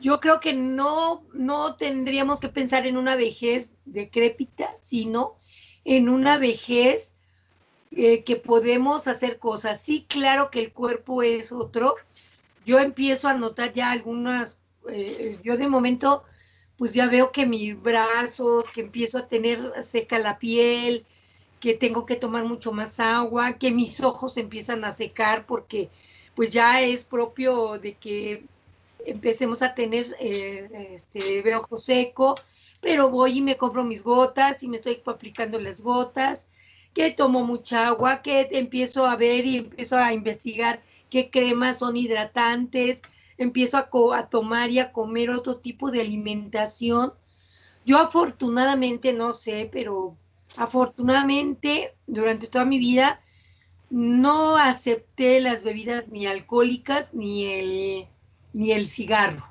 Yo 0.00 0.20
creo 0.20 0.40
que 0.40 0.52
no, 0.52 1.22
no 1.32 1.76
tendríamos 1.76 2.38
que 2.40 2.48
pensar 2.48 2.86
en 2.86 2.98
una 2.98 3.16
vejez 3.16 3.72
decrépita, 3.86 4.74
sino 4.82 5.36
en 5.84 6.08
una 6.08 6.36
vejez 6.36 7.13
eh, 7.96 8.24
que 8.24 8.36
podemos 8.36 9.06
hacer 9.06 9.38
cosas. 9.38 9.80
Sí, 9.80 10.04
claro 10.08 10.50
que 10.50 10.60
el 10.60 10.72
cuerpo 10.72 11.22
es 11.22 11.52
otro. 11.52 11.96
Yo 12.66 12.78
empiezo 12.80 13.28
a 13.28 13.34
notar 13.34 13.72
ya 13.72 13.90
algunas, 13.92 14.58
eh, 14.88 15.38
yo 15.44 15.56
de 15.56 15.68
momento, 15.68 16.24
pues 16.76 16.92
ya 16.92 17.08
veo 17.08 17.30
que 17.30 17.46
mis 17.46 17.80
brazos, 17.80 18.70
que 18.70 18.80
empiezo 18.80 19.18
a 19.18 19.28
tener 19.28 19.72
seca 19.82 20.18
la 20.18 20.38
piel, 20.38 21.04
que 21.60 21.74
tengo 21.74 22.04
que 22.04 22.16
tomar 22.16 22.44
mucho 22.44 22.72
más 22.72 23.00
agua, 23.00 23.54
que 23.58 23.70
mis 23.70 24.00
ojos 24.02 24.36
empiezan 24.38 24.84
a 24.84 24.92
secar 24.92 25.46
porque 25.46 25.88
pues 26.34 26.50
ya 26.50 26.82
es 26.82 27.04
propio 27.04 27.78
de 27.78 27.94
que 27.94 28.44
empecemos 29.06 29.62
a 29.62 29.74
tener 29.74 30.06
eh, 30.20 30.90
este 30.94 31.54
ojo 31.54 31.78
seco, 31.78 32.34
pero 32.80 33.08
voy 33.10 33.38
y 33.38 33.42
me 33.42 33.56
compro 33.56 33.84
mis 33.84 34.02
gotas 34.02 34.62
y 34.62 34.68
me 34.68 34.78
estoy 34.78 35.00
aplicando 35.06 35.60
las 35.60 35.80
gotas 35.80 36.48
que 36.94 37.10
tomo 37.10 37.44
mucha 37.44 37.88
agua, 37.88 38.22
que 38.22 38.48
empiezo 38.52 39.04
a 39.04 39.16
ver 39.16 39.44
y 39.44 39.56
empiezo 39.56 39.98
a 39.98 40.12
investigar 40.12 40.80
qué 41.10 41.28
cremas 41.28 41.78
son 41.78 41.96
hidratantes, 41.96 43.02
empiezo 43.36 43.76
a, 43.76 43.88
a 44.16 44.28
tomar 44.28 44.70
y 44.70 44.78
a 44.78 44.92
comer 44.92 45.30
otro 45.30 45.56
tipo 45.56 45.90
de 45.90 46.00
alimentación. 46.00 47.12
Yo 47.84 47.98
afortunadamente, 47.98 49.12
no 49.12 49.32
sé, 49.32 49.68
pero 49.70 50.16
afortunadamente 50.56 51.94
durante 52.06 52.46
toda 52.46 52.64
mi 52.64 52.78
vida 52.78 53.20
no 53.90 54.56
acepté 54.56 55.40
las 55.40 55.62
bebidas 55.62 56.08
ni 56.08 56.26
alcohólicas 56.26 57.12
ni 57.12 57.44
el, 57.44 58.06
ni 58.52 58.72
el 58.72 58.86
cigarro. 58.86 59.46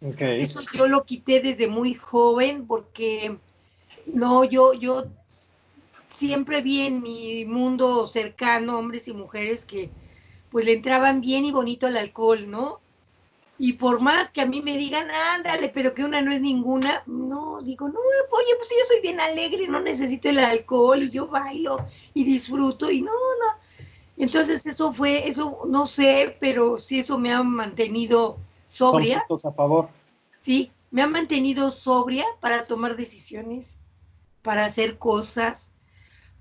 Eso 0.00 0.60
yo 0.74 0.86
lo 0.86 1.04
quité 1.04 1.40
desde 1.40 1.66
muy 1.66 1.94
joven 1.94 2.66
porque 2.66 3.36
no, 4.06 4.44
yo, 4.44 4.72
yo 4.74 5.06
siempre 6.18 6.62
vi 6.62 6.82
en 6.82 7.00
mi 7.00 7.44
mundo 7.44 8.06
cercano 8.06 8.78
hombres 8.78 9.06
y 9.06 9.12
mujeres 9.12 9.64
que 9.64 9.90
pues 10.50 10.66
le 10.66 10.72
entraban 10.72 11.20
bien 11.20 11.44
y 11.44 11.52
bonito 11.52 11.86
al 11.86 11.96
alcohol, 11.96 12.50
¿no? 12.50 12.80
Y 13.56 13.74
por 13.74 14.00
más 14.00 14.30
que 14.30 14.40
a 14.40 14.46
mí 14.46 14.62
me 14.62 14.76
digan, 14.76 15.08
ándale, 15.10 15.68
pero 15.68 15.94
que 15.94 16.04
una 16.04 16.20
no 16.22 16.32
es 16.32 16.40
ninguna, 16.40 17.02
no, 17.06 17.60
digo, 17.62 17.88
no, 17.88 17.98
oye, 17.98 18.54
pues 18.56 18.68
yo 18.70 18.84
soy 18.86 19.00
bien 19.00 19.20
alegre, 19.20 19.68
no 19.68 19.80
necesito 19.80 20.28
el 20.28 20.38
alcohol 20.38 21.02
y 21.02 21.10
yo 21.10 21.26
bailo 21.28 21.84
y 22.14 22.24
disfruto 22.24 22.90
y 22.90 23.00
no, 23.02 23.12
no. 23.12 23.60
Entonces 24.16 24.66
eso 24.66 24.92
fue, 24.92 25.28
eso 25.28 25.60
no 25.68 25.86
sé, 25.86 26.36
pero 26.40 26.78
sí 26.78 27.00
eso 27.00 27.18
me 27.18 27.32
ha 27.32 27.42
mantenido 27.42 28.38
sobria. 28.66 29.24
Son 29.28 29.52
a 29.52 29.54
favor. 29.54 29.88
Sí, 30.40 30.72
me 30.90 31.02
ha 31.02 31.06
mantenido 31.06 31.70
sobria 31.70 32.24
para 32.40 32.64
tomar 32.64 32.96
decisiones, 32.96 33.76
para 34.42 34.64
hacer 34.64 34.98
cosas, 34.98 35.72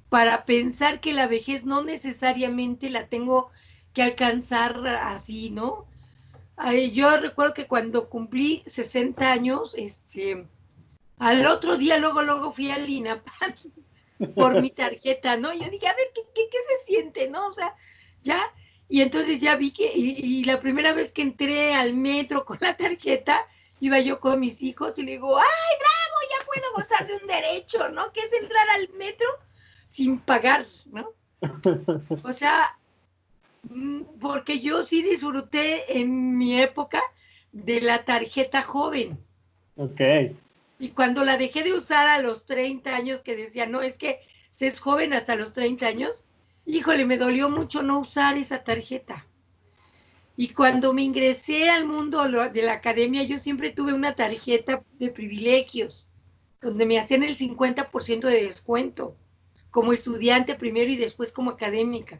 para 0.09 0.45
pensar 0.45 0.99
que 1.01 1.13
la 1.13 1.27
vejez 1.27 1.65
no 1.65 1.83
necesariamente 1.83 2.89
la 2.89 3.07
tengo 3.07 3.49
que 3.93 4.03
alcanzar 4.03 4.85
así, 4.87 5.49
¿no? 5.49 5.85
yo 6.91 7.17
recuerdo 7.17 7.53
que 7.53 7.67
cuando 7.67 8.09
cumplí 8.09 8.63
60 8.65 9.31
años, 9.31 9.75
este, 9.77 10.47
al 11.19 11.45
otro 11.45 11.77
día, 11.77 11.97
luego, 11.97 12.23
luego 12.23 12.51
fui 12.51 12.71
al 12.71 12.89
INAPAN 12.89 13.53
por 14.35 14.61
mi 14.61 14.71
tarjeta, 14.71 15.37
¿no? 15.37 15.53
Yo 15.53 15.69
dije, 15.69 15.87
a 15.87 15.95
ver, 15.95 16.07
¿qué, 16.15 16.21
qué, 16.33 16.57
se 16.67 16.85
siente, 16.85 17.29
no? 17.29 17.47
O 17.47 17.51
sea, 17.51 17.75
ya, 18.23 18.41
y 18.89 19.01
entonces 19.01 19.39
ya 19.39 19.55
vi 19.55 19.71
que, 19.71 19.91
y, 19.93 20.43
la 20.45 20.59
primera 20.59 20.93
vez 20.93 21.11
que 21.11 21.21
entré 21.21 21.75
al 21.75 21.93
metro 21.93 22.45
con 22.45 22.57
la 22.61 22.75
tarjeta, 22.75 23.47
iba 23.79 23.99
yo 23.99 24.19
con 24.19 24.39
mis 24.39 24.61
hijos 24.63 24.97
y 24.97 25.03
le 25.03 25.11
digo, 25.13 25.37
¡ay, 25.37 25.77
bravo! 25.79 26.17
Ya 26.31 26.45
puedo 26.45 26.73
gozar 26.75 27.07
de 27.07 27.15
un 27.15 27.27
derecho, 27.27 27.89
¿no? 27.89 28.11
Que 28.13 28.21
es 28.21 28.33
entrar 28.33 28.67
al 28.69 28.89
metro 28.93 29.27
sin 29.87 30.19
pagar, 30.19 30.65
¿no? 30.91 31.09
O 32.23 32.31
sea, 32.31 32.77
Mm, 33.69 34.01
porque 34.19 34.59
yo 34.59 34.83
sí 34.83 35.01
disfruté 35.01 35.99
en 35.99 36.37
mi 36.37 36.59
época 36.59 37.01
de 37.51 37.81
la 37.81 38.05
tarjeta 38.05 38.61
joven. 38.61 39.17
Ok. 39.75 40.01
Y 40.79 40.89
cuando 40.89 41.25
la 41.25 41.37
dejé 41.37 41.63
de 41.63 41.73
usar 41.73 42.07
a 42.07 42.21
los 42.21 42.45
30 42.45 42.95
años, 42.95 43.21
que 43.21 43.35
decía, 43.35 43.65
no, 43.65 43.81
es 43.81 43.97
que 43.97 44.19
se 44.51 44.67
es 44.67 44.79
joven 44.79 45.13
hasta 45.13 45.35
los 45.35 45.53
30 45.53 45.87
años, 45.87 46.25
híjole, 46.65 47.05
me 47.05 47.17
dolió 47.17 47.49
mucho 47.49 47.83
no 47.83 47.99
usar 47.99 48.37
esa 48.37 48.63
tarjeta. 48.63 49.25
Y 50.35 50.49
cuando 50.49 50.93
me 50.93 51.01
ingresé 51.01 51.69
al 51.69 51.85
mundo 51.85 52.23
de 52.27 52.61
la 52.61 52.73
academia, 52.73 53.23
yo 53.23 53.39
siempre 53.39 53.71
tuve 53.71 53.93
una 53.93 54.13
tarjeta 54.13 54.83
de 54.99 55.09
privilegios, 55.09 56.09
donde 56.61 56.85
me 56.85 56.99
hacían 56.99 57.23
el 57.23 57.35
50% 57.35 58.27
de 58.27 58.43
descuento, 58.43 59.15
como 59.77 59.93
estudiante 59.93 60.55
primero 60.55 60.91
y 60.91 60.95
después 60.95 61.31
como 61.31 61.51
académica. 61.51 62.19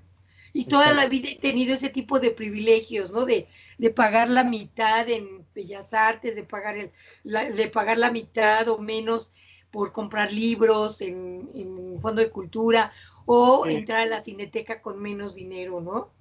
Y 0.53 0.65
toda 0.65 0.93
la 0.93 1.07
vida 1.07 1.29
he 1.31 1.39
tenido 1.39 1.73
ese 1.73 1.89
tipo 1.89 2.19
de 2.19 2.29
privilegios, 2.29 3.11
¿no? 3.11 3.25
De, 3.25 3.47
pagar 3.95 4.29
la 4.29 4.43
mitad 4.43 5.09
en 5.09 5.43
Bellas 5.55 5.91
Artes, 5.91 6.35
de 6.35 6.43
pagar, 6.43 6.77
el, 6.77 6.91
la, 7.23 7.49
de 7.49 7.67
pagar 7.67 7.97
la 7.97 8.11
mitad 8.11 8.67
o 8.67 8.77
menos 8.77 9.31
por 9.71 9.91
comprar 9.91 10.31
libros 10.31 11.01
en, 11.01 11.49
en 11.55 11.99
Fondo 11.99 12.21
de 12.21 12.29
Cultura 12.29 12.91
o 13.25 13.65
entrar 13.65 14.01
a 14.01 14.05
la 14.05 14.19
cineteca 14.19 14.79
con 14.79 15.01
menos 15.01 15.33
dinero, 15.33 15.81
¿no? 15.81 16.11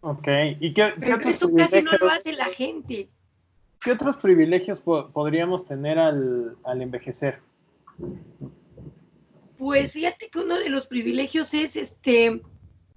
Ok, 0.00 0.28
¿y 0.60 0.72
qué, 0.74 0.92
Pero 1.00 1.18
eso 1.28 1.50
casi 1.52 1.82
no 1.82 1.90
lo 2.00 2.08
hace 2.08 2.34
la 2.34 2.44
gente. 2.44 3.08
¿Qué 3.80 3.90
otros 3.90 4.16
privilegios 4.16 4.78
podríamos 4.78 5.66
tener 5.66 5.98
al, 5.98 6.56
al 6.62 6.82
envejecer? 6.82 7.40
Pues 9.58 9.92
fíjate 9.92 10.28
que 10.28 10.38
uno 10.38 10.58
de 10.58 10.68
los 10.68 10.86
privilegios 10.86 11.54
es 11.54 11.76
este 11.76 12.42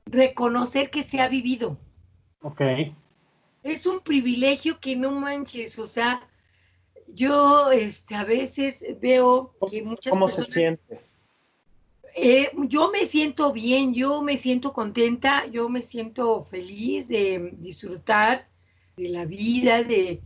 reconocer 0.06 0.90
que 0.90 1.04
se 1.04 1.22
ha 1.22 1.28
vivido. 1.28 1.78
Ok. 2.42 2.62
Es 3.64 3.86
un 3.86 4.00
privilegio 4.00 4.80
que 4.80 4.96
no 4.96 5.12
manches, 5.12 5.78
o 5.78 5.88
sea, 5.88 6.28
yo 7.08 7.72
este, 7.72 8.16
a 8.16 8.24
veces 8.24 8.86
veo 9.02 9.54
que 9.70 9.84
muchas 9.84 10.12
¿Cómo 10.12 10.28
se 10.28 10.46
siente? 10.46 11.02
Eh, 12.16 12.50
yo 12.68 12.92
me 12.92 13.06
siento 13.06 13.54
bien, 13.54 13.94
yo 13.94 14.22
me 14.24 14.38
siento 14.38 14.74
contenta, 14.74 15.46
yo 15.48 15.70
me 15.70 15.82
siento 15.82 16.44
feliz 16.46 17.08
de 17.08 17.52
disfrutar 17.58 18.48
de 18.96 19.10
la 19.10 19.26
vida, 19.26 19.84
de, 19.84 20.22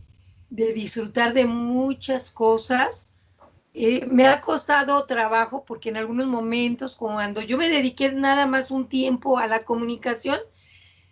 de 0.48 0.72
disfrutar 0.72 1.34
de 1.34 1.44
muchas 1.44 2.30
cosas 2.30 3.11
eh, 3.74 4.06
me 4.06 4.26
ha 4.26 4.40
costado 4.42 5.06
trabajo 5.06 5.64
porque 5.64 5.88
en 5.88 5.96
algunos 5.96 6.26
momentos, 6.26 6.94
cuando 6.94 7.40
yo 7.40 7.56
me 7.56 7.70
dediqué 7.70 8.12
nada 8.12 8.46
más 8.46 8.70
un 8.70 8.88
tiempo 8.88 9.38
a 9.38 9.46
la 9.46 9.64
comunicación, 9.64 10.38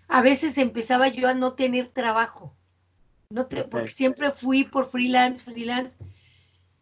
a 0.09 0.21
veces 0.21 0.59
empezaba 0.59 1.09
yo 1.09 1.29
a 1.29 1.35
no 1.35 1.55
tener 1.55 1.89
trabajo. 1.89 2.53
No 3.31 3.49
porque 3.49 3.91
siempre 3.91 4.33
fui 4.33 4.65
por 4.65 4.91
freelance, 4.91 5.45
freelance. 5.45 5.97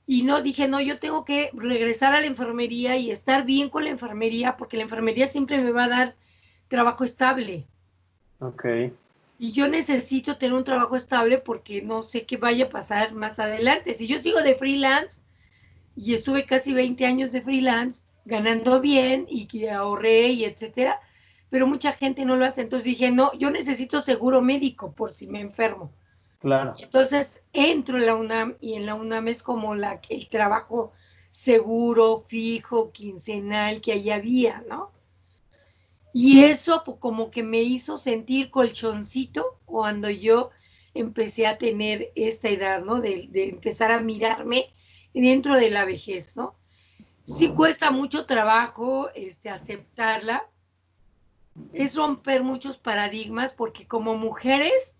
Y 0.06 0.22
no 0.22 0.40
dije, 0.40 0.66
no, 0.66 0.80
yo 0.80 0.98
tengo 0.98 1.26
que 1.26 1.50
regresar 1.52 2.14
a 2.14 2.20
la 2.20 2.26
enfermería 2.26 2.96
y 2.96 3.10
estar 3.10 3.44
bien 3.44 3.68
con 3.68 3.84
la 3.84 3.90
enfermería, 3.90 4.56
porque 4.56 4.78
la 4.78 4.84
enfermería 4.84 5.28
siempre 5.28 5.60
me 5.60 5.70
va 5.70 5.84
a 5.84 5.88
dar 5.88 6.14
trabajo 6.68 7.04
estable. 7.04 7.66
Ok. 8.40 8.64
Y 9.38 9.52
yo 9.52 9.68
necesito 9.68 10.38
tener 10.38 10.56
un 10.56 10.64
trabajo 10.64 10.96
estable 10.96 11.38
porque 11.38 11.82
no 11.82 12.02
sé 12.02 12.24
qué 12.24 12.38
vaya 12.38 12.64
a 12.64 12.70
pasar 12.70 13.12
más 13.12 13.38
adelante. 13.38 13.94
Si 13.94 14.08
yo 14.08 14.18
sigo 14.18 14.40
de 14.40 14.54
freelance, 14.54 15.20
y 15.98 16.14
estuve 16.14 16.46
casi 16.46 16.72
20 16.72 17.04
años 17.04 17.32
de 17.32 17.42
freelance, 17.42 18.02
ganando 18.24 18.80
bien 18.80 19.26
y 19.28 19.46
que 19.46 19.70
ahorré 19.70 20.28
y 20.28 20.44
etcétera, 20.44 21.00
pero 21.50 21.66
mucha 21.66 21.92
gente 21.92 22.24
no 22.24 22.36
lo 22.36 22.44
hace. 22.44 22.62
Entonces 22.62 22.84
dije, 22.84 23.10
no, 23.10 23.32
yo 23.34 23.50
necesito 23.50 24.00
seguro 24.00 24.40
médico 24.40 24.92
por 24.92 25.10
si 25.10 25.26
me 25.26 25.40
enfermo. 25.40 25.90
Claro. 26.38 26.74
Entonces 26.78 27.42
entro 27.52 27.98
en 27.98 28.06
la 28.06 28.14
UNAM 28.14 28.56
y 28.60 28.74
en 28.74 28.86
la 28.86 28.94
UNAM 28.94 29.26
es 29.26 29.42
como 29.42 29.74
la, 29.74 30.00
el 30.08 30.28
trabajo 30.28 30.92
seguro, 31.30 32.24
fijo, 32.28 32.92
quincenal 32.92 33.80
que 33.80 33.92
ahí 33.92 34.10
había, 34.10 34.62
¿no? 34.68 34.92
Y 36.12 36.44
eso 36.44 36.84
como 37.00 37.30
que 37.30 37.42
me 37.42 37.62
hizo 37.62 37.98
sentir 37.98 38.50
colchoncito 38.50 39.58
cuando 39.64 40.08
yo 40.10 40.50
empecé 40.94 41.46
a 41.46 41.58
tener 41.58 42.12
esta 42.14 42.48
edad, 42.48 42.82
¿no? 42.82 43.00
De, 43.00 43.26
de 43.30 43.48
empezar 43.48 43.90
a 43.90 44.00
mirarme 44.00 44.72
dentro 45.22 45.54
de 45.56 45.70
la 45.70 45.84
vejez, 45.84 46.36
¿no? 46.36 46.54
Sí 47.24 47.48
cuesta 47.48 47.90
mucho 47.90 48.24
trabajo 48.24 49.10
este, 49.14 49.50
aceptarla, 49.50 50.48
es 51.72 51.96
romper 51.96 52.42
muchos 52.42 52.78
paradigmas 52.78 53.52
porque 53.52 53.86
como 53.86 54.16
mujeres, 54.16 54.96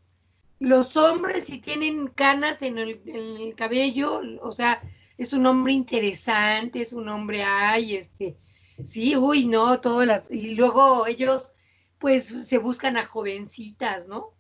los 0.59 0.97
hombres 0.97 1.45
si 1.45 1.59
tienen 1.59 2.09
canas 2.09 2.63
en 2.63 2.79
el, 2.79 3.55
cabello, 3.57 4.21
o 4.43 4.53
sea, 4.53 4.83
es 5.17 5.33
un 5.33 5.47
hombre 5.47 5.73
interesante, 5.73 6.81
es 6.81 6.93
un 6.93 7.09
hombre, 7.09 7.45
ay, 7.45 7.97
este, 7.97 8.37
sí, 8.85 9.17
uy, 9.17 9.47
no, 9.47 9.81
todas 9.81 10.07
las, 10.07 10.31
y 10.31 10.55
luego 10.55 11.07
ellos 11.07 11.53
pues 11.99 12.27
se 12.27 12.59
buscan 12.59 12.97
a 12.97 13.05
jovencitas, 13.05 14.07
¿no? 14.07 14.33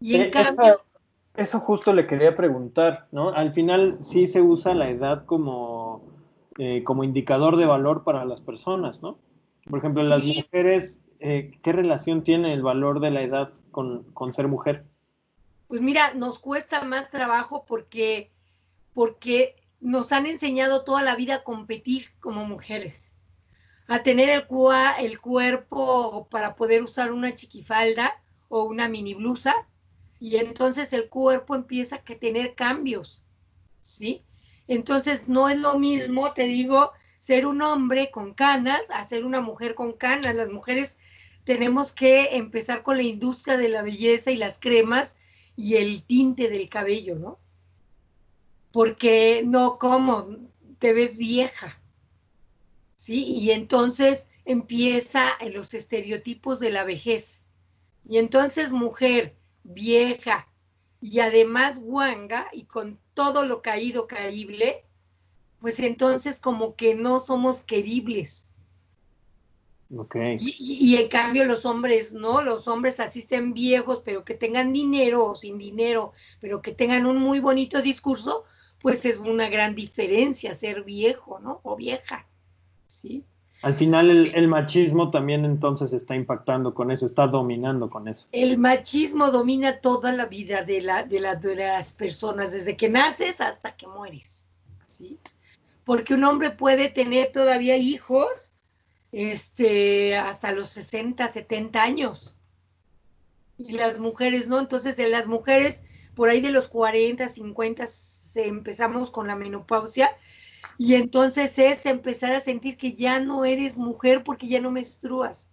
Y 0.00 0.16
en 0.16 0.22
eh, 0.22 0.30
cambio... 0.30 0.84
Eso 1.34 1.60
justo 1.60 1.94
le 1.94 2.06
quería 2.06 2.36
preguntar, 2.36 3.08
¿no? 3.10 3.30
Al 3.30 3.52
final 3.52 3.98
sí 4.02 4.26
se 4.26 4.42
usa 4.42 4.74
la 4.74 4.90
edad 4.90 5.24
como, 5.24 6.02
eh, 6.58 6.84
como 6.84 7.04
indicador 7.04 7.56
de 7.56 7.64
valor 7.64 8.04
para 8.04 8.26
las 8.26 8.42
personas, 8.42 9.00
¿no? 9.00 9.18
Por 9.68 9.78
ejemplo, 9.78 10.02
las 10.02 10.22
mujeres, 10.24 11.00
eh, 11.20 11.52
¿qué 11.62 11.72
relación 11.72 12.22
tiene 12.22 12.52
el 12.52 12.62
valor 12.62 13.00
de 13.00 13.10
la 13.10 13.22
edad 13.22 13.52
con, 13.70 14.04
ser 14.32 14.48
mujer? 14.48 14.84
Pues 15.68 15.80
mira, 15.80 16.12
nos 16.14 16.38
cuesta 16.38 16.82
más 16.82 17.10
trabajo 17.10 17.64
porque, 17.66 18.30
porque 18.92 19.56
nos 19.80 20.12
han 20.12 20.26
enseñado 20.26 20.84
toda 20.84 21.02
la 21.02 21.16
vida 21.16 21.36
a 21.36 21.44
competir 21.44 22.08
como 22.20 22.44
mujeres, 22.44 23.12
a 23.86 24.02
tener 24.02 24.28
el, 24.28 24.44
el 25.00 25.20
cuerpo 25.20 26.28
para 26.30 26.56
poder 26.56 26.82
usar 26.82 27.10
una 27.10 27.34
chiquifalda 27.34 28.20
o 28.48 28.64
una 28.64 28.88
mini 28.88 29.14
blusa 29.14 29.54
y 30.22 30.36
entonces 30.36 30.92
el 30.92 31.08
cuerpo 31.08 31.56
empieza 31.56 31.96
a 31.96 32.04
tener 32.04 32.54
cambios, 32.54 33.24
¿sí? 33.82 34.22
Entonces 34.68 35.26
no 35.26 35.48
es 35.48 35.58
lo 35.58 35.80
mismo, 35.80 36.32
te 36.32 36.44
digo, 36.44 36.92
ser 37.18 37.44
un 37.44 37.60
hombre 37.60 38.12
con 38.12 38.32
canas 38.32 38.82
a 38.90 39.04
ser 39.04 39.24
una 39.24 39.40
mujer 39.40 39.74
con 39.74 39.94
canas. 39.94 40.36
Las 40.36 40.48
mujeres 40.48 40.96
tenemos 41.42 41.90
que 41.90 42.36
empezar 42.36 42.84
con 42.84 42.98
la 42.98 43.02
industria 43.02 43.56
de 43.56 43.68
la 43.68 43.82
belleza 43.82 44.30
y 44.30 44.36
las 44.36 44.60
cremas 44.60 45.16
y 45.56 45.74
el 45.74 46.04
tinte 46.04 46.48
del 46.48 46.68
cabello, 46.68 47.16
¿no? 47.16 47.40
Porque 48.70 49.42
no, 49.44 49.76
como 49.76 50.36
te 50.78 50.92
ves 50.92 51.16
vieja, 51.16 51.80
¿sí? 52.94 53.24
Y 53.24 53.50
entonces 53.50 54.28
empieza 54.44 55.36
los 55.52 55.74
estereotipos 55.74 56.60
de 56.60 56.70
la 56.70 56.84
vejez. 56.84 57.42
Y 58.08 58.18
entonces 58.18 58.70
mujer 58.70 59.41
vieja 59.64 60.48
y 61.00 61.20
además 61.20 61.78
guanga 61.78 62.48
y 62.52 62.64
con 62.64 62.98
todo 63.14 63.44
lo 63.44 63.62
caído, 63.62 64.06
caíble, 64.06 64.84
pues 65.60 65.78
entonces 65.80 66.40
como 66.40 66.76
que 66.76 66.94
no 66.94 67.20
somos 67.20 67.62
queribles. 67.62 68.52
Okay. 69.94 70.38
Y, 70.40 70.96
en 70.96 71.08
cambio 71.08 71.44
los 71.44 71.66
hombres, 71.66 72.14
¿no? 72.14 72.40
Los 72.40 72.66
hombres 72.66 72.98
asisten 72.98 73.52
viejos, 73.52 74.00
pero 74.02 74.24
que 74.24 74.34
tengan 74.34 74.72
dinero 74.72 75.26
o 75.26 75.34
sin 75.34 75.58
dinero, 75.58 76.12
pero 76.40 76.62
que 76.62 76.72
tengan 76.72 77.04
un 77.04 77.18
muy 77.18 77.40
bonito 77.40 77.82
discurso, 77.82 78.44
pues 78.80 79.04
es 79.04 79.18
una 79.18 79.50
gran 79.50 79.74
diferencia 79.74 80.54
ser 80.54 80.82
viejo, 80.82 81.40
¿no? 81.40 81.60
O 81.62 81.76
vieja, 81.76 82.26
¿sí? 82.86 83.24
Al 83.62 83.76
final 83.76 84.10
el, 84.34 84.48
machismo 84.48 85.12
también 85.12 85.44
entonces 85.44 85.92
está 85.92 86.16
impactando 86.16 86.74
con 86.74 86.90
eso, 86.90 87.06
está 87.06 87.28
dominando 87.28 87.88
con 87.88 88.08
eso. 88.08 88.26
El 88.32 88.58
machismo 88.58 89.30
domina 89.30 89.78
toda 89.78 90.10
la 90.12 90.26
vida 90.26 90.64
de, 90.64 90.80
de, 91.08 91.20
las 91.20 91.92
personas, 91.92 92.50
desde 92.50 92.76
que 92.76 92.88
naces 92.88 93.40
hasta 93.40 93.76
que 93.76 93.86
mueres, 93.86 94.48
¿sí? 94.86 95.16
Porque 95.84 96.14
un 96.14 96.24
hombre 96.24 96.50
puede 96.50 96.88
tener 96.88 97.30
todavía 97.30 97.76
hijos 97.76 98.52
este, 99.12 100.16
hasta 100.16 100.50
los 100.50 100.68
60, 100.68 101.28
70 101.28 101.80
años. 101.80 102.34
Y 103.58 103.72
las 103.72 104.00
mujeres 104.00 104.48
no, 104.48 104.58
entonces 104.58 104.98
en 104.98 105.12
las 105.12 105.28
mujeres 105.28 105.84
por 106.16 106.28
ahí 106.28 106.40
de 106.40 106.50
los 106.50 106.66
40, 106.66 107.28
50 107.28 107.84
empezamos 108.34 109.10
con 109.12 109.28
la 109.28 109.36
menopausia 109.36 110.10
y 110.78 110.94
entonces 110.94 111.58
es 111.58 111.86
empezar 111.86 112.32
a 112.32 112.40
sentir 112.40 112.76
que 112.76 112.94
ya 112.94 113.20
no 113.20 113.44
eres 113.44 113.78
mujer 113.78 114.24
porque 114.24 114.48
ya 114.48 114.60
no 114.60 114.70
menstruas. 114.70 115.48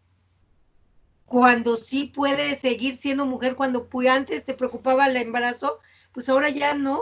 Cuando 1.25 1.77
sí 1.77 2.05
puedes 2.05 2.59
seguir 2.59 2.95
siendo 2.95 3.25
mujer 3.25 3.55
cuando 3.55 3.87
antes 4.09 4.43
te 4.43 4.53
preocupaba 4.53 5.07
el 5.07 5.17
embarazo, 5.17 5.79
pues 6.11 6.27
ahora 6.29 6.49
ya 6.49 6.73
no. 6.73 6.99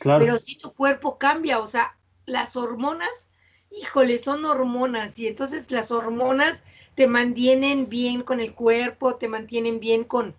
Claro. 0.00 0.24
Pero 0.24 0.38
sí 0.38 0.58
tu 0.58 0.74
cuerpo 0.74 1.18
cambia, 1.18 1.60
o 1.60 1.66
sea, 1.66 1.96
las 2.26 2.56
hormonas 2.56 3.28
híjole, 3.76 4.18
son 4.18 4.44
hormonas 4.44 5.18
y 5.18 5.26
entonces 5.26 5.70
las 5.70 5.90
hormonas 5.90 6.62
te 6.94 7.06
mantienen 7.06 7.88
bien 7.88 8.22
con 8.22 8.40
el 8.40 8.54
cuerpo, 8.54 9.16
te 9.16 9.28
mantienen 9.28 9.80
bien 9.80 10.04
con, 10.04 10.34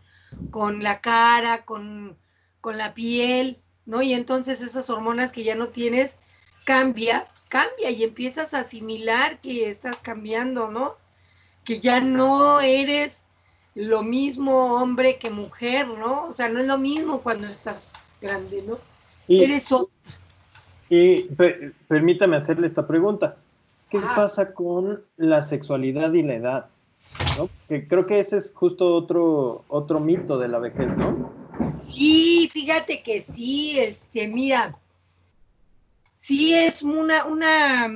con 0.51 0.83
la 0.83 1.01
cara, 1.01 1.65
con, 1.65 2.17
con 2.61 2.77
la 2.77 2.93
piel, 2.93 3.61
¿no? 3.85 4.01
Y 4.01 4.13
entonces 4.13 4.61
esas 4.61 4.89
hormonas 4.89 5.31
que 5.31 5.43
ya 5.43 5.55
no 5.55 5.67
tienes, 5.67 6.17
cambia, 6.65 7.27
cambia 7.49 7.91
y 7.91 8.03
empiezas 8.03 8.53
a 8.53 8.59
asimilar 8.59 9.39
que 9.39 9.69
estás 9.69 10.01
cambiando, 10.01 10.69
¿no? 10.69 10.95
Que 11.63 11.79
ya 11.79 12.01
no 12.01 12.59
eres 12.61 13.23
lo 13.75 14.03
mismo 14.03 14.75
hombre 14.75 15.17
que 15.17 15.29
mujer, 15.29 15.87
¿no? 15.87 16.27
O 16.27 16.33
sea, 16.33 16.49
no 16.49 16.59
es 16.59 16.67
lo 16.67 16.77
mismo 16.77 17.19
cuando 17.19 17.47
estás 17.47 17.93
grande, 18.21 18.61
¿no? 18.61 18.77
eres 19.27 19.71
otro. 19.71 19.89
Y 20.89 21.23
permítame 21.87 22.37
hacerle 22.37 22.67
esta 22.67 22.87
pregunta. 22.87 23.37
¿Qué 23.89 23.99
pasa 23.99 24.53
con 24.53 25.03
la 25.17 25.41
sexualidad 25.41 26.13
y 26.13 26.23
la 26.23 26.35
edad? 26.35 26.69
Que 27.67 27.87
creo 27.87 28.05
que 28.05 28.19
ese 28.19 28.37
es 28.37 28.53
justo 28.53 28.93
otro, 28.93 29.63
otro 29.67 29.99
mito 29.99 30.37
de 30.37 30.47
la 30.47 30.59
vejez, 30.59 30.95
¿no? 30.97 31.44
Sí, 31.87 32.49
fíjate 32.51 33.03
que 33.03 33.21
sí, 33.21 33.79
este, 33.79 34.27
mira, 34.27 34.77
sí 36.19 36.53
es 36.53 36.81
una, 36.81 37.25
una, 37.25 37.87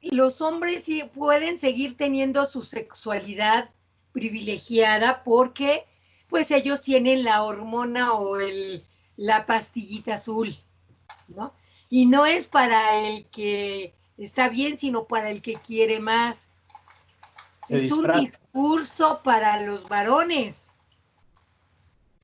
los 0.00 0.40
hombres 0.40 0.84
sí 0.84 1.02
pueden 1.12 1.58
seguir 1.58 1.96
teniendo 1.96 2.46
su 2.46 2.62
sexualidad 2.62 3.70
privilegiada 4.12 5.24
porque 5.24 5.84
pues 6.28 6.50
ellos 6.50 6.82
tienen 6.82 7.24
la 7.24 7.42
hormona 7.42 8.12
o 8.14 8.38
el, 8.40 8.84
la 9.16 9.46
pastillita 9.46 10.14
azul, 10.14 10.56
¿no? 11.28 11.52
Y 11.88 12.06
no 12.06 12.26
es 12.26 12.46
para 12.46 12.98
el 13.00 13.26
que 13.26 13.94
está 14.18 14.48
bien, 14.48 14.78
sino 14.78 15.04
para 15.04 15.30
el 15.30 15.42
que 15.42 15.54
quiere 15.54 16.00
más. 16.00 16.50
es 17.68 17.92
un 17.92 18.10
discurso 18.12 19.20
para 19.22 19.62
los 19.62 19.88
varones, 19.88 20.65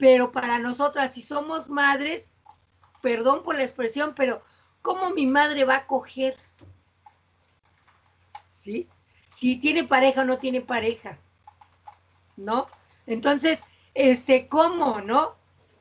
pero 0.02 0.32
para 0.32 0.58
nosotras, 0.58 1.14
si 1.14 1.22
somos 1.22 1.68
madres, 1.68 2.28
perdón 3.02 3.44
por 3.44 3.54
la 3.54 3.62
expresión, 3.62 4.14
pero 4.16 4.42
¿cómo 4.82 5.10
mi 5.10 5.28
madre 5.28 5.62
va 5.62 5.76
a 5.76 5.86
coger? 5.86 6.36
¿Sí? 8.50 8.88
Si 9.30 9.58
tiene 9.58 9.84
pareja 9.84 10.22
o 10.22 10.24
no 10.24 10.38
tiene 10.38 10.60
pareja, 10.60 11.20
¿no? 12.36 12.66
Entonces, 13.06 13.62
este, 13.94 14.48
¿cómo, 14.48 15.00
no? 15.00 15.36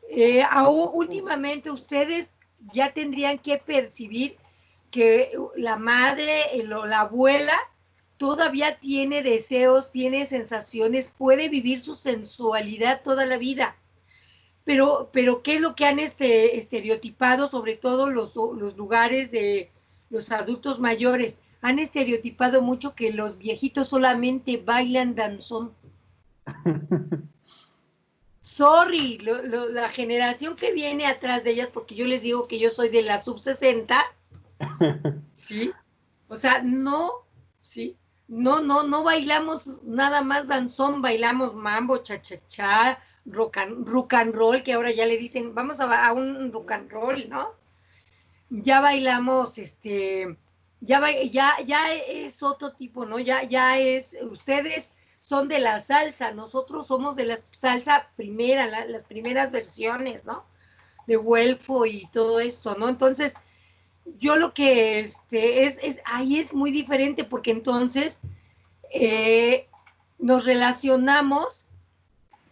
Eh, 0.07 0.45
últimamente 0.69 1.71
ustedes 1.71 2.29
ya 2.71 2.93
tendrían 2.93 3.39
que 3.39 3.57
percibir 3.57 4.37
que 4.91 5.35
la 5.55 5.77
madre 5.77 6.43
o 6.71 6.85
la 6.85 6.99
abuela 6.99 7.57
todavía 8.17 8.77
tiene 8.77 9.23
deseos, 9.23 9.91
tiene 9.91 10.27
sensaciones, 10.27 11.11
puede 11.17 11.49
vivir 11.49 11.81
su 11.81 11.95
sensualidad 11.95 13.01
toda 13.01 13.25
la 13.25 13.37
vida. 13.37 13.77
Pero, 14.63 15.09
pero 15.11 15.41
¿qué 15.41 15.55
es 15.55 15.61
lo 15.61 15.75
que 15.75 15.85
han 15.85 15.99
este, 15.99 16.57
estereotipado, 16.57 17.49
sobre 17.49 17.75
todo 17.75 18.09
los, 18.09 18.35
los 18.35 18.77
lugares 18.77 19.31
de 19.31 19.71
los 20.09 20.31
adultos 20.31 20.79
mayores? 20.79 21.39
Han 21.61 21.79
estereotipado 21.79 22.61
mucho 22.61 22.95
que 22.95 23.11
los 23.11 23.37
viejitos 23.37 23.89
solamente 23.89 24.57
bailan 24.57 25.15
danzón. 25.15 25.73
sorry, 28.41 29.17
la 29.19 29.89
generación 29.89 30.55
que 30.55 30.73
viene 30.73 31.05
atrás 31.05 31.43
de 31.43 31.51
ellas, 31.51 31.69
porque 31.73 31.95
yo 31.95 32.05
les 32.05 32.21
digo 32.21 32.47
que 32.47 32.59
yo 32.59 32.69
soy 32.69 32.89
de 32.89 33.01
la 33.01 33.19
sub 33.19 33.39
60, 33.39 34.03
¿sí? 35.33 35.71
O 36.27 36.35
sea, 36.35 36.61
no, 36.61 37.11
¿sí? 37.61 37.97
No, 38.27 38.61
no, 38.61 38.83
no 38.83 39.03
bailamos 39.03 39.81
nada 39.83 40.21
más 40.21 40.47
danzón, 40.47 41.01
bailamos 41.01 41.55
mambo, 41.55 41.97
cha-cha-cha, 41.97 42.99
rock 43.25 43.57
and, 43.57 44.35
roll, 44.35 44.63
que 44.63 44.73
ahora 44.73 44.91
ya 44.91 45.05
le 45.05 45.17
dicen, 45.17 45.53
vamos 45.53 45.79
a, 45.79 46.11
un 46.13 46.51
rock 46.51 46.71
and 46.71 46.91
roll, 46.91 47.29
¿no? 47.29 47.53
Ya 48.49 48.81
bailamos, 48.81 49.57
este, 49.57 50.37
ya, 50.81 51.01
ya, 51.31 51.53
ya 51.65 51.93
es 51.93 52.41
otro 52.43 52.73
tipo, 52.73 53.05
¿no? 53.05 53.19
Ya, 53.19 53.43
ya 53.43 53.77
es, 53.77 54.17
ustedes 54.21 54.91
son 55.19 55.47
de 55.47 55.59
la 55.59 55.79
salsa, 55.79 56.31
nosotros 56.31 56.87
somos 56.87 57.15
de 57.15 57.25
la 57.25 57.39
salsa 57.51 58.09
primera, 58.15 58.67
las 58.67 59.03
primeras 59.03 59.51
versiones, 59.51 60.25
¿no? 60.25 60.43
De 61.07 61.17
Huelfo 61.17 61.85
y 61.85 62.07
todo 62.11 62.39
esto, 62.39 62.75
¿no? 62.75 62.89
Entonces, 62.89 63.35
yo 64.19 64.35
lo 64.35 64.53
que 64.53 64.99
este, 64.99 65.65
es, 65.65 65.77
es, 65.81 66.01
ahí 66.05 66.39
es 66.39 66.53
muy 66.53 66.71
diferente 66.71 67.23
porque 67.23 67.51
entonces 67.51 68.19
eh, 68.91 69.67
nos 70.19 70.45
relacionamos, 70.45 71.60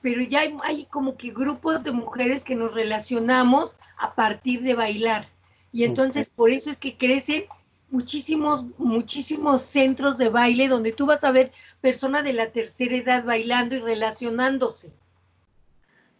pero 0.02 0.22
ya 0.22 0.42
hay, 0.42 0.56
hay, 0.64 0.86
como 0.86 1.18
que 1.18 1.32
grupos 1.32 1.84
de 1.84 1.92
mujeres 1.92 2.44
que 2.44 2.56
nos 2.56 2.74
relacionamos 2.74 3.78
a 3.98 4.16
partir 4.16 4.62
de 4.62 4.74
bailar. 4.74 5.28
Y 5.72 5.84
entonces 5.84 6.30
por 6.30 6.50
eso 6.50 6.70
es 6.70 6.80
que 6.80 6.98
crecen 6.98 7.46
muchísimos, 7.92 8.66
muchísimos 8.78 9.62
centros 9.62 10.18
de 10.18 10.30
baile 10.30 10.68
donde 10.68 10.92
tú 10.92 11.06
vas 11.06 11.24
a 11.24 11.32
ver 11.32 11.52
personas 11.82 12.24
de 12.24 12.34
la 12.34 12.52
tercera 12.52 12.96
edad 12.96 13.24
bailando 13.24 13.76
y 13.76 13.80
relacionándose. 13.80 14.92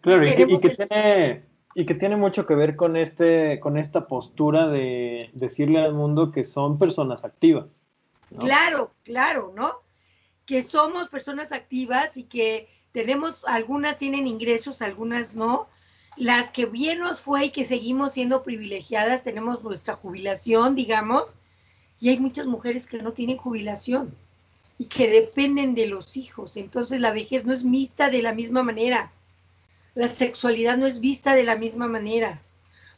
Claro, 0.02 0.26
y 0.26 0.34
que, 0.34 0.46
tiene, 0.46 1.44
y 1.76 1.86
que, 1.86 1.96
tiene, 1.96 2.16
mucho 2.16 2.46
que 2.46 2.56
ver 2.56 2.76
con, 2.76 2.96
este, 2.96 3.60
con 3.60 3.78
esta 3.78 4.08
postura 4.08 4.70
de 4.70 5.30
decirle 5.34 5.80
al 5.80 5.94
mundo 5.94 6.32
que 6.32 6.46
son 6.46 6.80
personas 6.80 7.26
activas. 7.26 7.80
Claro, 8.38 8.94
claro, 9.04 9.54
¿no? 9.56 9.82
Que 10.46 10.64
somos 10.64 11.10
personas 11.10 11.52
activas 11.52 12.16
y 12.16 12.24
que 12.24 12.70
tenemos, 12.92 13.42
algunas 13.46 13.98
tienen 13.98 14.28
ingresos, 14.28 14.82
algunas 14.82 15.36
no. 15.36 15.68
Las 16.18 16.52
que 16.52 16.66
bien 16.66 17.00
nos 17.00 17.22
fue 17.22 17.46
y 17.46 17.50
que 17.52 17.66
seguimos 17.66 18.14
siendo 18.14 18.44
privilegiadas, 18.44 19.24
tenemos 19.24 19.64
nuestra 19.64 19.96
jubilación, 19.96 20.76
digamos, 20.76 21.36
y 22.02 22.10
hay 22.10 22.20
muchas 22.20 22.46
mujeres 22.46 22.88
que 22.88 23.02
no 23.02 23.14
tienen 23.14 23.38
jubilación 23.38 24.16
y 24.78 24.86
que 24.86 25.10
dependen 25.10 25.76
de 25.76 25.88
los 25.88 26.18
hijos. 26.18 26.58
Entonces 26.58 27.00
la 27.02 27.12
vejez 27.12 27.46
no 27.46 27.54
es 27.54 27.70
vista 27.70 28.10
de 28.10 28.22
la 28.22 28.34
misma 28.34 28.64
manera. 28.64 29.12
La 29.94 30.08
sexualidad 30.08 30.78
no 30.78 30.88
es 30.88 31.00
vista 31.00 31.36
de 31.36 31.44
la 31.44 31.58
misma 31.58 31.88
manera. 31.88 32.42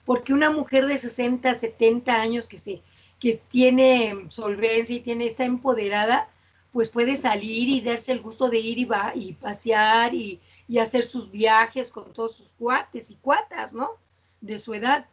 Porque 0.06 0.34
una 0.34 0.52
mujer 0.52 0.86
de 0.86 0.98
60, 0.98 1.54
70 1.56 2.22
años 2.22 2.48
que, 2.48 2.60
se, 2.60 2.82
que 3.20 3.42
tiene 3.50 4.26
solvencia 4.30 4.96
y 4.96 5.00
tiene, 5.00 5.26
está 5.26 5.44
empoderada, 5.44 6.30
pues 6.72 6.90
puede 6.90 7.18
salir 7.18 7.70
y 7.70 7.82
darse 7.82 8.12
el 8.12 8.22
gusto 8.22 8.50
de 8.50 8.60
ir 8.60 8.78
y, 8.78 8.86
va, 8.86 9.12
y 9.14 9.34
pasear 9.34 10.14
y, 10.14 10.40
y 10.68 10.78
hacer 10.80 11.06
sus 11.06 11.30
viajes 11.30 11.90
con 11.90 12.14
todos 12.14 12.36
sus 12.36 12.50
cuates 12.58 13.12
y 13.12 13.16
cuatas, 13.16 13.74
¿no? 13.74 13.92
De 14.40 14.58
su 14.58 14.74
edad. 14.74 15.06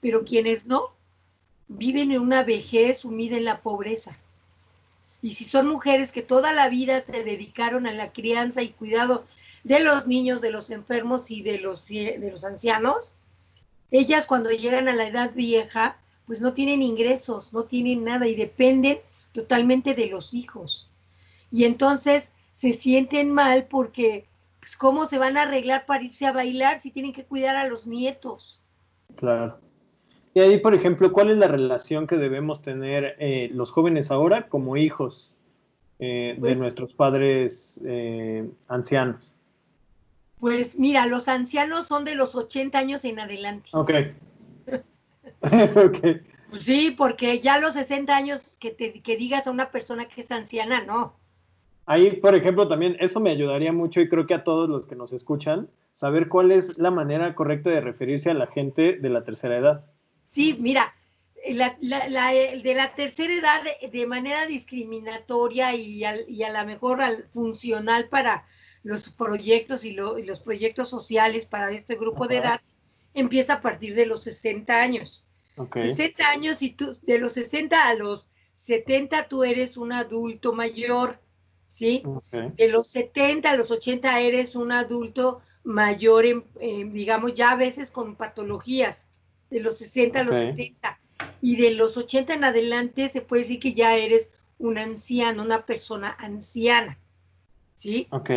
Pero 0.00 0.24
quienes 0.24 0.66
no, 0.66 0.92
viven 1.68 2.12
en 2.12 2.20
una 2.20 2.42
vejez 2.42 2.98
sumida 2.98 3.36
en 3.36 3.44
la 3.44 3.60
pobreza. 3.60 4.18
Y 5.22 5.32
si 5.32 5.44
son 5.44 5.66
mujeres 5.66 6.12
que 6.12 6.22
toda 6.22 6.52
la 6.52 6.68
vida 6.68 7.00
se 7.00 7.24
dedicaron 7.24 7.86
a 7.86 7.92
la 7.92 8.12
crianza 8.12 8.62
y 8.62 8.68
cuidado 8.68 9.26
de 9.64 9.80
los 9.80 10.06
niños, 10.06 10.40
de 10.40 10.50
los 10.50 10.70
enfermos 10.70 11.30
y 11.30 11.42
de 11.42 11.58
los, 11.58 11.88
de 11.88 12.28
los 12.30 12.44
ancianos, 12.44 13.14
ellas 13.90 14.26
cuando 14.26 14.50
llegan 14.50 14.88
a 14.88 14.94
la 14.94 15.06
edad 15.06 15.32
vieja, 15.34 15.98
pues 16.26 16.40
no 16.40 16.54
tienen 16.54 16.82
ingresos, 16.82 17.52
no 17.52 17.64
tienen 17.64 18.04
nada 18.04 18.28
y 18.28 18.34
dependen 18.34 18.98
totalmente 19.32 19.94
de 19.94 20.06
los 20.06 20.34
hijos. 20.34 20.88
Y 21.56 21.64
entonces 21.64 22.34
se 22.52 22.74
sienten 22.74 23.32
mal 23.32 23.64
porque, 23.70 24.26
pues, 24.60 24.76
¿cómo 24.76 25.06
se 25.06 25.16
van 25.16 25.38
a 25.38 25.44
arreglar 25.44 25.86
para 25.86 26.04
irse 26.04 26.26
a 26.26 26.32
bailar 26.32 26.80
si 26.80 26.90
tienen 26.90 27.14
que 27.14 27.24
cuidar 27.24 27.56
a 27.56 27.66
los 27.66 27.86
nietos? 27.86 28.60
Claro. 29.14 29.58
Y 30.34 30.40
ahí, 30.40 30.58
por 30.58 30.74
ejemplo, 30.74 31.14
¿cuál 31.14 31.30
es 31.30 31.38
la 31.38 31.48
relación 31.48 32.06
que 32.06 32.18
debemos 32.18 32.60
tener 32.60 33.16
eh, 33.20 33.48
los 33.54 33.70
jóvenes 33.70 34.10
ahora 34.10 34.50
como 34.50 34.76
hijos 34.76 35.34
eh, 35.98 36.34
de 36.34 36.40
pues 36.40 36.58
nuestros 36.58 36.92
padres 36.92 37.80
eh, 37.86 38.46
ancianos? 38.68 39.34
Pues 40.38 40.78
mira, 40.78 41.06
los 41.06 41.26
ancianos 41.26 41.86
son 41.86 42.04
de 42.04 42.16
los 42.16 42.34
80 42.34 42.78
años 42.78 43.02
en 43.06 43.18
adelante. 43.18 43.70
Ok. 43.72 43.92
okay. 45.86 46.20
Pues 46.50 46.64
sí, 46.64 46.94
porque 46.94 47.40
ya 47.40 47.58
los 47.58 47.72
60 47.72 48.14
años 48.14 48.58
que, 48.60 48.72
te, 48.72 49.00
que 49.00 49.16
digas 49.16 49.46
a 49.46 49.50
una 49.50 49.70
persona 49.70 50.04
que 50.04 50.20
es 50.20 50.30
anciana, 50.30 50.84
no. 50.84 51.16
Ahí, 51.86 52.16
por 52.16 52.34
ejemplo, 52.34 52.66
también 52.66 52.96
eso 53.00 53.20
me 53.20 53.30
ayudaría 53.30 53.72
mucho 53.72 54.00
y 54.00 54.08
creo 54.08 54.26
que 54.26 54.34
a 54.34 54.44
todos 54.44 54.68
los 54.68 54.86
que 54.86 54.96
nos 54.96 55.12
escuchan, 55.12 55.70
saber 55.92 56.28
cuál 56.28 56.50
es 56.50 56.76
la 56.78 56.90
manera 56.90 57.34
correcta 57.34 57.70
de 57.70 57.80
referirse 57.80 58.30
a 58.30 58.34
la 58.34 58.48
gente 58.48 58.98
de 58.98 59.08
la 59.08 59.22
tercera 59.22 59.56
edad. 59.56 59.90
Sí, 60.24 60.56
mira, 60.60 60.94
la, 61.48 61.76
la, 61.80 62.32
de 62.32 62.74
la 62.74 62.94
tercera 62.94 63.32
edad 63.32 63.62
de, 63.92 64.06
manera 64.06 64.46
discriminatoria 64.46 65.74
y, 65.74 66.02
y 66.28 66.42
a 66.42 66.50
lo 66.52 66.66
mejor 66.66 67.00
al, 67.00 67.28
funcional 67.32 68.08
para 68.08 68.44
los 68.86 69.10
proyectos 69.10 69.84
y, 69.84 69.92
los 69.92 70.40
proyectos 70.40 70.88
sociales 70.88 71.44
para 71.44 71.72
este 71.72 71.96
grupo 71.96 72.28
de 72.28 72.36
edad 72.36 72.60
empieza 73.14 73.54
a 73.54 73.60
partir 73.60 73.94
de 73.96 74.06
los 74.06 74.22
60 74.22 74.80
años. 74.80 75.26
60 75.72 76.28
años 76.28 76.62
y 76.62 76.70
tú, 76.70 76.96
de 77.02 77.18
los 77.18 77.32
60 77.32 77.88
a 77.88 77.94
los 77.94 78.28
70 78.52 79.26
tú 79.26 79.42
eres 79.42 79.76
un 79.76 79.92
adulto 79.92 80.52
mayor, 80.52 81.18
¿sí? 81.66 82.02
De 82.56 82.68
los 82.68 82.88
70 82.88 83.50
a 83.50 83.56
los 83.56 83.70
80 83.70 84.20
eres 84.20 84.56
un 84.56 84.72
adulto 84.72 85.40
mayor, 85.64 86.24
digamos, 86.60 87.34
ya 87.34 87.52
a 87.52 87.56
veces 87.56 87.90
con 87.90 88.16
patologías, 88.16 89.08
de 89.50 89.60
los 89.60 89.78
60 89.78 90.20
a 90.20 90.24
los 90.24 90.34
70. 90.36 91.00
Y 91.40 91.56
de 91.56 91.72
los 91.72 91.96
80 91.96 92.34
en 92.34 92.44
adelante 92.44 93.08
se 93.08 93.20
puede 93.20 93.42
decir 93.42 93.60
que 93.60 93.74
ya 93.74 93.96
eres 93.96 94.30
un 94.58 94.78
anciano, 94.78 95.42
una 95.42 95.66
persona 95.66 96.16
anciana, 96.18 96.98
¿sí? 97.74 98.08
Ok. 98.10 98.30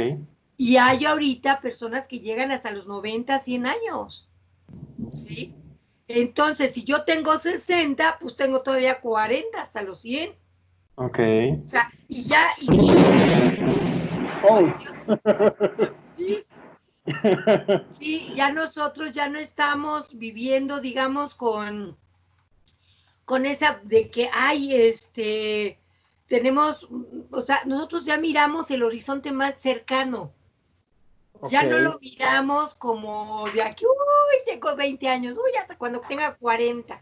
Y 0.58 0.78
hay 0.78 1.06
ahorita 1.06 1.62
personas 1.62 2.08
que 2.08 2.20
llegan 2.20 2.52
hasta 2.52 2.72
los 2.72 2.88
90, 2.88 3.40
100 3.40 3.66
años, 3.66 4.30
¿sí? 5.12 5.54
Entonces, 6.08 6.74
si 6.74 6.84
yo 6.84 7.04
tengo 7.04 7.38
60, 7.38 8.18
pues 8.20 8.36
tengo 8.36 8.62
todavía 8.62 9.00
40 9.00 9.62
hasta 9.62 9.84
los 9.84 10.02
100. 10.02 10.34
Ok. 11.00 11.20
O 11.66 11.70
sea, 11.70 11.90
y 12.10 12.26
ya... 12.26 12.50
oh. 14.50 14.68
sí. 16.18 16.46
Sí, 17.90 18.34
ya 18.36 18.52
nosotros 18.52 19.14
ya 19.14 19.30
no 19.30 19.40
estamos 19.40 20.18
viviendo, 20.18 20.82
digamos, 20.82 21.36
con, 21.36 21.98
con 23.24 23.46
esa 23.46 23.80
de 23.84 24.12
que 24.12 24.30
hay, 24.34 24.76
este, 24.76 25.80
tenemos, 26.28 26.90
o 27.32 27.42
sea, 27.44 27.62
nosotros 27.66 28.04
ya 28.04 28.18
miramos 28.18 28.70
el 28.70 28.84
horizonte 28.84 29.32
más 29.32 29.56
cercano. 29.56 30.34
Ya 31.50 31.64
no 31.64 31.80
lo 31.80 31.98
miramos 32.00 32.76
como 32.76 33.50
de 33.52 33.64
aquí, 33.64 33.86
uy, 33.86 34.44
tengo 34.46 34.76
20 34.76 35.08
años, 35.08 35.38
uy, 35.38 35.58
hasta 35.58 35.78
cuando 35.78 36.02
tenga 36.02 36.36
40. 36.36 37.02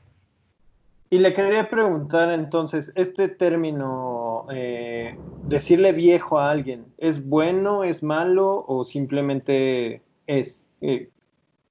Y 1.09 1.19
le 1.19 1.33
quería 1.33 1.69
preguntar 1.69 2.31
entonces, 2.31 2.91
este 2.95 3.29
término, 3.29 4.45
eh, 4.51 5.17
decirle 5.43 5.93
viejo 5.93 6.37
a 6.37 6.51
alguien, 6.51 6.85
¿es 6.97 7.25
bueno, 7.25 7.85
es 7.85 8.03
malo 8.03 8.65
o 8.67 8.83
simplemente 8.83 10.01
es? 10.25 10.67
Eh, 10.81 11.09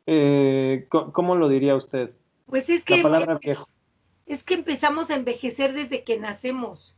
eh, 0.06 0.86
¿Cómo 0.88 1.36
lo 1.36 1.48
diría 1.48 1.76
usted? 1.76 2.14
Pues 2.46 2.70
es 2.70 2.84
que, 2.84 3.02
es, 4.24 4.42
que 4.42 4.54
empezamos 4.54 5.10
a 5.10 5.16
envejecer 5.16 5.74
desde 5.74 6.02
que 6.02 6.18
nacemos. 6.18 6.96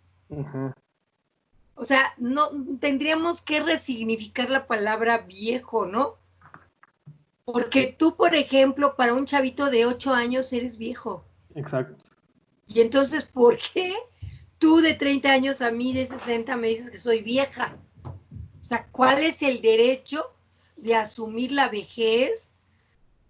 O 1.74 1.84
sea, 1.84 2.02
no 2.18 2.50
tendríamos 2.78 3.40
que 3.40 3.60
resignificar 3.60 4.50
la 4.50 4.66
palabra 4.66 5.18
viejo, 5.18 5.86
¿no? 5.86 6.16
Porque 7.44 7.96
tú, 7.98 8.14
por 8.14 8.34
ejemplo, 8.34 8.94
para 8.94 9.14
un 9.14 9.24
chavito 9.24 9.70
de 9.70 9.86
8 9.86 10.12
años 10.12 10.52
eres 10.52 10.76
viejo. 10.76 11.24
Exacto. 11.54 12.17
Y 12.68 12.80
entonces, 12.80 13.24
¿por 13.24 13.58
qué 13.58 13.94
tú 14.58 14.80
de 14.80 14.94
30 14.94 15.30
años 15.30 15.62
a 15.62 15.70
mí 15.70 15.92
de 15.92 16.06
60 16.06 16.56
me 16.56 16.68
dices 16.68 16.90
que 16.90 16.98
soy 16.98 17.22
vieja? 17.22 17.76
O 18.04 18.64
sea, 18.64 18.86
¿cuál 18.92 19.22
es 19.22 19.42
el 19.42 19.62
derecho 19.62 20.24
de 20.76 20.94
asumir 20.94 21.52
la 21.52 21.68
vejez? 21.68 22.50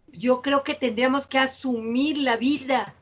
Yo 0.09 0.43
creo 0.43 0.65
que 0.65 0.75
tendríamos 0.75 1.27
que 1.27 1.39
asumir 1.39 2.19
la 2.19 2.37
vida 2.37 2.95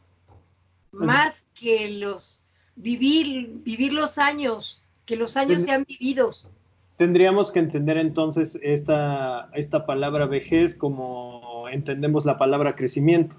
más 0.93 1.47
que 1.55 1.89
los 1.91 2.43
vivir, 2.77 3.61
vivir 3.65 3.93
los 3.93 4.19
años 4.19 4.83
que 5.07 5.17
los 5.17 5.37
años 5.37 5.63
sean 5.63 5.85
vividos. 5.89 6.51
Tendríamos 6.97 7.53
que 7.53 7.61
entender 7.61 7.97
entonces 7.97 8.59
esta, 8.63 9.51
esta 9.55 9.87
palabra 9.87 10.27
vejez 10.27 10.75
como 10.75 11.69
entendemos 11.71 12.25
la 12.25 12.39
palabra 12.39 12.75
crecimiento. 12.75 13.37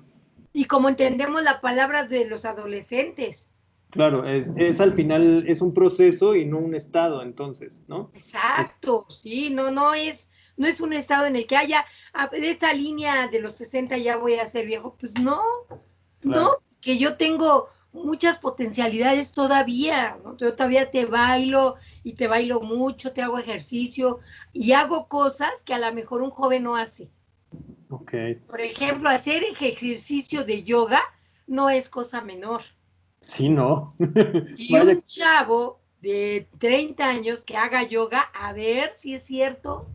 Y 0.54 0.66
como 0.66 0.90
entendemos 0.90 1.44
la 1.44 1.62
palabra 1.62 2.06
de 2.06 2.28
los 2.28 2.46
adolescentes. 2.46 3.54
Claro, 3.90 4.28
es, 4.28 4.52
es, 4.58 4.82
al 4.82 4.94
final, 4.94 5.46
es 5.48 5.62
un 5.62 5.74
proceso 5.74 6.36
y 6.36 6.46
no 6.46 6.60
un 6.60 6.76
estado, 6.76 7.22
entonces, 7.22 7.84
¿no? 7.88 8.12
Exacto, 8.14 9.06
sí, 9.10 9.50
no, 9.50 9.72
no 9.72 9.94
es, 9.94 10.30
no 10.58 10.68
es 10.68 10.82
un 10.82 10.92
estado 10.92 11.26
en 11.26 11.38
el 11.38 11.48
que 11.48 11.56
haya, 11.56 11.86
de 12.32 12.50
esta 12.50 12.74
línea 12.74 13.28
de 13.30 13.40
los 13.40 13.56
60 13.56 13.98
ya 13.98 14.18
voy 14.18 14.34
a 14.36 14.48
ser 14.48 14.66
viejo, 14.66 14.96
pues 15.00 15.18
no, 15.20 15.42
no, 16.22 16.58
que 16.82 16.98
yo 16.98 17.16
tengo 17.16 17.70
muchas 17.94 18.40
potencialidades 18.40 19.32
todavía, 19.32 20.18
Yo 20.38 20.54
todavía 20.54 20.92
te 20.92 21.06
bailo 21.06 21.76
y 22.04 22.14
te 22.14 22.28
bailo 22.28 22.62
mucho, 22.62 23.14
te 23.14 23.22
hago 23.22 23.40
ejercicio 23.40 24.20
y 24.54 24.74
hago 24.74 25.08
cosas 25.08 25.52
que 25.66 25.74
a 25.74 25.80
lo 25.80 25.92
mejor 25.94 26.22
un 26.22 26.30
joven 26.30 26.64
no 26.64 26.76
hace. 26.76 27.10
Okay. 27.90 28.36
Por 28.36 28.62
ejemplo, 28.62 29.10
hacer 29.10 29.44
ejercicio 29.44 30.44
de 30.44 30.64
yoga 30.64 31.02
no 31.46 31.70
es 31.70 31.90
cosa 31.90 32.22
menor. 32.22 32.62
Sí, 33.22 33.50
no. 33.50 33.96
y 34.58 34.76
un 34.80 35.02
chavo 35.04 35.82
de 36.02 36.50
30 36.60 37.10
años 37.10 37.44
que 37.44 37.58
haga 37.58 37.84
yoga, 37.84 38.22
a 38.34 38.54
ver 38.54 38.94
si 38.94 39.14
es 39.16 39.24
cierto. 39.24 39.88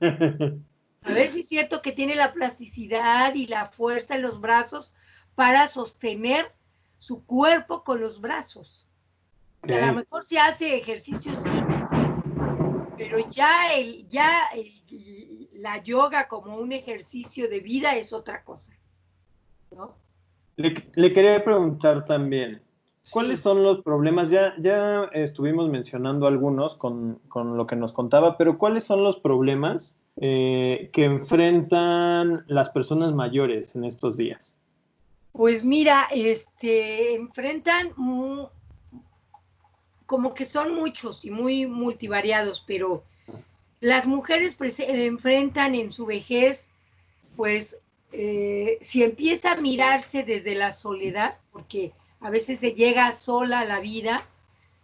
A 1.06 1.12
ver 1.12 1.28
si 1.28 1.40
es 1.40 1.48
cierto 1.48 1.82
que 1.82 1.92
tiene 1.92 2.14
la 2.14 2.32
plasticidad 2.32 3.34
y 3.34 3.46
la 3.46 3.66
fuerza 3.66 4.16
en 4.16 4.22
los 4.22 4.40
brazos 4.40 4.94
para 5.34 5.68
sostener 5.68 6.46
su 6.96 7.26
cuerpo 7.26 7.84
con 7.84 8.00
los 8.00 8.22
brazos. 8.22 8.88
Que 9.62 9.74
a 9.74 9.86
lo 9.86 9.94
mejor 9.96 10.24
se 10.24 10.38
hace 10.38 10.78
ejercicio, 10.78 11.32
sí, 11.42 11.50
pero 12.96 13.18
ya, 13.30 13.72
el, 13.74 14.08
ya 14.08 14.30
la 15.52 15.82
yoga 15.82 16.28
como 16.28 16.56
un 16.56 16.72
ejercicio 16.72 17.48
de 17.48 17.60
vida 17.60 17.96
es 17.96 18.12
otra 18.12 18.44
cosa. 18.44 18.74
¿no? 19.70 19.96
Le, 20.56 21.12
quería 21.12 21.42
preguntar 21.42 22.04
también, 22.04 22.62
¿cuáles 23.10 23.40
son 23.40 23.62
los 23.62 23.82
problemas? 23.82 24.30
Ya, 24.30 24.54
ya 24.58 25.04
estuvimos 25.12 25.68
mencionando 25.68 26.26
algunos 26.26 26.76
con, 26.76 27.20
lo 27.34 27.66
que 27.66 27.76
nos 27.76 27.92
contaba, 27.92 28.36
pero 28.36 28.56
¿cuáles 28.56 28.84
son 28.84 29.02
los 29.02 29.16
problemas 29.16 29.98
eh, 30.16 30.90
que 30.92 31.04
enfrentan 31.04 32.44
las 32.46 32.70
personas 32.70 33.12
mayores 33.14 33.74
en 33.74 33.84
estos 33.84 34.16
días? 34.16 34.56
Pues 35.32 35.64
mira, 35.64 36.06
este, 36.14 37.16
enfrentan 37.16 37.88
como 40.06 40.34
que 40.34 40.44
son 40.44 40.74
muchos 40.74 41.24
y 41.24 41.30
muy 41.30 41.66
multivariados, 41.66 42.62
pero 42.66 43.04
las 43.80 44.06
mujeres 44.06 44.56
enfrentan 44.78 45.74
en 45.74 45.92
su 45.92 46.06
vejez, 46.06 46.70
pues, 47.36 47.78
eh, 48.12 48.78
si 48.80 49.02
empieza 49.02 49.52
a 49.52 49.56
mirarse 49.56 50.22
desde 50.22 50.54
la 50.54 50.72
soledad, 50.72 51.38
porque 51.52 51.92
a 52.20 52.30
veces 52.30 52.60
se 52.60 52.72
llega 52.72 53.12
sola 53.12 53.60
a 53.60 53.64
la 53.64 53.80
vida, 53.80 54.26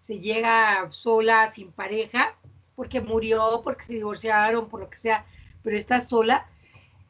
se 0.01 0.19
llega 0.19 0.89
sola 0.91 1.51
sin 1.51 1.71
pareja, 1.71 2.35
porque 2.77 3.01
murió, 3.01 3.61
porque 3.63 3.85
se 3.85 3.95
divorciaron, 3.95 4.69
por 4.69 4.81
lo 4.81 4.91
que 4.91 4.97
sea, 4.97 5.25
pero 5.63 5.77
está 5.77 6.01
sola, 6.01 6.49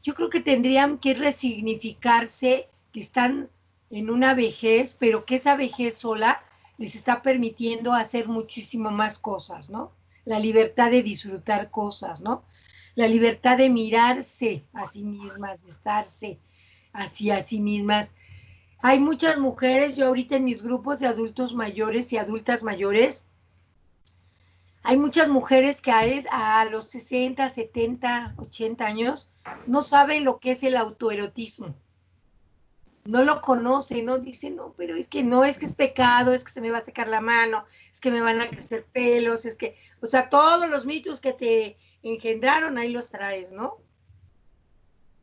yo 0.02 0.14
creo 0.14 0.30
que 0.30 0.40
tendrían 0.40 0.98
que 0.98 1.14
resignificarse 1.14 2.68
que 2.92 3.00
están 3.00 3.48
en 3.90 4.10
una 4.10 4.34
vejez, 4.34 4.96
pero 4.98 5.24
que 5.24 5.36
esa 5.36 5.56
vejez 5.56 5.94
sola 5.94 6.42
les 6.80 6.94
está 6.94 7.20
permitiendo 7.20 7.92
hacer 7.92 8.26
muchísimo 8.26 8.90
más 8.90 9.18
cosas, 9.18 9.68
¿no? 9.68 9.92
La 10.24 10.38
libertad 10.38 10.90
de 10.90 11.02
disfrutar 11.02 11.70
cosas, 11.70 12.22
¿no? 12.22 12.42
La 12.94 13.06
libertad 13.06 13.58
de 13.58 13.68
mirarse 13.68 14.64
a 14.72 14.86
sí 14.86 15.04
mismas, 15.04 15.62
de 15.62 15.70
estarse. 15.70 16.38
hacia 16.94 17.42
sí 17.42 17.60
mismas. 17.60 18.14
Hay 18.78 18.98
muchas 18.98 19.36
mujeres, 19.36 19.94
yo 19.94 20.06
ahorita 20.06 20.36
en 20.36 20.44
mis 20.44 20.62
grupos 20.62 21.00
de 21.00 21.06
adultos 21.06 21.54
mayores 21.54 22.14
y 22.14 22.16
adultas 22.16 22.62
mayores, 22.62 23.26
hay 24.82 24.96
muchas 24.96 25.28
mujeres 25.28 25.82
que 25.82 25.90
a, 25.92 26.60
a 26.60 26.64
los 26.64 26.88
60, 26.88 27.46
70, 27.46 28.36
80 28.38 28.86
años 28.86 29.30
no 29.66 29.82
saben 29.82 30.24
lo 30.24 30.40
que 30.40 30.52
es 30.52 30.62
el 30.62 30.78
autoerotismo. 30.78 31.74
No 33.10 33.24
lo 33.24 33.40
conocen, 33.40 34.06
no 34.06 34.18
dicen, 34.18 34.54
no, 34.54 34.72
pero 34.76 34.94
es 34.94 35.08
que 35.08 35.24
no, 35.24 35.44
es 35.44 35.58
que 35.58 35.66
es 35.66 35.72
pecado, 35.72 36.32
es 36.32 36.44
que 36.44 36.52
se 36.52 36.60
me 36.60 36.70
va 36.70 36.78
a 36.78 36.84
secar 36.84 37.08
la 37.08 37.20
mano, 37.20 37.64
es 37.92 38.00
que 38.00 38.12
me 38.12 38.20
van 38.20 38.40
a 38.40 38.48
crecer 38.48 38.86
pelos, 38.92 39.44
es 39.44 39.56
que, 39.56 39.74
o 40.00 40.06
sea, 40.06 40.28
todos 40.28 40.70
los 40.70 40.86
mitos 40.86 41.20
que 41.20 41.32
te 41.32 41.76
engendraron 42.04 42.78
ahí 42.78 42.90
los 42.90 43.10
traes, 43.10 43.50
¿no? 43.50 43.78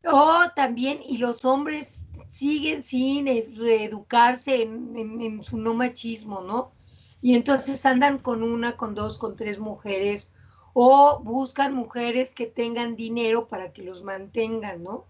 O 0.04 0.52
también, 0.54 1.00
y 1.02 1.18
los 1.18 1.46
hombres 1.46 2.02
siguen 2.28 2.84
sin 2.84 3.26
reeducarse 3.58 4.64
en, 4.64 5.42
su 5.42 5.58
no 5.58 5.74
machismo, 5.74 6.42
¿no? 6.42 6.74
Y 7.22 7.36
entonces 7.36 7.86
andan 7.86 8.18
con 8.18 8.44
una, 8.44 8.76
con 8.76 8.96
dos, 8.96 9.18
con 9.18 9.38
tres 9.38 9.60
mujeres, 9.60 10.34
o 10.74 11.22
buscan 11.24 11.74
mujeres 11.74 12.34
que 12.34 12.48
tengan 12.48 12.98
dinero 12.98 13.48
para 13.48 13.72
que 13.72 13.82
los 13.82 14.04
mantengan, 14.04 14.84
¿no? 14.84 15.06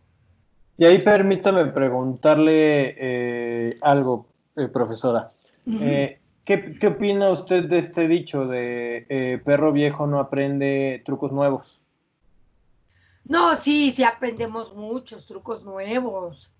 Y 0.78 0.86
ahí 0.86 1.00
permítame 1.00 1.66
preguntarle 1.66 2.96
eh, 2.98 3.76
algo, 3.82 4.28
eh, 4.56 4.68
profesora. 4.68 5.32
Eh, 5.66 6.20
¿qué, 6.46 6.78
¿qué, 6.80 6.88
opina 6.88 7.30
usted 7.30 7.66
de 7.66 7.80
este 7.80 8.08
dicho 8.08 8.46
de 8.46 9.42
perro 9.44 9.74
viejo 9.74 10.08
no 10.08 10.20
aprende 10.20 11.02
trucos 11.04 11.32
nuevos? 11.32 11.80
No, 13.26 13.56
sí, 13.58 13.92
sí 13.92 14.04
aprendemos 14.04 14.74
muchos 14.74 15.26
trucos 15.26 15.66
nuevos. 15.66 16.54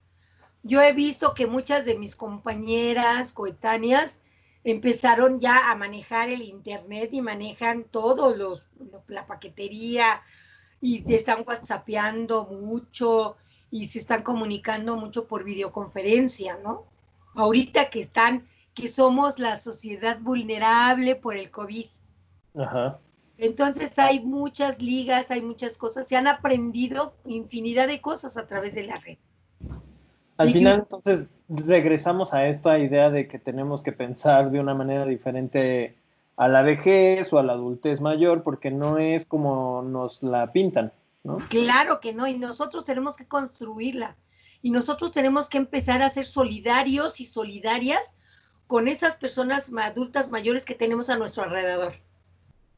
Yo 0.64 0.82
he 0.82 0.92
visto 0.92 1.34
que 1.34 1.48
muchas 1.48 1.86
de 1.86 1.98
mis 1.98 2.16
compañeras 2.16 3.32
coetáneas 3.32 4.20
empezaron 4.66 5.40
ya 5.40 5.72
a 5.72 5.76
manejar 5.76 6.28
el 6.28 6.42
internet 6.42 7.12
y 7.14 7.22
manejan 7.22 7.86
todo, 7.86 8.36
los, 8.36 8.66
la 9.08 9.26
paquetería 9.26 10.22
y 10.82 11.02
te 11.02 11.16
están 11.16 11.44
whatsappeando 11.48 12.48
mucho 12.48 13.38
y 13.72 13.88
se 13.88 14.00
están 14.00 14.24
comunicando 14.24 14.96
mucho 14.96 15.28
por 15.28 15.44
videoconferencia, 15.44 16.58
¿no? 16.64 16.86
Ahorita 17.36 17.90
que 17.90 18.02
están, 18.02 18.48
que 18.74 18.88
somos 18.88 19.40
la 19.40 19.58
sociedad 19.58 20.20
vulnerable 20.22 21.16
por 21.16 21.36
el 21.36 21.52
COVID. 21.52 21.86
Ajá. 22.58 23.00
Entonces 23.38 24.00
hay 24.00 24.20
muchas 24.22 24.82
ligas, 24.82 25.30
hay 25.30 25.42
muchas 25.42 25.78
cosas, 25.78 26.08
se 26.08 26.16
han 26.16 26.28
aprendido 26.28 27.14
infinidad 27.26 27.88
de 27.88 28.02
cosas 28.02 28.36
a 28.38 28.48
través 28.48 28.74
de 28.74 28.84
la 28.84 28.98
red. 28.98 29.18
Al 30.38 30.52
final, 30.52 30.80
entonces, 30.80 31.30
regresamos 31.50 32.34
a 32.34 32.48
esta 32.48 32.78
idea 32.78 33.10
de 33.10 33.28
que 33.28 33.40
tenemos 33.40 33.82
que 33.82 33.92
pensar 33.92 34.52
de 34.52 34.60
una 34.60 34.76
manera 34.76 35.06
diferente 35.06 35.96
a 36.36 36.48
la 36.48 36.62
vejez 36.62 37.34
o 37.34 37.40
a 37.40 37.44
la 37.44 37.54
adultez 37.54 38.02
mayor, 38.02 38.44
porque 38.44 38.70
no 38.70 39.00
es 39.00 39.26
como 39.26 39.82
nos 39.82 40.22
la 40.22 40.52
pintan, 40.52 40.92
Claro 41.50 42.00
que 42.00 42.14
no, 42.14 42.28
y 42.28 42.38
nosotros 42.38 42.86
tenemos 42.86 43.16
que 43.16 43.28
construirla. 43.28 44.18
Y 44.62 44.72
nosotros 44.72 45.12
tenemos 45.12 45.50
que 45.50 45.58
empezar 45.58 46.02
a 46.02 46.10
ser 46.10 46.26
solidarios 46.26 47.20
y 47.20 47.26
solidarias 47.26 48.16
con 48.66 48.88
esas 48.88 49.16
personas 49.16 49.72
adultas 49.78 50.30
mayores 50.30 50.66
que 50.66 50.76
tenemos 50.76 51.10
a 51.10 51.18
nuestro 51.18 51.44
alrededor 51.44 51.96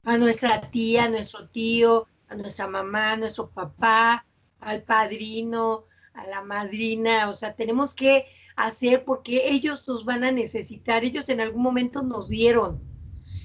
a 0.04 0.18
nuestra 0.18 0.70
tía, 0.72 1.06
a 1.06 1.10
nuestro 1.10 1.50
tío, 1.50 2.08
a 2.30 2.36
nuestra 2.36 2.68
mamá, 2.68 3.14
a 3.14 3.18
nuestro 3.18 3.50
papá, 3.50 4.26
al 4.60 4.84
padrino, 4.84 5.86
a 6.14 6.26
la 6.28 6.42
madrina, 6.42 7.30
o 7.30 7.36
sea, 7.36 7.56
tenemos 7.56 7.94
que 7.94 8.26
hacer 8.56 9.06
porque 9.06 9.50
ellos 9.50 9.88
nos 9.88 10.06
van 10.06 10.24
a 10.24 10.32
necesitar, 10.32 11.04
ellos 11.04 11.30
en 11.30 11.42
algún 11.42 11.62
momento 11.62 12.02
nos 12.02 12.28
dieron 12.28 12.82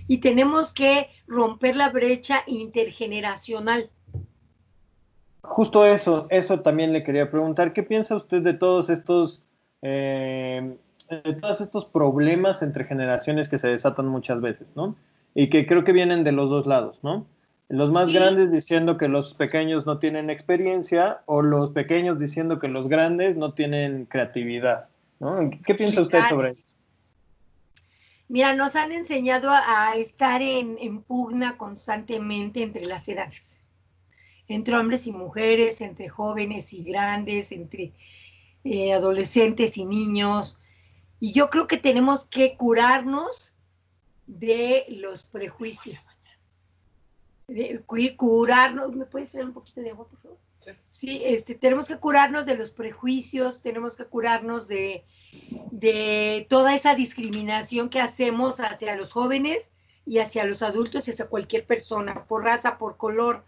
y 0.06 0.18
tenemos 0.18 0.72
que 0.72 1.08
romper 1.26 1.76
la 1.76 1.88
brecha 1.90 2.42
intergeneracional. 2.46 3.90
Justo 5.44 5.86
eso, 5.86 6.26
eso 6.30 6.60
también 6.60 6.92
le 6.92 7.02
quería 7.02 7.30
preguntar, 7.30 7.72
¿qué 7.72 7.82
piensa 7.82 8.16
usted 8.16 8.42
de 8.42 8.54
todos 8.54 8.90
estos, 8.90 9.42
eh, 9.82 10.76
de 11.10 11.34
todos 11.34 11.60
estos 11.60 11.84
problemas 11.84 12.62
entre 12.62 12.84
generaciones 12.84 13.48
que 13.48 13.58
se 13.58 13.68
desatan 13.68 14.08
muchas 14.08 14.40
veces, 14.40 14.74
¿no? 14.74 14.96
y 15.34 15.50
que 15.50 15.66
creo 15.66 15.84
que 15.84 15.92
vienen 15.92 16.24
de 16.24 16.32
los 16.32 16.50
dos 16.50 16.66
lados, 16.66 17.00
¿no? 17.02 17.26
Los 17.68 17.90
más 17.90 18.12
grandes 18.12 18.52
diciendo 18.52 18.98
que 18.98 19.08
los 19.08 19.34
pequeños 19.34 19.86
no 19.86 19.98
tienen 19.98 20.30
experiencia 20.30 21.22
o 21.26 21.42
los 21.42 21.70
pequeños 21.70 22.18
diciendo 22.18 22.60
que 22.60 22.68
los 22.68 22.88
grandes 22.88 23.36
no 23.36 23.54
tienen 23.54 24.04
creatividad, 24.04 24.88
¿no? 25.18 25.50
¿Qué 25.66 25.74
piensa 25.74 26.02
usted 26.02 26.20
sobre 26.28 26.50
eso? 26.50 26.64
Mira, 28.28 28.54
nos 28.54 28.76
han 28.76 28.92
enseñado 28.92 29.50
a, 29.50 29.96
estar 29.96 30.40
en, 30.40 31.02
pugna 31.02 31.56
constantemente 31.56 32.62
entre 32.62 32.86
las 32.86 33.08
edades, 33.08 33.53
entre 34.48 34.76
hombres 34.76 35.06
y 35.06 35.12
mujeres, 35.12 35.80
entre 35.80 36.08
jóvenes 36.08 36.72
y 36.72 36.82
grandes, 36.82 37.52
entre 37.52 37.92
eh, 38.64 38.92
adolescentes 38.92 39.76
y 39.76 39.84
niños. 39.84 40.58
Y 41.20 41.32
yo 41.32 41.50
creo 41.50 41.66
que 41.66 41.78
tenemos 41.78 42.26
que 42.26 42.56
curarnos 42.56 43.52
de 44.26 44.84
los 44.88 45.24
prejuicios. 45.24 46.08
De 47.46 47.82
curarnos, 48.16 48.94
¿me 48.94 49.04
puedes 49.04 49.32
traer 49.32 49.46
un 49.46 49.52
poquito 49.52 49.80
de 49.80 49.90
agua, 49.90 50.08
por 50.08 50.18
favor? 50.20 50.38
Sí. 50.88 51.20
este, 51.24 51.54
tenemos 51.54 51.86
que 51.86 51.98
curarnos 51.98 52.46
de 52.46 52.56
los 52.56 52.70
prejuicios, 52.70 53.60
tenemos 53.60 53.96
que 53.96 54.06
curarnos 54.06 54.66
de, 54.66 55.04
de 55.70 56.46
toda 56.48 56.74
esa 56.74 56.94
discriminación 56.94 57.90
que 57.90 58.00
hacemos 58.00 58.60
hacia 58.60 58.96
los 58.96 59.12
jóvenes 59.12 59.70
y 60.06 60.18
hacia 60.18 60.44
los 60.44 60.62
adultos 60.62 61.06
y 61.06 61.10
hacia 61.10 61.28
cualquier 61.28 61.66
persona, 61.66 62.24
por 62.24 62.44
raza, 62.44 62.78
por 62.78 62.96
color, 62.96 63.44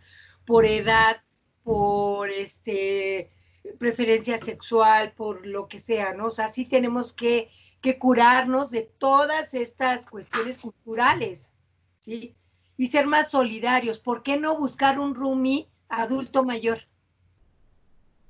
por 0.47 0.64
edad, 0.64 1.22
por 1.62 2.30
este 2.30 3.30
preferencia 3.78 4.38
sexual, 4.38 5.12
por 5.12 5.44
lo 5.47 5.68
que 5.68 5.80
sea, 5.80 6.14
¿no? 6.14 6.26
O 6.26 6.30
sea, 6.30 6.49
sí 6.49 6.66
tenemos 6.66 7.12
que 7.12 7.51
que 7.86 7.99
curarnos 7.99 8.72
de 8.72 8.82
todas 8.82 9.55
estas 9.55 10.07
cuestiones 10.07 10.59
culturales, 10.59 11.53
¿sí? 12.01 12.34
Y 12.76 12.88
ser 12.88 13.07
más 13.07 13.30
solidarios. 13.30 14.01
¿Por 14.01 14.24
qué 14.24 14.38
no 14.38 14.57
buscar 14.57 14.99
un 14.99 15.14
roomie 15.14 15.68
adulto 15.88 16.42
mayor? 16.42 16.80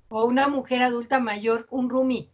O 0.09 0.27
una 0.27 0.49
mujer 0.49 0.83
adulta 0.83 1.21
mayor, 1.21 1.67
un 1.71 1.89
roomie. 1.89 2.31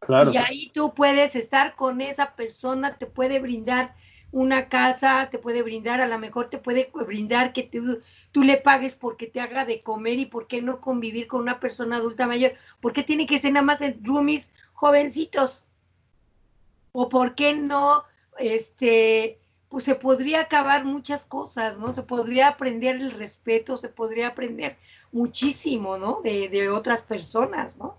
Claro. 0.00 0.32
Y 0.32 0.38
ahí 0.38 0.70
tú 0.72 0.94
puedes 0.94 1.36
estar 1.36 1.76
con 1.76 2.00
esa 2.00 2.34
persona, 2.34 2.96
te 2.96 3.04
puede 3.04 3.38
brindar 3.38 3.94
una 4.32 4.68
casa, 4.68 5.28
te 5.30 5.38
puede 5.38 5.62
brindar, 5.62 6.00
a 6.00 6.08
lo 6.08 6.18
mejor 6.18 6.50
te 6.50 6.58
puede 6.58 6.90
brindar 7.06 7.52
que 7.52 7.62
tú, 7.62 8.00
tú, 8.32 8.42
le 8.42 8.56
pagues 8.56 8.94
porque 8.94 9.26
te 9.26 9.40
haga 9.40 9.64
de 9.64 9.80
comer 9.80 10.18
y 10.18 10.26
por 10.26 10.46
qué 10.46 10.60
no 10.60 10.80
convivir 10.80 11.26
con 11.26 11.40
una 11.40 11.60
persona 11.60 11.96
adulta 11.96 12.26
mayor. 12.26 12.52
¿Por 12.80 12.92
qué 12.92 13.02
tiene 13.02 13.26
que 13.26 13.38
ser 13.38 13.52
nada 13.52 13.64
más 13.64 13.80
en 13.80 14.04
roomies 14.04 14.52
jovencitos? 14.74 15.66
o 16.98 17.10
por 17.10 17.34
qué 17.34 17.54
no, 17.54 18.04
este, 18.38 19.38
pues 19.68 19.84
se 19.84 19.96
podría 19.96 20.40
acabar 20.40 20.86
muchas 20.86 21.26
cosas, 21.26 21.78
¿no? 21.78 21.92
Se 21.92 22.02
podría 22.02 22.48
aprender 22.48 22.96
el 22.96 23.10
respeto, 23.10 23.76
se 23.76 23.90
podría 23.90 24.28
aprender 24.28 24.78
muchísimo, 25.12 25.98
¿no? 25.98 26.22
De, 26.22 26.70
otras 26.70 27.02
personas, 27.02 27.78
¿no? 27.78 27.98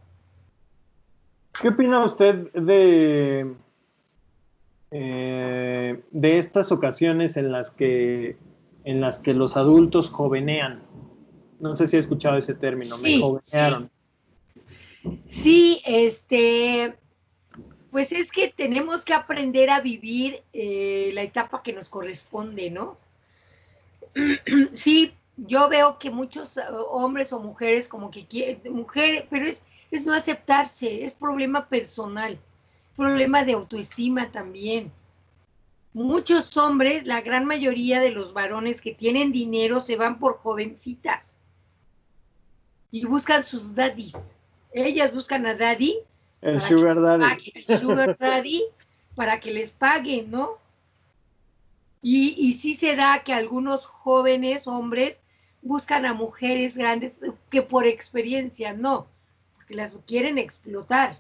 ¿Qué 1.62 1.68
opina 1.68 2.04
usted 2.04 2.52
de, 2.54 3.56
eh, 5.00 6.02
de 6.10 6.40
estas 6.40 6.72
ocasiones 6.72 7.38
en 7.38 7.52
las 7.52 7.70
que 7.70 8.36
en 8.84 9.00
las 9.00 9.20
que 9.20 9.36
los 9.36 9.56
adultos 9.56 10.10
jovenean? 10.10 10.82
No 11.60 11.76
sé 11.76 11.86
si 11.86 11.98
he 11.98 12.00
escuchado 12.00 12.36
ese 12.36 12.56
término, 12.56 12.98
me 13.04 13.20
jovenearon. 13.20 13.92
Sí. 15.04 15.22
sí, 15.28 15.82
este, 15.86 16.96
pues 17.92 18.12
es 18.12 18.32
que 18.32 18.48
tenemos 18.48 19.06
que 19.06 19.14
aprender 19.14 19.70
a 19.70 19.82
vivir 19.82 20.42
eh, 20.52 21.12
la 21.14 21.22
etapa 21.22 21.62
que 21.62 21.74
nos 21.74 21.90
corresponde, 21.90 22.72
¿no? 22.72 22.98
sí, 24.74 25.14
yo 25.36 25.70
veo 25.70 26.00
que 26.00 26.10
muchos 26.10 26.58
eh, 26.58 26.62
hombres 26.90 27.32
o 27.34 27.40
mujeres 27.40 27.88
como 27.88 28.10
que 28.10 28.26
quieren, 28.26 28.74
mujeres, 28.74 29.26
pero 29.30 29.46
es, 29.46 29.62
es 29.92 30.08
no 30.08 30.14
aceptarse, 30.16 31.06
es 31.06 31.14
problema 31.14 31.70
personal, 31.70 32.40
problema 32.98 33.46
de 33.46 33.54
autoestima 33.54 34.32
también. 34.32 34.92
Muchos 35.94 36.58
hombres, 36.58 37.06
la 37.06 37.22
gran 37.22 37.46
mayoría 37.46 38.02
de 38.02 38.12
los 38.12 38.34
varones 38.34 38.82
que 38.82 38.94
tienen 38.94 39.32
dinero 39.32 39.80
se 39.80 39.96
van 39.96 40.20
por 40.20 40.38
jovencitas 40.40 41.38
y 42.92 43.06
buscan 43.06 43.44
sus 43.44 43.74
daddies. 43.74 44.16
Ellas 44.74 45.14
buscan 45.14 45.46
a 45.46 45.56
daddy 45.56 46.00
el 46.42 46.62
sugar 46.62 47.02
daddy. 47.02 47.52
el 47.56 47.80
sugar 47.80 48.18
daddy 48.20 48.64
para 49.16 49.40
que 49.40 49.54
les 49.54 49.72
paguen, 49.72 50.30
¿no? 50.30 50.58
Y, 52.02 52.36
y 52.38 52.54
sí 52.54 52.76
se 52.76 52.96
da 52.96 53.24
que 53.24 53.34
algunos 53.34 53.86
jóvenes 53.86 54.68
hombres 54.68 55.20
buscan 55.62 56.06
a 56.06 56.14
mujeres 56.14 56.78
grandes 56.78 57.20
que 57.50 57.62
por 57.62 57.88
experiencia 57.88 58.74
no, 58.74 59.08
porque 59.56 59.74
las 59.74 59.94
quieren 60.06 60.38
explotar. 60.38 61.18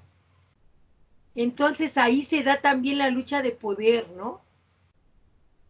Entonces 1.37 1.97
ahí 1.97 2.23
se 2.23 2.41
da 2.41 2.61
también 2.61 2.97
la 2.97 3.11
lucha 3.11 3.43
de 3.43 3.51
poder, 3.51 4.09
¿no? 4.17 4.41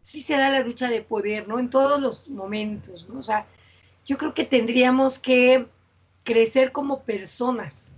Sí 0.00 0.22
se 0.22 0.36
da 0.36 0.48
la 0.48 0.60
lucha 0.60 0.88
de 0.88 1.02
poder, 1.02 1.46
¿no? 1.46 1.58
En 1.58 1.68
todos 1.68 2.00
los 2.00 2.30
momentos, 2.30 3.06
¿no? 3.08 3.20
O 3.20 3.22
sea, 3.22 3.46
yo 4.06 4.16
creo 4.16 4.32
que 4.32 4.44
tendríamos 4.44 5.18
que 5.18 5.66
crecer 6.24 6.72
como 6.72 7.02
personas. 7.02 7.92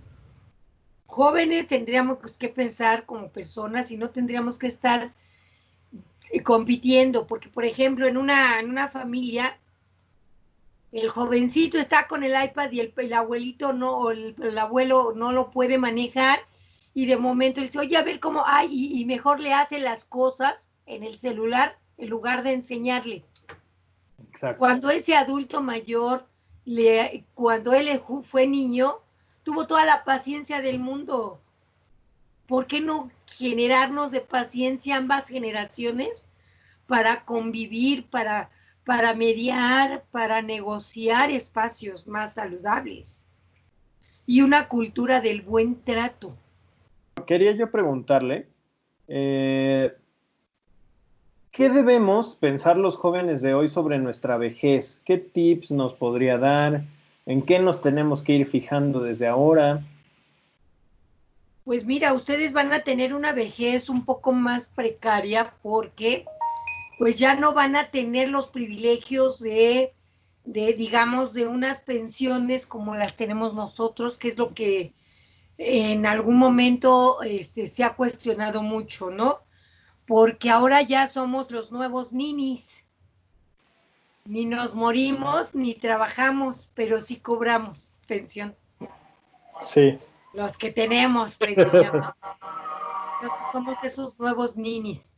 Jóvenes 1.05 1.67
tendríamos 1.67 2.19
que 2.37 2.49
pensar 2.49 3.05
como 3.05 3.29
personas 3.29 3.89
y 3.89 3.97
no 3.97 4.09
tendríamos 4.09 4.59
que 4.59 4.67
estar 4.67 5.13
compitiendo, 6.43 7.25
porque 7.25 7.47
por 7.47 7.63
ejemplo 7.63 8.05
en 8.05 8.17
una, 8.17 8.59
en 8.59 8.69
una 8.69 8.89
familia 8.89 9.57
el 10.91 11.07
jovencito 11.07 11.77
está 11.77 12.07
con 12.07 12.23
el 12.25 12.31
iPad 12.31 12.69
y 12.71 12.81
el, 12.81 13.13
abuelito 13.13 13.71
no, 13.71 13.91
o 13.93 14.11
el, 14.11 14.57
abuelo 14.57 15.13
no 15.15 15.31
lo 15.31 15.51
puede 15.51 15.77
manejar 15.77 16.39
y 16.93 17.05
de 17.05 17.17
momento 17.17 17.59
él 17.59 17.67
dice, 17.67 17.79
oye, 17.79 17.97
a 17.97 18.03
ver 18.03 18.19
cómo, 18.19 18.43
ay, 18.45 18.69
y, 18.71 19.05
mejor 19.05 19.39
le 19.39 19.53
hace 19.53 19.79
las 19.79 20.05
cosas 20.05 20.69
en 20.85 21.03
el 21.03 21.15
celular 21.15 21.77
en 21.97 22.09
lugar 22.09 22.43
de 22.43 22.53
enseñarle. 22.53 23.23
Cuando 24.57 24.89
ese 24.89 25.15
adulto 25.15 25.61
mayor, 25.61 26.25
le, 26.65 27.25
cuando 27.33 27.73
él 27.73 28.01
fue 28.23 28.47
niño, 28.47 28.99
tuvo 29.43 29.67
toda 29.67 29.85
la 29.85 30.03
paciencia 30.03 30.61
del 30.61 30.79
mundo. 30.79 31.39
¿Por 32.47 32.67
qué 32.67 32.81
no 32.81 33.09
generarnos 33.37 34.11
de 34.11 34.21
paciencia 34.21 34.97
ambas 34.97 35.27
generaciones 35.27 36.25
para 36.87 37.23
convivir, 37.23 38.09
para 38.09 38.49
para 38.83 39.13
mediar, 39.13 40.03
para 40.11 40.41
negociar 40.41 41.29
espacios 41.29 42.07
más 42.07 42.33
saludables 42.33 43.23
y 44.25 44.41
una 44.41 44.67
cultura 44.67 45.21
del 45.21 45.41
buen 45.41 45.81
trato. 45.83 46.35
Quería 47.25 47.51
yo 47.53 47.71
preguntarle, 47.71 48.47
eh, 49.07 49.93
¿qué 51.51 51.69
debemos 51.69 52.35
pensar 52.35 52.77
los 52.77 52.95
jóvenes 52.95 53.41
de 53.41 53.53
hoy 53.53 53.67
sobre 53.69 53.97
nuestra 53.97 54.37
vejez? 54.37 55.01
¿Qué 55.05 55.17
tips 55.17 55.71
nos 55.71 55.93
podría 55.93 56.37
dar? 56.37 56.83
¿En 57.25 57.41
qué 57.41 57.59
nos 57.59 57.81
tenemos 57.81 58.21
que 58.21 58.33
ir 58.33 58.45
fijando 58.45 59.01
desde 59.01 59.27
ahora? 59.27 59.83
Pues 61.63 61.85
mira, 61.85 62.13
ustedes 62.13 62.53
van 62.53 62.73
a 62.73 62.79
tener 62.79 63.13
una 63.13 63.33
vejez 63.33 63.89
un 63.89 64.03
poco 64.03 64.31
más 64.31 64.67
precaria 64.67 65.53
porque 65.61 66.25
pues 66.97 67.15
ya 67.15 67.35
no 67.35 67.53
van 67.53 67.75
a 67.75 67.89
tener 67.89 68.29
los 68.29 68.47
privilegios 68.47 69.39
de, 69.39 69.93
digamos, 70.43 71.33
de 71.33 71.47
unas 71.47 71.81
pensiones 71.81 72.65
como 72.65 72.95
las 72.95 73.15
tenemos 73.15 73.53
nosotros, 73.53 74.17
que 74.17 74.27
es 74.27 74.37
lo 74.37 74.53
que 74.53 74.93
en 75.63 76.07
algún 76.07 76.37
momento 76.37 77.21
este, 77.21 77.67
se 77.67 77.83
ha 77.83 77.95
cuestionado 77.95 78.63
mucho, 78.63 79.11
¿no? 79.11 79.41
Porque 80.07 80.49
ahora 80.49 80.81
ya 80.81 81.07
somos 81.07 81.51
los 81.51 81.71
nuevos 81.71 82.11
ninis. 82.11 82.83
Ni 84.25 84.45
nos 84.45 84.73
morimos, 84.73 85.53
ni 85.53 85.75
trabajamos, 85.75 86.71
pero 86.73 86.99
sí 86.99 87.17
cobramos 87.17 87.95
pensión. 88.07 88.55
Sí. 89.61 89.99
Los 90.33 90.57
que 90.57 90.71
tenemos 90.71 91.37
pensión. 91.37 92.01
Entonces 93.21 93.45
somos 93.51 93.83
esos 93.83 94.19
nuevos 94.19 94.57
ninis. 94.57 95.13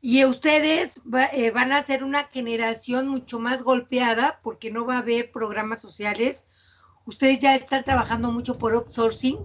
Y 0.00 0.24
ustedes 0.24 1.02
eh, 1.32 1.50
van 1.50 1.72
a 1.72 1.82
ser 1.82 2.02
una 2.02 2.24
generación 2.24 3.08
mucho 3.08 3.38
más 3.38 3.62
golpeada 3.62 4.40
porque 4.42 4.70
no 4.70 4.86
va 4.86 4.94
a 4.94 5.00
haber 5.00 5.30
programas 5.30 5.82
sociales. 5.82 6.46
Ustedes 7.04 7.40
ya 7.40 7.54
están 7.54 7.84
trabajando 7.84 8.30
mucho 8.30 8.58
por 8.58 8.74
outsourcing. 8.74 9.38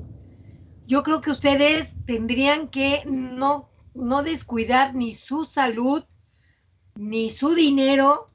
Yo 0.88 1.04
creo 1.04 1.22
que 1.22 1.32
ustedes 1.32 1.96
tendrían 2.06 2.68
que 2.68 3.04
no, 3.06 3.70
no 3.94 4.24
descuidar 4.24 4.94
ni 4.94 5.14
su 5.14 5.46
salud, 5.46 6.04
ni 6.96 7.30
su 7.30 7.56
dinero, 7.56 8.28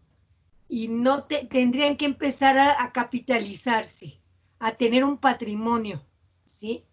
y 0.68 0.88
no 0.88 1.24
tendrían 1.24 1.96
que 1.96 2.04
empezar 2.04 2.56
a, 2.56 2.82
a 2.82 2.92
capitalizarse, 2.92 4.20
a 4.60 4.72
tener 4.72 5.04
un 5.04 5.18
patrimonio, 5.18 6.00
¿sí? 6.44 6.84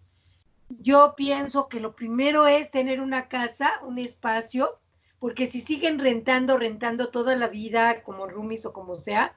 Yo 0.69 1.13
pienso 1.15 1.69
que 1.69 1.79
lo 1.79 1.95
primero 1.95 2.47
es 2.47 2.71
tener 2.71 2.99
una 3.01 3.27
casa, 3.27 3.71
un 3.83 3.99
espacio, 3.99 4.79
porque 5.19 5.47
si 5.47 5.61
siguen 5.61 5.99
rentando, 5.99 6.57
rentando 6.57 7.09
toda 7.09 7.35
la 7.35 7.47
vida 7.47 8.03
como 8.03 8.27
roomies 8.27 8.65
o 8.65 8.73
como 8.73 8.95
sea, 8.95 9.35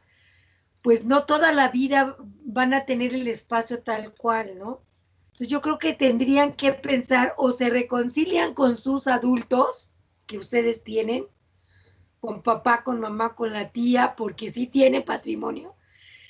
pues 0.83 1.05
no 1.05 1.25
toda 1.25 1.53
la 1.53 1.69
vida 1.69 2.17
van 2.45 2.75
a 2.75 2.87
tener 2.87 3.15
el 3.15 3.29
espacio 3.29 3.83
tal 3.83 4.15
cual, 4.15 4.59
¿no? 4.59 4.83
Entonces 5.27 5.49
yo 5.49 5.61
creo 5.61 5.79
que 5.79 5.95
tendrían 5.95 6.53
que 6.55 6.73
pensar 6.73 7.35
o 7.37 7.53
se 7.53 7.71
reconcilian 7.71 8.55
con 8.55 8.77
sus 8.77 9.07
adultos 9.07 9.91
que 10.27 10.39
ustedes 10.39 10.85
tienen, 10.85 11.27
con 12.21 12.43
papá, 12.43 12.83
con 12.85 13.01
mamá, 13.01 13.35
con 13.35 13.53
la 13.53 13.73
tía, 13.73 14.15
porque 14.17 14.53
sí 14.53 14.67
tiene 14.67 15.01
patrimonio, 15.01 15.75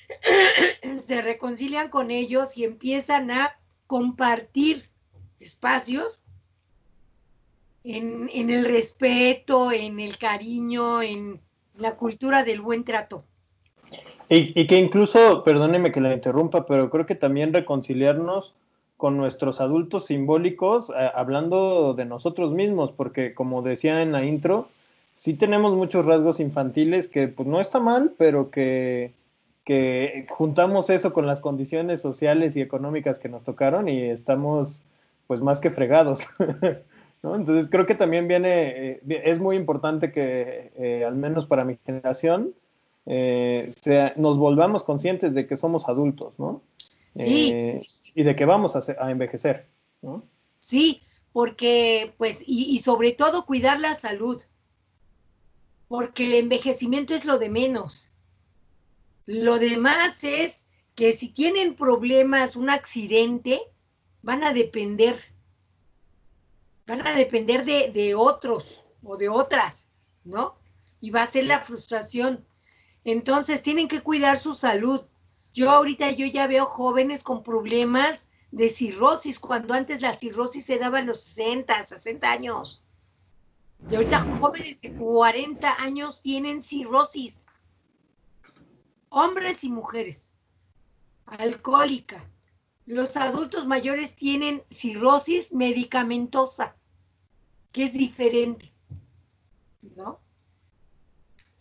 se 1.05 1.21
reconcilian 1.21 1.89
con 1.89 2.11
ellos 2.11 2.57
y 2.57 2.63
empiezan 2.63 3.31
a 3.31 3.59
compartir 3.87 4.89
espacios 5.39 6.23
en, 7.83 8.29
el 8.49 8.65
respeto, 8.65 9.71
en 9.71 9.99
el 9.99 10.17
cariño, 10.17 11.01
en 11.01 11.41
la 11.75 11.95
cultura 11.97 12.43
del 12.43 12.61
buen 12.61 12.83
trato. 12.83 13.25
Y, 14.33 14.65
que 14.65 14.79
incluso, 14.79 15.43
perdóneme 15.43 15.91
que 15.91 15.99
la 15.99 16.13
interrumpa, 16.13 16.65
pero 16.65 16.89
creo 16.89 17.05
que 17.05 17.15
también 17.15 17.51
reconciliarnos 17.51 18.55
con 18.95 19.17
nuestros 19.17 19.59
adultos 19.59 20.05
simbólicos, 20.05 20.89
eh, 20.89 21.11
hablando 21.13 21.93
de 21.93 22.05
nosotros 22.05 22.53
mismos, 22.53 22.93
porque 22.93 23.33
como 23.33 23.61
decía 23.61 24.01
en 24.01 24.13
la 24.13 24.23
intro, 24.23 24.69
sí 25.15 25.33
tenemos 25.33 25.73
muchos 25.73 26.05
rasgos 26.05 26.39
infantiles 26.39 27.09
que 27.09 27.27
pues 27.27 27.45
no 27.45 27.59
está 27.59 27.81
mal, 27.81 28.13
pero 28.17 28.51
que, 28.51 29.11
que 29.65 30.27
juntamos 30.29 30.89
eso 30.89 31.11
con 31.11 31.27
las 31.27 31.41
condiciones 31.41 32.01
sociales 32.01 32.55
y 32.55 32.61
económicas 32.61 33.19
que 33.19 33.27
nos 33.27 33.43
tocaron 33.43 33.89
y 33.89 34.03
estamos 34.03 34.81
pues 35.27 35.41
más 35.41 35.59
que 35.59 35.71
fregados. 35.71 36.21
Entonces 37.23 37.67
creo 37.69 37.85
que 37.85 37.95
también 37.95 38.29
viene, 38.29 38.91
eh, 38.91 39.21
es 39.25 39.39
muy 39.39 39.57
importante 39.57 40.13
que, 40.13 40.71
eh, 40.77 41.03
al 41.03 41.17
menos 41.17 41.45
para 41.47 41.65
mi 41.65 41.77
generación, 41.85 42.53
eh, 43.05 43.71
nos 44.15 44.37
volvamos 44.37 44.83
conscientes 44.83 45.33
de 45.33 45.47
que 45.47 45.57
somos 45.57 45.87
adultos, 45.87 46.39
¿no? 46.39 46.61
Sí. 47.13 47.81
y 48.15 48.23
de 48.23 48.35
que 48.37 48.45
vamos 48.45 48.75
a, 48.75 49.11
envejecer, 49.11 49.67
¿no? 50.01 50.23
Sí, 50.59 51.01
porque, 51.33 52.13
pues, 52.17 52.41
y, 52.45 52.73
y 52.73 52.79
sobre 52.79 53.11
todo 53.11 53.45
cuidar 53.45 53.81
la 53.81 53.95
salud, 53.95 54.41
porque 55.89 56.25
el 56.25 56.35
envejecimiento 56.35 57.13
es 57.13 57.25
lo 57.25 57.37
de 57.37 57.49
menos. 57.49 58.09
Lo 59.25 59.59
demás 59.59 60.23
es 60.23 60.65
que 60.95 61.11
si 61.11 61.29
tienen 61.29 61.75
problemas, 61.75 62.55
un 62.55 62.69
accidente, 62.69 63.59
van 64.21 64.43
a 64.43 64.53
depender 64.53 65.19
van 66.87 67.07
a 67.07 67.13
depender 67.13 67.63
de, 67.65 68.15
otros 68.15 68.83
o 69.03 69.17
de 69.17 69.29
otras, 69.29 69.87
¿no? 70.23 70.55
Y 70.99 71.09
va 71.09 71.23
a 71.23 71.27
ser 71.27 71.45
la 71.45 71.61
frustración. 71.61 72.45
Entonces 73.03 73.63
tienen 73.63 73.87
que 73.87 74.01
cuidar 74.01 74.37
su 74.37 74.53
salud. 74.53 75.01
Yo 75.53 75.69
ahorita 75.71 76.11
yo 76.11 76.25
ya 76.25 76.47
veo 76.47 76.65
jóvenes 76.65 77.23
con 77.23 77.43
problemas 77.43 78.29
de 78.51 78.69
cirrosis, 78.69 79.39
cuando 79.39 79.73
antes 79.73 80.01
la 80.01 80.17
cirrosis 80.17 80.65
se 80.65 80.77
daba 80.77 80.99
a 80.99 81.03
los 81.03 81.21
60, 81.21 81.83
60 81.83 82.31
años. 82.31 82.83
Y 83.89 83.95
ahorita 83.95 84.19
jóvenes 84.19 84.81
de 84.81 84.93
40 84.93 85.81
años 85.81 86.21
tienen 86.21 86.61
cirrosis. 86.61 87.45
Hombres 89.09 89.63
y 89.63 89.69
mujeres. 89.69 90.33
Alcohólica. 91.25 92.23
Los 92.85 93.15
adultos 93.17 93.65
mayores 93.67 94.15
tienen 94.15 94.63
cirrosis 94.69 95.53
medicamentosa 95.53 96.75
que 97.71 97.85
es 97.85 97.93
diferente, 97.93 98.71
¿no? 99.95 100.19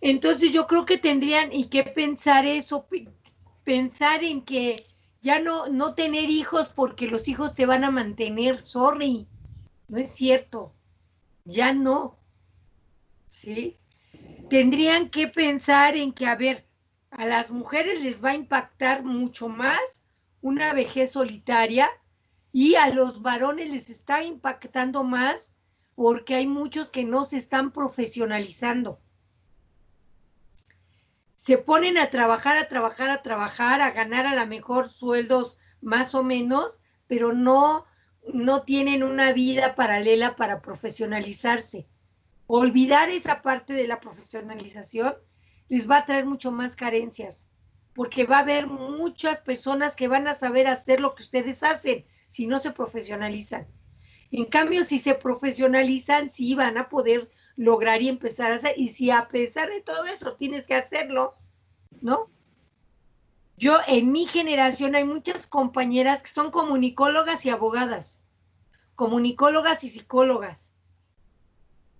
Entonces 0.00 0.52
yo 0.52 0.66
creo 0.66 0.86
que 0.86 0.98
tendrían 0.98 1.52
y 1.52 1.66
que 1.66 1.82
pensar 1.84 2.46
eso, 2.46 2.86
pensar 3.64 4.24
en 4.24 4.42
que 4.42 4.86
ya 5.22 5.40
no, 5.40 5.68
no 5.68 5.94
tener 5.94 6.30
hijos 6.30 6.68
porque 6.68 7.06
los 7.06 7.28
hijos 7.28 7.54
te 7.54 7.66
van 7.66 7.84
a 7.84 7.90
mantener, 7.90 8.62
sorry, 8.62 9.26
no 9.88 9.98
es 9.98 10.10
cierto, 10.10 10.72
ya 11.44 11.74
no, 11.74 12.16
¿sí? 13.28 13.76
Tendrían 14.48 15.10
que 15.10 15.28
pensar 15.28 15.96
en 15.96 16.12
que, 16.12 16.26
a 16.26 16.34
ver, 16.34 16.66
a 17.10 17.26
las 17.26 17.50
mujeres 17.50 18.00
les 18.00 18.24
va 18.24 18.30
a 18.30 18.34
impactar 18.34 19.04
mucho 19.04 19.48
más 19.48 20.02
una 20.42 20.72
vejez 20.72 21.12
solitaria 21.12 21.90
y 22.52 22.76
a 22.76 22.88
los 22.90 23.20
varones 23.22 23.70
les 23.70 23.90
está 23.90 24.22
impactando 24.22 25.04
más 25.04 25.54
porque 25.94 26.34
hay 26.34 26.46
muchos 26.46 26.90
que 26.90 27.04
no 27.04 27.24
se 27.24 27.36
están 27.36 27.72
profesionalizando. 27.72 28.98
Se 31.50 31.58
ponen 31.58 31.98
a 31.98 32.10
trabajar, 32.10 32.56
a 32.58 32.68
trabajar, 32.68 33.10
a 33.10 33.22
trabajar, 33.22 33.80
a 33.80 33.90
ganar 33.90 34.24
a 34.24 34.36
lo 34.36 34.46
mejor 34.46 34.88
sueldos 34.88 35.58
más 35.80 36.14
o 36.14 36.22
menos, 36.22 36.78
pero 37.08 37.32
no, 37.32 37.86
no 38.32 38.62
tienen 38.62 39.02
una 39.02 39.32
vida 39.32 39.74
paralela 39.74 40.36
para 40.36 40.62
profesionalizarse. 40.62 41.88
Olvidar 42.46 43.10
esa 43.10 43.42
parte 43.42 43.72
de 43.72 43.88
la 43.88 43.98
profesionalización 43.98 45.12
les 45.66 45.90
va 45.90 45.96
a 45.96 46.06
traer 46.06 46.24
mucho 46.24 46.52
más 46.52 46.76
carencias, 46.76 47.50
porque 47.94 48.26
va 48.26 48.36
a 48.36 48.42
haber 48.42 48.68
muchas 48.68 49.40
personas 49.40 49.96
que 49.96 50.06
van 50.06 50.28
a 50.28 50.34
saber 50.34 50.68
hacer 50.68 51.00
lo 51.00 51.16
que 51.16 51.24
ustedes 51.24 51.64
hacen 51.64 52.06
si 52.28 52.46
no 52.46 52.60
se 52.60 52.70
profesionalizan. 52.70 53.66
En 54.30 54.44
cambio, 54.44 54.84
si 54.84 55.00
se 55.00 55.16
profesionalizan, 55.16 56.30
sí 56.30 56.54
van 56.54 56.78
a 56.78 56.88
poder 56.88 57.28
lograr 57.56 58.02
y 58.02 58.08
empezar 58.08 58.52
a 58.52 58.54
hacer. 58.54 58.74
Y 58.76 58.90
si 58.90 59.10
a 59.10 59.26
pesar 59.26 59.68
de 59.68 59.80
todo 59.80 60.06
eso 60.06 60.36
tienes 60.36 60.64
que 60.64 60.76
hacerlo, 60.76 61.39
¿no? 62.00 62.30
Yo 63.56 63.78
en 63.86 64.10
mi 64.10 64.26
generación 64.26 64.94
hay 64.94 65.04
muchas 65.04 65.46
compañeras 65.46 66.22
que 66.22 66.30
son 66.30 66.50
comunicólogas 66.50 67.44
y 67.44 67.50
abogadas, 67.50 68.22
comunicólogas 68.94 69.84
y 69.84 69.90
psicólogas, 69.90 70.70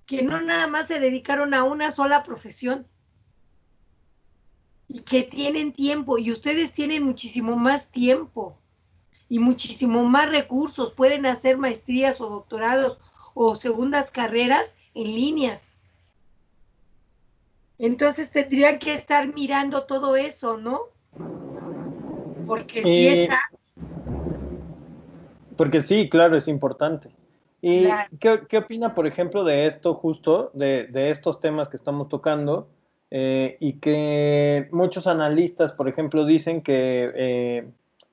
que 0.07 0.23
no 0.23 0.41
nada 0.41 0.67
más 0.67 0.89
se 0.89 0.99
dedicaron 0.99 1.53
a 1.53 1.65
una 1.65 1.93
sola 1.93 2.25
profesión 2.25 2.87
y 4.89 5.01
que 5.01 5.23
tienen 5.23 5.73
tiempo 5.73 6.19
y 6.19 6.33
ustedes 6.33 6.73
tienen 6.73 7.05
muchísimo 7.05 7.57
más 7.57 7.91
tiempo 7.91 8.59
y 9.29 9.39
muchísimo 9.39 10.03
más 10.03 10.29
recursos, 10.29 10.93
pueden 10.93 11.27
hacer 11.27 11.59
maestrías 11.59 12.21
o 12.21 12.29
doctorados 12.29 12.99
o 13.35 13.55
segundas 13.55 14.11
carreras 14.11 14.75
en 14.95 15.15
línea. 15.15 15.61
Entonces 17.81 18.31
tendrían 18.31 18.79
que 18.79 18.95
estar 18.95 19.33
mirando 19.35 19.83
todo 19.85 20.15
eso, 20.15 20.59
¿no? 20.59 20.83
Porque 22.47 22.83
sí 22.83 23.09
Eh, 23.09 23.23
está. 23.25 23.41
Porque 25.57 25.81
sí, 25.81 26.09
claro, 26.09 26.37
es 26.37 26.47
importante. 26.47 27.11
¿Y 27.63 27.87
¿qué, 28.21 28.43
qué 28.49 28.59
opina, 28.59 28.95
por 28.95 29.07
ejemplo, 29.07 29.45
de 29.45 29.67
esto 29.67 29.95
justo, 29.95 30.51
de, 30.55 30.87
de 30.87 31.11
estos 31.11 31.41
temas 31.41 31.69
que 31.69 31.77
estamos 31.77 32.09
tocando? 32.09 32.69
eh, 33.11 33.57
y 33.61 33.75
que 33.75 34.69
muchos 34.71 35.07
analistas, 35.07 35.73
por 35.73 35.89
ejemplo, 35.89 36.25
dicen 36.25 36.63
que, 36.63 37.11
eh, 37.15 37.69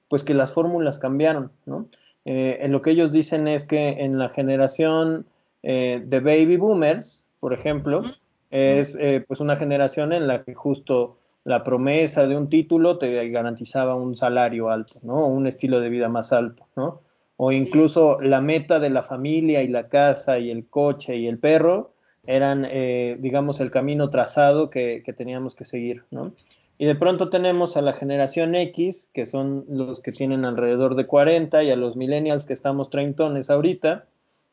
pues 0.09 0.23
que 0.23 0.33
las 0.33 0.51
fórmulas 0.53 0.97
cambiaron, 0.97 1.51
¿no? 1.65 1.87
Eh, 2.25 2.59
en 2.61 2.71
lo 2.71 2.81
que 2.81 2.91
ellos 2.91 3.11
dicen 3.11 3.47
es 3.47 3.65
que 3.65 3.89
en 3.89 4.17
la 4.17 4.29
generación 4.29 5.27
de 5.63 6.21
baby 6.23 6.55
boomers, 6.55 7.27
por 7.41 7.53
ejemplo, 7.53 8.01
es 8.49 8.97
eh, 8.99 9.23
pues 9.27 9.39
una 9.39 9.55
generación 9.55 10.13
en 10.13 10.27
la 10.27 10.43
que 10.43 10.53
justo 10.53 11.17
la 11.43 11.63
promesa 11.63 12.27
de 12.27 12.37
un 12.37 12.49
título 12.49 12.97
te 12.97 13.29
garantizaba 13.29 13.95
un 13.95 14.15
salario 14.15 14.69
alto, 14.69 14.99
¿no? 15.01 15.27
Un 15.27 15.47
estilo 15.47 15.79
de 15.79 15.89
vida 15.89 16.09
más 16.09 16.33
alto, 16.33 16.67
¿no? 16.75 17.01
O 17.37 17.51
incluso 17.51 18.19
la 18.19 18.41
meta 18.41 18.79
de 18.79 18.89
la 18.89 19.03
familia 19.03 19.63
y 19.63 19.67
la 19.67 19.87
casa 19.87 20.39
y 20.39 20.49
el 20.49 20.67
coche 20.67 21.15
y 21.17 21.27
el 21.27 21.37
perro 21.37 21.93
eran, 22.25 22.67
eh, 22.69 23.15
digamos, 23.19 23.61
el 23.61 23.71
camino 23.71 24.09
trazado 24.09 24.69
que, 24.69 25.03
que, 25.05 25.13
teníamos 25.13 25.55
que 25.55 25.63
seguir, 25.63 26.03
¿no? 26.11 26.33
Y 26.77 26.85
de 26.85 26.95
pronto 26.95 27.29
tenemos 27.29 27.77
a 27.77 27.81
la 27.81 27.93
generación 27.93 28.53
X, 28.53 29.09
que 29.13 29.25
son 29.25 29.65
los 29.69 30.01
que 30.01 30.11
tienen 30.11 30.45
alrededor 30.45 30.95
de 30.95 31.07
40, 31.07 31.63
y 31.63 31.71
a 31.71 31.75
los 31.75 31.95
millennials 31.95 32.45
que 32.45 32.53
estamos 32.53 32.89
treintones 32.89 33.49
ahorita, 33.49 34.05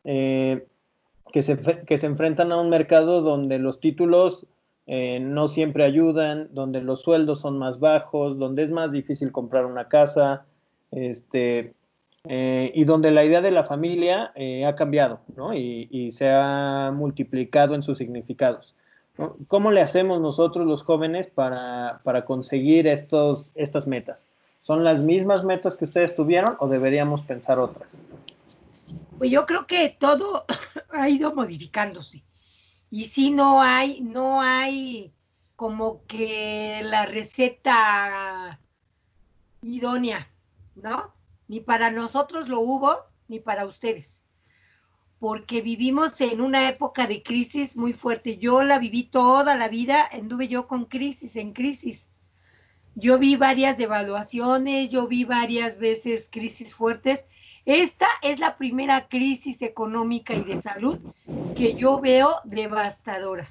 eh, 0.05 0.67
que, 1.33 1.43
se, 1.43 1.57
que 1.85 1.99
se 1.99 2.07
enfrentan 2.07 2.53
a 2.53 2.61
un 2.61 2.71
mercado 2.71 3.23
donde 3.23 3.59
los 3.59 3.81
títulos 3.81 4.47
eh, 4.87 5.19
no 5.21 5.49
siempre 5.49 5.85
ayudan, 5.85 6.49
donde 6.53 6.83
los 6.83 7.01
sueldos 7.01 7.41
son 7.41 7.59
más 7.59 7.81
bajos, 7.81 8.39
donde 8.39 8.63
es 8.63 8.71
más 8.71 8.93
difícil 8.93 9.33
comprar 9.33 9.65
una 9.65 9.89
casa, 9.89 10.45
este, 10.91 11.75
eh, 12.25 12.71
y 12.75 12.85
donde 12.85 13.11
la 13.11 13.25
idea 13.25 13.41
de 13.41 13.51
la 13.51 13.65
familia 13.65 14.33
eh, 14.35 14.65
ha 14.65 14.75
cambiado 14.75 15.21
¿no? 15.37 15.55
y, 15.55 15.89
y, 15.91 16.11
se 16.13 16.31
ha 16.31 16.93
multiplicado 16.95 17.75
en 17.75 17.83
sus 17.83 17.99
significados. 17.99 18.75
¿Cómo 19.47 19.71
le 19.71 19.81
hacemos 19.81 20.21
nosotros 20.21 20.67
los 20.67 20.83
jóvenes 20.83 21.29
para, 21.29 22.01
para 22.03 22.25
conseguir 22.25 22.87
estos, 22.87 23.51
estas 23.55 23.87
metas? 23.87 24.27
¿Son 24.61 24.83
las 24.83 25.03
mismas 25.03 25.45
metas 25.45 25.77
que 25.77 25.85
ustedes 25.85 26.15
tuvieron 26.15 26.57
o 26.59 26.69
deberíamos 26.69 27.23
pensar 27.23 27.59
otras? 27.59 28.03
Pues 29.19 29.31
yo 29.31 29.47
creo 29.47 29.67
que 29.67 29.97
todo 29.99 30.45
ha 30.95 31.09
ido 31.09 31.35
modificándose. 31.35 32.25
Y 32.91 33.07
si 33.07 33.31
no 33.31 33.61
hay, 33.63 34.01
no 34.01 34.41
hay 34.41 35.13
como 35.57 36.05
que 36.07 36.81
la 36.85 37.07
receta 37.07 38.61
idónea, 39.63 40.31
¿no? 40.75 41.15
Ni 41.49 41.61
para 41.61 41.91
nosotros 41.91 42.49
lo 42.49 42.61
hubo, 42.61 42.99
ni 43.29 43.41
para 43.41 43.67
ustedes. 43.67 44.25
Porque 45.19 45.61
vivimos 45.61 46.21
en 46.21 46.41
una 46.41 46.69
época 46.69 47.07
de 47.07 47.23
crisis 47.23 47.77
muy 47.77 47.93
fuerte. 47.93 48.37
Yo 48.39 48.63
la 48.63 48.79
viví 48.79 49.05
toda 49.05 49.57
la 49.57 49.69
vida, 49.69 50.09
anduve 50.13 50.49
yo 50.49 50.69
con 50.69 50.85
crisis, 50.85 51.37
en 51.37 51.53
crisis. 51.53 52.11
Yo 52.95 53.19
vi 53.19 53.37
varias 53.37 53.77
devaluaciones, 53.77 54.89
yo 54.91 55.09
vi 55.09 55.25
varias 55.25 55.79
veces 55.79 56.29
crisis 56.31 56.75
fuertes. 56.75 57.27
Esta 57.67 58.07
es 58.21 58.41
la 58.41 58.57
primera 58.57 59.09
crisis 59.09 59.63
económica 59.63 60.35
y 60.35 60.45
de 60.45 60.61
salud 60.61 60.99
que 61.57 61.75
yo 61.75 61.99
veo 61.99 62.41
devastadora. 62.45 63.49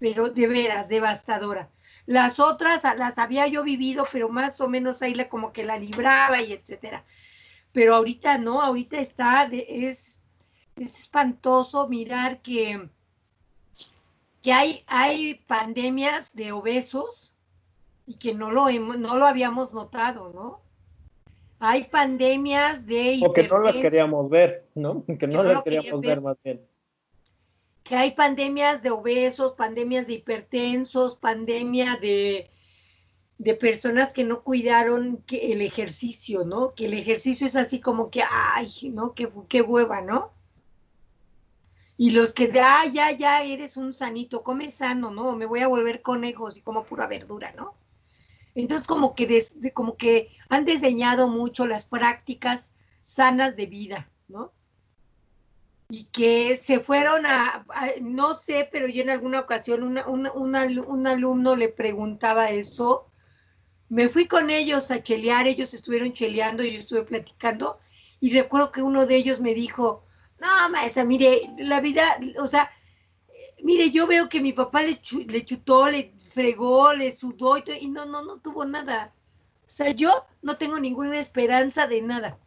Pero 0.00 0.30
de 0.30 0.48
veras, 0.48 0.88
devastadora. 0.88 1.70
Las 2.06 2.40
otras 2.40 2.82
las 2.98 3.18
había 3.18 3.46
yo 3.46 3.62
vivido, 3.62 4.04
pero 4.10 4.28
más 4.28 4.60
o 4.60 4.68
menos 4.68 5.00
ahí 5.00 5.14
la, 5.14 5.28
como 5.28 5.52
que 5.52 5.64
la 5.64 5.78
libraba 5.78 6.40
y 6.42 6.52
etcétera. 6.52 7.04
Pero 7.72 7.94
ahorita 7.94 8.38
no, 8.38 8.60
ahorita 8.62 8.98
está, 8.98 9.46
de, 9.46 9.64
es, 9.68 10.18
es 10.74 10.98
espantoso 10.98 11.86
mirar 11.86 12.42
que, 12.42 12.88
que 14.42 14.52
hay, 14.52 14.82
hay 14.88 15.34
pandemias 15.46 16.34
de 16.34 16.50
obesos 16.50 17.32
y 18.06 18.14
que 18.14 18.34
no 18.34 18.50
lo, 18.50 18.68
no 18.70 19.16
lo 19.18 19.26
habíamos 19.26 19.72
notado, 19.72 20.32
¿no? 20.34 20.69
Hay 21.60 21.84
pandemias 21.84 22.86
de... 22.86 23.20
O 23.22 23.32
que 23.32 23.46
no 23.46 23.60
las 23.60 23.76
queríamos 23.76 24.28
ver, 24.28 24.66
¿no? 24.74 25.04
Que, 25.04 25.18
que 25.18 25.26
no, 25.28 25.44
las 25.44 25.62
queríamos 25.62 26.00
ver. 26.00 26.08
ver 26.08 26.20
más 26.20 26.36
bien 26.42 26.60
que 27.90 27.96
hay 27.96 28.12
pandemias 28.12 28.84
de 28.84 28.90
obesos, 28.90 29.54
pandemias 29.54 30.06
de 30.06 30.12
hipertensos, 30.12 31.16
pandemia 31.16 31.96
de, 31.96 32.48
de 33.38 33.54
personas 33.54 34.12
que 34.12 34.22
no 34.22 34.44
cuidaron 34.44 35.24
que 35.26 35.52
el 35.52 35.60
ejercicio, 35.60 36.44
¿no? 36.44 36.70
Que 36.70 36.86
el 36.86 36.94
ejercicio 36.94 37.48
es 37.48 37.56
así 37.56 37.80
como 37.80 38.08
que, 38.08 38.22
ay, 38.30 38.92
¿no? 38.92 39.12
Qué, 39.14 39.28
qué 39.48 39.60
hueva, 39.62 40.02
¿no? 40.02 40.30
Y 41.96 42.12
los 42.12 42.32
que, 42.32 42.52
ah, 42.62 42.86
ya, 42.86 43.10
ya 43.10 43.42
eres 43.42 43.76
un 43.76 43.92
sanito, 43.92 44.44
come 44.44 44.70
sano, 44.70 45.10
¿no? 45.10 45.34
Me 45.34 45.46
voy 45.46 45.58
a 45.58 45.66
volver 45.66 46.00
conejos 46.00 46.58
y 46.58 46.62
como 46.62 46.84
pura 46.84 47.08
verdura, 47.08 47.52
¿no? 47.56 47.74
Entonces, 48.54 48.86
como 48.86 49.14
que, 49.14 49.26
des, 49.26 49.54
como 49.74 49.96
que 49.96 50.28
han 50.48 50.64
diseñado 50.64 51.28
mucho 51.28 51.66
las 51.66 51.84
prácticas 51.84 52.72
sanas 53.02 53.56
de 53.56 53.66
vida, 53.66 54.10
¿no? 54.28 54.52
y 55.90 56.04
que 56.04 56.56
se 56.56 56.78
fueron 56.78 57.26
a, 57.26 57.64
no 58.00 58.36
sé, 58.36 58.68
pero 58.70 58.86
yo 58.86 59.02
en 59.02 59.10
alguna 59.10 59.40
ocasión 59.40 59.82
una, 59.82 60.06
una, 60.06 60.32
un 60.32 61.06
alumno 61.06 61.56
le 61.56 61.68
preguntaba 61.68 62.50
eso, 62.50 63.08
me 63.88 64.08
fui 64.08 64.26
con 64.26 64.50
ellos 64.50 64.92
a 64.92 65.02
chelear, 65.02 65.48
ellos 65.48 65.74
estuvieron 65.74 66.12
cheleando 66.12 66.62
yo 66.62 66.78
estuve 66.78 67.02
platicando 67.02 67.80
y 68.20 68.32
recuerdo 68.32 68.70
que 68.70 68.82
uno 68.82 69.04
de 69.04 69.16
ellos 69.16 69.40
me 69.40 69.52
dijo, 69.52 70.04
no, 70.40 70.70
maestra, 70.70 71.04
mire, 71.04 71.50
la 71.58 71.80
vida, 71.80 72.04
o 72.38 72.46
sea, 72.46 72.70
mire, 73.62 73.90
yo 73.90 74.06
veo 74.06 74.28
que 74.28 74.40
mi 74.40 74.52
papá 74.52 74.82
le, 74.82 75.00
le 75.26 75.44
chutó, 75.44 75.90
le 75.90 76.14
fregó, 76.32 76.92
le 76.92 77.12
sudó 77.12 77.58
y, 77.58 77.64
y 77.80 77.88
no, 77.88 78.06
no, 78.06 78.22
no 78.22 78.38
tuvo 78.38 78.64
nada. 78.64 79.12
O 79.66 79.70
sea, 79.70 79.90
yo 79.90 80.26
no 80.42 80.56
tengo 80.56 80.78
ninguna 80.78 81.18
esperanza 81.18 81.86
de 81.86 82.02
nada. 82.02 82.38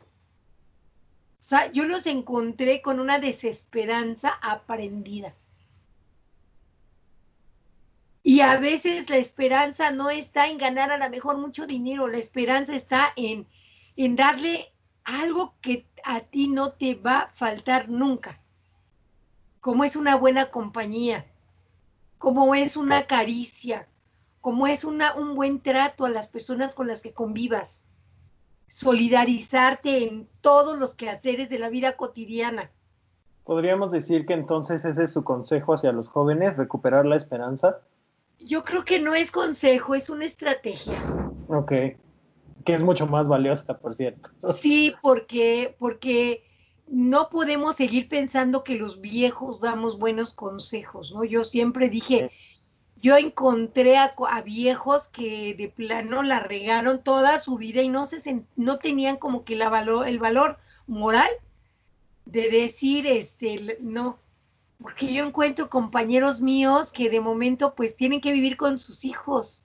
O 1.40 1.44
sea, 1.46 1.72
yo 1.72 1.86
los 1.86 2.06
encontré 2.06 2.82
con 2.82 3.00
una 3.00 3.20
desesperanza 3.20 4.30
aprendida. 4.42 5.36
Y 8.24 8.40
a 8.40 8.58
veces 8.58 9.10
la 9.10 9.18
esperanza 9.18 9.92
no 9.92 10.10
está 10.10 10.48
en 10.48 10.58
ganar 10.58 10.92
a 10.92 10.98
lo 10.98 11.10
mejor 11.10 11.38
mucho 11.38 11.68
dinero, 11.68 12.08
la 12.08 12.18
esperanza 12.18 12.74
está 12.74 13.12
en, 13.18 13.46
en 13.98 14.16
darle 14.16 14.72
algo 15.04 15.56
que 15.62 15.86
a 16.06 16.22
ti 16.22 16.48
no 16.48 16.72
te 16.72 16.96
va 16.96 17.20
a 17.20 17.34
faltar 17.34 17.90
nunca, 17.90 18.40
como 19.64 19.86
es 19.86 19.96
una 19.96 20.18
buena 20.18 20.52
compañía, 20.52 21.26
como 22.18 22.54
es 22.54 22.76
una 22.76 23.08
caricia, 23.08 23.88
como 24.42 24.68
es 24.68 24.84
una, 24.84 25.16
un 25.16 25.36
buen 25.36 25.62
trato 25.62 26.04
a 26.04 26.10
las 26.10 26.28
personas 26.28 26.76
con 26.76 26.88
las 26.88 27.02
que 27.02 27.14
convivas 27.14 27.86
solidarizarte 28.68 30.10
en 30.10 30.28
todos 30.42 30.78
los 30.78 30.96
quehaceres 30.96 31.50
de 31.50 31.60
la 31.60 31.70
vida 31.70 31.96
cotidiana. 31.96 32.72
¿Podríamos 33.46 33.90
decir 33.94 34.26
que 34.26 34.34
entonces 34.34 34.84
ese 34.84 35.06
es 35.06 35.14
su 35.14 35.24
consejo 35.24 35.76
hacia 35.76 35.94
los 35.94 36.10
jóvenes, 36.10 36.58
recuperar 36.58 37.06
la 37.06 37.16
esperanza? 37.16 37.80
Yo 38.40 38.66
creo 38.66 38.84
que 38.84 39.00
no 39.00 39.16
es 39.16 39.32
consejo, 39.32 39.96
es 39.96 40.10
una 40.10 40.26
estrategia. 40.26 41.02
Ok. 41.48 41.72
que 42.66 42.74
es 42.74 42.84
mucho 42.84 43.08
más 43.08 43.30
valiosa, 43.30 43.78
por 43.78 43.96
cierto. 43.96 44.30
Sí, 44.40 44.94
porque, 45.02 45.78
porque 45.80 46.44
no 46.88 47.30
podemos 47.30 47.76
seguir 47.76 48.08
pensando 48.10 48.64
que 48.64 48.76
los 48.76 49.02
viejos 49.02 49.62
damos 49.62 49.98
buenos 49.98 50.34
consejos, 50.34 51.12
¿no? 51.12 51.24
Yo 51.24 51.44
siempre 51.44 51.90
dije, 51.90 52.32
yo 53.02 53.18
encontré 53.18 53.98
a, 53.98 54.14
viejos 54.46 55.08
que 55.10 55.54
de 55.56 55.70
plano 55.70 56.24
la 56.24 56.40
regaron 56.40 57.04
toda 57.04 57.40
su 57.42 57.58
vida 57.58 57.82
y 57.82 57.90
no, 57.90 58.06
se, 58.06 58.44
no 58.56 58.78
tenían 58.80 59.18
como 59.18 59.44
que 59.44 59.56
la 59.56 59.70
valor, 59.70 60.08
el 60.08 60.20
valor 60.20 60.58
moral 60.88 61.30
de 62.26 62.50
decir, 62.50 63.06
este, 63.08 63.78
no, 63.82 64.20
porque 64.80 65.14
yo 65.14 65.26
encuentro 65.26 65.70
compañeros 65.70 66.42
míos 66.42 66.92
que 66.92 67.10
de 67.10 67.20
momento 67.20 67.76
pues 67.76 67.96
tienen 67.96 68.22
que 68.22 68.32
vivir 68.32 68.56
con 68.56 68.80
sus 68.80 69.04
hijos, 69.04 69.64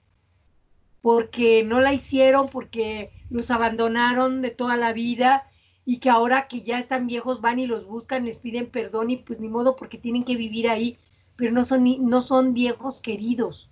porque 1.01 1.63
no 1.63 1.79
la 1.79 1.93
hicieron, 1.93 2.47
porque 2.47 3.11
los 3.29 3.51
abandonaron 3.51 4.41
de 4.41 4.51
toda 4.51 4.75
la 4.75 4.93
vida 4.93 5.49
y 5.85 5.97
que 5.97 6.09
ahora 6.09 6.47
que 6.47 6.61
ya 6.61 6.79
están 6.79 7.07
viejos 7.07 7.41
van 7.41 7.59
y 7.59 7.67
los 7.67 7.85
buscan, 7.85 8.25
les 8.25 8.39
piden 8.39 8.69
perdón 8.69 9.09
y 9.09 9.17
pues 9.17 9.39
ni 9.39 9.47
modo 9.47 9.75
porque 9.75 9.97
tienen 9.97 10.23
que 10.23 10.35
vivir 10.35 10.69
ahí, 10.69 10.97
pero 11.35 11.51
no 11.51 11.65
son, 11.65 11.85
no 12.09 12.21
son 12.21 12.53
viejos 12.53 13.01
queridos. 13.01 13.71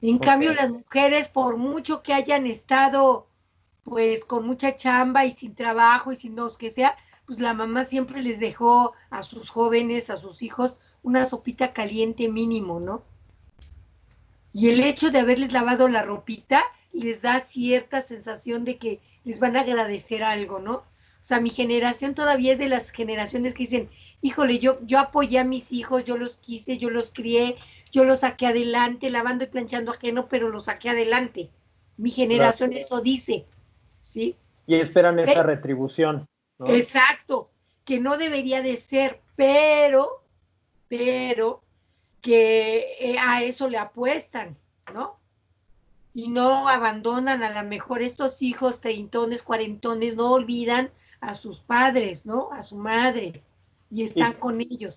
En 0.00 0.18
cambio, 0.18 0.52
las 0.54 0.70
mujeres, 0.70 1.28
por 1.28 1.56
mucho 1.56 2.02
que 2.02 2.12
hayan 2.12 2.46
estado 2.46 3.28
pues 3.86 4.24
con 4.24 4.46
mucha 4.46 4.74
chamba 4.74 5.24
y 5.24 5.32
sin 5.32 5.54
trabajo 5.54 6.10
y 6.10 6.16
sin 6.16 6.34
dos 6.34 6.58
que 6.58 6.72
sea, 6.72 6.96
pues 7.24 7.38
la 7.38 7.54
mamá 7.54 7.84
siempre 7.84 8.20
les 8.20 8.40
dejó 8.40 8.94
a 9.10 9.22
sus 9.22 9.48
jóvenes, 9.48 10.10
a 10.10 10.16
sus 10.16 10.42
hijos, 10.42 10.76
una 11.02 11.24
sopita 11.24 11.72
caliente 11.72 12.28
mínimo, 12.28 12.80
¿no? 12.80 13.02
Y 14.52 14.70
el 14.70 14.80
hecho 14.80 15.10
de 15.10 15.20
haberles 15.20 15.52
lavado 15.52 15.86
la 15.86 16.02
ropita 16.02 16.64
les 16.96 17.22
da 17.22 17.40
cierta 17.40 18.02
sensación 18.02 18.64
de 18.64 18.78
que 18.78 19.00
les 19.24 19.40
van 19.40 19.56
a 19.56 19.60
agradecer 19.60 20.24
algo, 20.24 20.58
¿no? 20.58 20.74
O 21.26 21.28
sea, 21.28 21.40
mi 21.40 21.50
generación 21.50 22.14
todavía 22.14 22.52
es 22.52 22.58
de 22.58 22.68
las 22.68 22.90
generaciones 22.90 23.52
que 23.52 23.64
dicen, 23.64 23.90
híjole, 24.22 24.60
yo, 24.60 24.78
yo 24.86 25.00
apoyé 25.00 25.40
a 25.40 25.44
mis 25.44 25.72
hijos, 25.72 26.04
yo 26.04 26.16
los 26.16 26.36
quise, 26.36 26.78
yo 26.78 26.88
los 26.88 27.10
crié, 27.12 27.56
yo 27.90 28.04
los 28.04 28.20
saqué 28.20 28.46
adelante, 28.46 29.10
lavando 29.10 29.44
y 29.44 29.48
planchando 29.48 29.90
ajeno, 29.90 30.28
pero 30.28 30.48
los 30.48 30.66
saqué 30.66 30.90
adelante. 30.90 31.50
Mi 31.96 32.10
generación 32.10 32.72
eso 32.72 33.00
dice, 33.00 33.44
¿sí? 34.00 34.36
Y 34.66 34.76
esperan 34.76 35.18
esa 35.18 35.42
retribución. 35.42 36.28
Exacto, 36.66 37.50
que 37.84 37.98
no 37.98 38.16
debería 38.18 38.62
de 38.62 38.76
ser, 38.76 39.20
pero, 39.34 40.22
pero, 40.88 41.62
que 42.20 42.96
eh, 43.00 43.16
a 43.18 43.42
eso 43.42 43.68
le 43.68 43.78
apuestan, 43.78 44.56
¿no? 44.94 45.18
Y 46.16 46.28
no 46.30 46.66
abandonan 46.66 47.42
a 47.42 47.62
lo 47.62 47.68
mejor 47.68 48.00
estos 48.00 48.40
hijos 48.40 48.80
treintones, 48.80 49.42
cuarentones, 49.42 50.16
no 50.16 50.32
olvidan 50.32 50.90
a 51.20 51.34
sus 51.34 51.60
padres, 51.60 52.24
¿no? 52.24 52.50
A 52.52 52.62
su 52.62 52.78
madre, 52.78 53.42
y 53.90 54.02
están 54.02 54.32
con 54.32 54.62
ellos. 54.62 54.96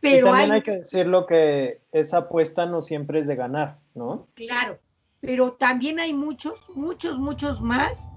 Pero 0.00 0.26
también 0.26 0.50
hay... 0.50 0.56
hay 0.56 0.62
que 0.62 0.78
decirlo 0.78 1.24
que 1.24 1.82
esa 1.92 2.18
apuesta 2.18 2.66
no 2.66 2.82
siempre 2.82 3.20
es 3.20 3.28
de 3.28 3.36
ganar, 3.36 3.78
¿no? 3.94 4.26
Claro, 4.34 4.80
pero 5.20 5.52
también 5.52 6.00
hay 6.00 6.12
muchos, 6.12 6.60
muchos, 6.74 7.16
muchos 7.16 7.60
más 7.60 8.08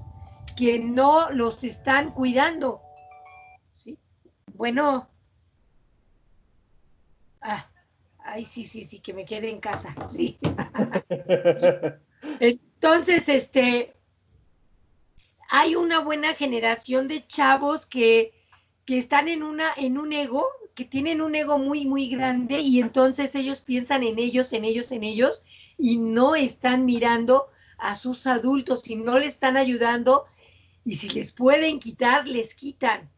que 0.57 0.79
no 0.79 1.29
los 1.29 1.63
están 1.63 2.09
cuidando. 2.09 2.81
¿Sí? 3.73 3.95
Bueno. 4.55 5.07
Ah, 7.41 7.69
ay, 8.17 8.47
sí, 8.47 8.65
sí, 8.65 8.85
sí, 8.85 9.01
que 9.01 9.13
me 9.13 9.23
quede 9.23 9.51
en 9.51 9.59
casa, 9.59 9.93
sí. 10.09 10.39
Entonces, 12.39 13.27
este, 13.27 13.93
hay 15.49 15.75
una 15.75 15.99
buena 15.99 16.33
generación 16.33 17.07
de 17.07 17.25
chavos 17.27 17.85
que, 17.85 18.33
que 18.85 18.97
están 18.97 19.27
en 19.27 19.43
una, 19.43 19.71
en 19.75 19.97
un 19.97 20.13
ego, 20.13 20.47
que 20.75 20.85
tienen 20.85 21.21
un 21.21 21.35
ego 21.35 21.57
muy, 21.57 21.85
muy 21.85 22.07
grande 22.07 22.59
y 22.59 22.79
entonces 22.79 23.35
ellos 23.35 23.61
piensan 23.61 24.03
en 24.03 24.17
ellos, 24.17 24.53
en 24.53 24.63
ellos, 24.63 24.91
en 24.91 25.03
ellos 25.03 25.43
y 25.77 25.97
no 25.97 26.35
están 26.35 26.85
mirando 26.85 27.49
a 27.77 27.95
sus 27.95 28.27
adultos 28.27 28.87
y 28.87 28.95
no 28.95 29.19
le 29.19 29.25
están 29.25 29.57
ayudando 29.57 30.25
y 30.85 30.95
si 30.95 31.09
les 31.09 31.33
pueden 31.33 31.79
quitar, 31.79 32.27
les 32.27 32.53
quitan. 32.53 33.09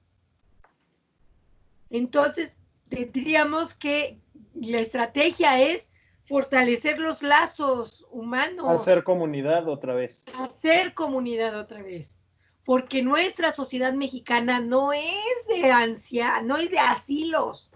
Entonces, 1.89 2.57
tendríamos 2.89 3.75
que, 3.75 4.17
la 4.53 4.79
estrategia 4.79 5.61
es 5.61 5.90
fortalecer 6.31 6.97
los 6.97 7.21
lazos 7.21 8.07
humanos. 8.09 8.65
Hacer 8.69 9.03
comunidad 9.03 9.67
otra 9.67 9.93
vez. 9.93 10.23
Hacer 10.39 10.93
comunidad 10.93 11.59
otra 11.59 11.83
vez. 11.83 12.17
Porque 12.63 13.03
nuestra 13.03 13.51
sociedad 13.51 13.91
mexicana 13.93 14.61
no 14.61 14.93
es 14.93 15.47
de 15.49 15.71
ansia, 15.71 16.41
no 16.41 16.55
es 16.55 16.71
de 16.71 16.79
asilos. 16.79 17.69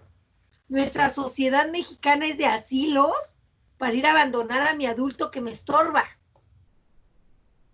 Nuestra 0.68 1.10
sociedad 1.10 1.70
mexicana 1.70 2.26
es 2.26 2.38
de 2.38 2.46
asilos 2.46 3.36
para 3.76 3.92
ir 3.92 4.06
a 4.06 4.12
abandonar 4.12 4.66
a 4.66 4.74
mi 4.74 4.86
adulto 4.86 5.30
que 5.30 5.42
me 5.42 5.52
estorba. 5.52 6.04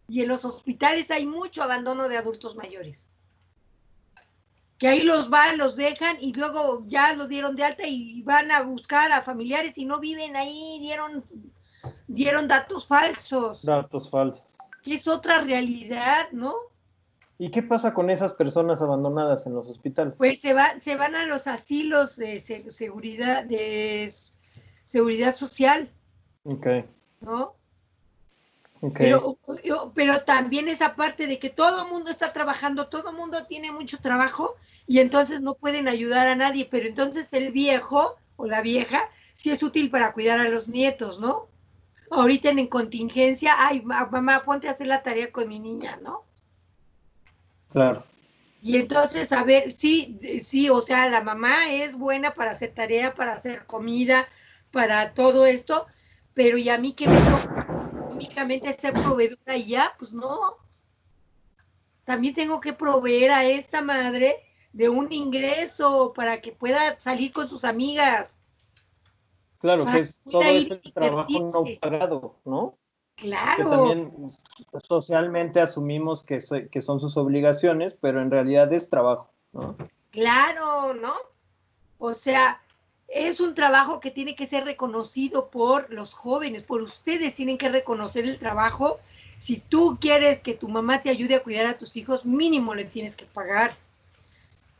Y 0.08 0.22
en 0.22 0.28
los 0.28 0.44
hospitales 0.44 1.12
hay 1.12 1.26
mucho 1.26 1.62
abandono 1.62 2.08
de 2.08 2.16
adultos 2.16 2.56
mayores. 2.56 3.08
Que 4.82 4.88
ahí 4.88 5.02
los 5.02 5.30
van, 5.30 5.58
los 5.58 5.76
dejan 5.76 6.16
y 6.20 6.32
luego 6.32 6.82
ya 6.88 7.14
los 7.14 7.28
dieron 7.28 7.54
de 7.54 7.62
alta 7.62 7.86
y 7.86 8.20
van 8.22 8.50
a 8.50 8.62
buscar 8.62 9.12
a 9.12 9.22
familiares 9.22 9.78
y 9.78 9.84
no 9.84 10.00
viven 10.00 10.34
ahí, 10.34 10.80
dieron, 10.80 11.22
dieron 12.08 12.48
datos 12.48 12.88
falsos. 12.88 13.64
Datos 13.64 14.10
falsos. 14.10 14.58
Que 14.82 14.94
es 14.94 15.06
otra 15.06 15.40
realidad, 15.40 16.32
¿no? 16.32 16.56
¿Y 17.38 17.52
qué 17.52 17.62
pasa 17.62 17.94
con 17.94 18.10
esas 18.10 18.32
personas 18.32 18.82
abandonadas 18.82 19.46
en 19.46 19.54
los 19.54 19.68
hospitales? 19.68 20.14
Pues 20.18 20.40
se, 20.40 20.52
va, 20.52 20.80
se 20.80 20.96
van 20.96 21.14
a 21.14 21.26
los 21.26 21.46
asilos 21.46 22.16
de 22.16 22.40
seguridad, 22.40 23.44
de 23.44 24.12
seguridad 24.82 25.32
social. 25.32 25.92
Ok. 26.42 26.66
¿No? 27.20 27.54
Pero, 28.94 29.38
pero 29.94 30.22
también 30.22 30.68
esa 30.68 30.96
parte 30.96 31.28
de 31.28 31.38
que 31.38 31.50
todo 31.50 31.84
el 31.84 31.90
mundo 31.90 32.10
está 32.10 32.32
trabajando, 32.32 32.88
todo 32.88 33.10
el 33.10 33.16
mundo 33.16 33.46
tiene 33.46 33.70
mucho 33.70 33.98
trabajo 33.98 34.56
y 34.88 34.98
entonces 34.98 35.40
no 35.40 35.54
pueden 35.54 35.86
ayudar 35.86 36.26
a 36.26 36.34
nadie, 36.34 36.66
pero 36.68 36.88
entonces 36.88 37.32
el 37.32 37.52
viejo 37.52 38.16
o 38.34 38.46
la 38.46 38.60
vieja 38.60 39.08
sí 39.34 39.50
es 39.50 39.62
útil 39.62 39.88
para 39.88 40.12
cuidar 40.12 40.40
a 40.40 40.48
los 40.48 40.66
nietos, 40.66 41.20
¿no? 41.20 41.46
Ahorita 42.10 42.50
en 42.50 42.66
contingencia, 42.66 43.54
ay, 43.56 43.82
mamá, 43.82 44.42
ponte 44.44 44.66
a 44.66 44.72
hacer 44.72 44.88
la 44.88 45.04
tarea 45.04 45.30
con 45.30 45.48
mi 45.48 45.60
niña, 45.60 46.00
¿no? 46.02 46.24
Claro. 47.70 48.04
Y 48.60 48.76
entonces, 48.76 49.32
a 49.32 49.44
ver, 49.44 49.70
sí, 49.70 50.18
sí, 50.44 50.68
o 50.70 50.80
sea, 50.80 51.08
la 51.08 51.22
mamá 51.22 51.70
es 51.70 51.96
buena 51.96 52.34
para 52.34 52.50
hacer 52.50 52.72
tarea, 52.74 53.14
para 53.14 53.32
hacer 53.32 53.64
comida, 53.66 54.28
para 54.72 55.14
todo 55.14 55.46
esto, 55.46 55.86
pero 56.34 56.58
¿y 56.58 56.68
a 56.68 56.78
mí 56.78 56.94
qué 56.94 57.06
me 57.06 57.16
toca? 57.16 57.51
Únicamente 58.12 58.72
ser 58.72 58.92
proveedora 58.92 59.56
y 59.56 59.66
ya, 59.66 59.92
pues 59.98 60.12
no. 60.12 60.56
También 62.04 62.34
tengo 62.34 62.60
que 62.60 62.72
proveer 62.72 63.30
a 63.30 63.44
esta 63.44 63.82
madre 63.82 64.36
de 64.72 64.88
un 64.88 65.12
ingreso 65.12 66.12
para 66.14 66.40
que 66.40 66.52
pueda 66.52 66.98
salir 67.00 67.32
con 67.32 67.48
sus 67.48 67.64
amigas. 67.64 68.38
Claro, 69.58 69.86
que 69.86 70.00
es 70.00 70.20
todo 70.28 70.42
este 70.42 70.76
trabajo 70.92 71.28
no 71.30 71.64
pagado, 71.80 72.36
¿no? 72.44 72.76
Claro. 73.16 73.64
Que 73.64 73.64
también 73.64 74.30
socialmente 74.82 75.60
asumimos 75.60 76.22
que, 76.22 76.40
que 76.70 76.80
son 76.80 76.98
sus 76.98 77.16
obligaciones, 77.16 77.94
pero 78.00 78.20
en 78.20 78.30
realidad 78.30 78.72
es 78.72 78.90
trabajo, 78.90 79.30
¿no? 79.52 79.76
Claro, 80.10 80.94
¿no? 80.94 81.14
O 81.98 82.14
sea, 82.14 82.60
es 83.12 83.40
un 83.40 83.54
trabajo 83.54 84.00
que 84.00 84.10
tiene 84.10 84.34
que 84.34 84.46
ser 84.46 84.64
reconocido 84.64 85.50
por 85.50 85.92
los 85.92 86.14
jóvenes, 86.14 86.62
por 86.62 86.80
ustedes 86.80 87.34
tienen 87.34 87.58
que 87.58 87.68
reconocer 87.68 88.24
el 88.24 88.38
trabajo. 88.38 89.00
Si 89.36 89.58
tú 89.58 89.98
quieres 90.00 90.40
que 90.40 90.54
tu 90.54 90.68
mamá 90.68 91.02
te 91.02 91.10
ayude 91.10 91.34
a 91.34 91.42
cuidar 91.42 91.66
a 91.66 91.76
tus 91.76 91.96
hijos, 91.96 92.24
mínimo 92.24 92.74
le 92.74 92.86
tienes 92.86 93.14
que 93.14 93.26
pagar. 93.26 93.76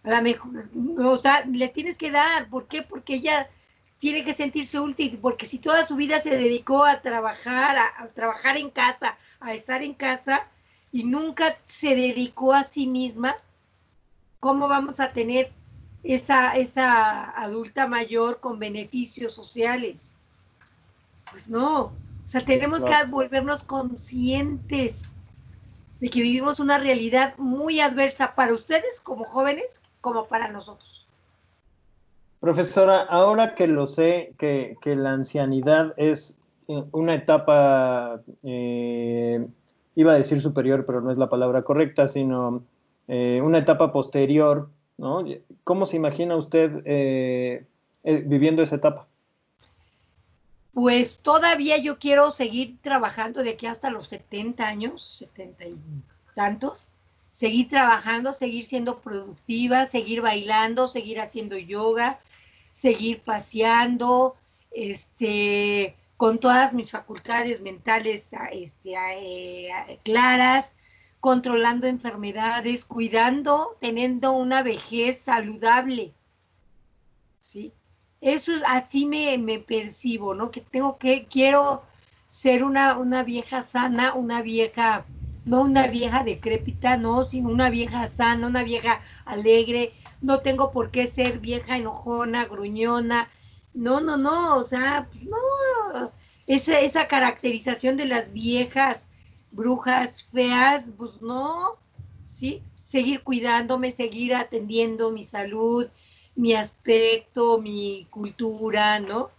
A 0.03 0.11
la 0.11 0.22
mejor, 0.22 0.66
o 0.99 1.16
sea, 1.16 1.45
le 1.45 1.68
tienes 1.68 1.99
que 1.99 2.11
dar. 2.11 2.49
¿Por 2.49 2.66
qué? 2.68 2.83
Porque 2.83 3.16
ella 3.16 3.51
tiene 3.99 4.24
que 4.24 4.35
sentirse 4.35 4.80
útil, 4.80 5.18
porque 5.20 5.45
si 5.45 5.59
toda 5.59 5.85
su 5.85 5.95
vida 5.95 6.18
se 6.18 6.30
dedicó 6.30 6.85
a 6.85 7.03
trabajar, 7.03 7.76
a, 7.76 8.03
a 8.03 8.09
trabajar 8.09 8.57
en 8.57 8.70
casa, 8.70 9.18
a 9.41 9.53
estar 9.53 9.83
en 9.83 9.93
casa, 9.93 10.49
y 10.91 11.05
nunca 11.05 11.57
se 11.66 11.95
dedicó 11.95 12.55
a 12.55 12.64
sí 12.64 12.87
misma, 12.87 13.37
¿cómo 14.41 14.68
vamos 14.68 15.01
a 15.01 15.12
tener 15.12 15.53
esa, 16.05 16.57
esa 16.57 17.30
adulta 17.40 17.86
mayor 17.86 18.40
con 18.40 18.59
beneficios 18.59 19.32
sociales. 19.32 20.14
Pues 21.30 21.48
no, 21.48 21.84
o 21.84 21.92
sea, 22.24 22.44
tenemos 22.44 22.84
que 22.84 22.92
volvernos 23.09 23.62
conscientes 23.62 25.12
de 26.00 26.11
que 26.11 26.20
vivimos 26.20 26.61
una 26.61 26.78
realidad 26.78 27.34
muy 27.38 27.80
adversa 27.80 28.34
para 28.34 28.53
ustedes 28.53 29.00
como 29.00 29.24
jóvenes, 29.24 29.80
como 30.00 30.26
para 30.26 30.48
nosotros. 30.48 31.07
Profesora, 32.40 33.03
ahora 33.03 33.55
que 33.55 33.68
lo 33.68 33.86
sé, 33.86 34.34
que, 34.36 34.76
la 34.84 35.12
ancianidad 35.12 35.94
es 35.96 36.38
eh, 36.66 36.82
una 36.90 37.14
etapa 37.14 38.20
eh, 38.42 39.46
iba 39.94 40.12
a 40.12 40.16
decir 40.16 40.40
superior, 40.40 40.84
pero 40.86 41.00
no 41.00 41.11
es 41.11 41.18
la 41.18 41.28
palabra 41.28 41.62
correcta, 41.62 42.09
sino 42.09 42.64
eh, 43.09 43.40
una 43.42 43.59
etapa 43.59 43.92
posterior, 43.92 44.70
¿no? 45.03 45.24
¿Cómo 45.64 45.84
se 45.84 45.96
imagina 45.96 46.36
usted 46.36 46.80
eh, 46.84 47.66
eh, 48.05 48.22
viviendo 48.24 48.62
esa 48.62 48.76
etapa? 48.76 49.09
Pues 50.72 51.18
todavía 51.18 51.76
yo 51.78 51.98
quiero 51.98 52.30
seguir 52.30 52.78
trabajando 52.80 53.42
de 53.42 53.50
aquí 53.50 53.66
hasta 53.66 53.90
los 53.90 54.07
70 54.07 54.64
años, 54.64 55.16
70 55.18 55.64
y 55.66 55.76
tantos, 56.36 56.88
seguir 57.32 57.68
trabajando, 57.68 58.32
seguir 58.32 58.64
siendo 58.64 59.00
productiva, 59.00 59.86
seguir 59.86 60.22
bailando, 60.22 60.86
seguir 60.86 61.20
haciendo 61.20 61.59
yoga, 61.59 62.20
seguir 62.72 63.22
paseando, 63.22 64.36
este, 64.70 65.96
con 66.16 66.38
todas 66.38 66.72
mis 66.72 66.90
facultades 66.90 67.61
mentales 67.61 68.30
este, 68.53 68.94
eh, 68.94 69.98
claras, 70.05 70.74
controlando 71.23 71.87
enfermedades, 71.87 72.85
cuidando, 72.85 73.77
teniendo 73.81 74.33
una 74.33 74.64
vejez 74.64 75.20
saludable. 75.20 76.12
¿Sí? 77.41 77.73
Eso 78.20 78.51
así 78.66 79.07
me, 79.07 79.39
me 79.39 79.61
percibo, 79.61 80.35
¿no? 80.35 80.51
Que 80.51 80.62
tengo 80.62 80.99
que, 80.99 81.27
quiero 81.27 81.85
ser 82.27 82.64
una, 82.64 82.99
una 82.99 83.23
vieja 83.23 83.62
sana, 83.62 84.14
una 84.14 84.43
vieja, 84.43 85.07
no 85.45 85.61
una 85.62 85.87
vieja 85.87 86.25
decrépita, 86.25 86.97
no, 86.97 87.25
sino 87.25 87.51
una 87.51 87.70
vieja 87.70 88.09
sana, 88.09 88.49
una 88.49 88.64
vieja 88.64 89.01
alegre. 89.25 89.95
No 90.20 90.41
tengo 90.41 90.73
por 90.73 90.91
qué 90.91 91.07
ser 91.07 91.39
vieja 91.39 91.77
enojona, 91.77 92.47
gruñona. 92.47 93.31
No, 93.75 94.01
no, 94.01 94.16
no, 94.16 94.57
o 94.57 94.64
sea, 94.64 95.09
no. 95.23 96.12
Esa, 96.49 96.81
esa 96.81 97.07
caracterización 97.07 97.97
de 97.97 98.07
las 98.07 98.33
viejas 98.33 99.07
brujas 99.53 100.24
feas, 100.24 100.90
pues 100.96 101.22
no, 101.22 101.76
¿sí? 102.26 102.62
Seguir 102.84 103.22
cuidándome, 103.22 103.90
seguir 103.90 104.34
atendiendo 104.34 105.12
mi 105.12 105.24
salud, 105.24 105.86
mi 106.34 106.55
aspecto, 106.55 107.59
mi 107.59 108.07
cultura, 108.11 108.98
¿no? 108.98 109.30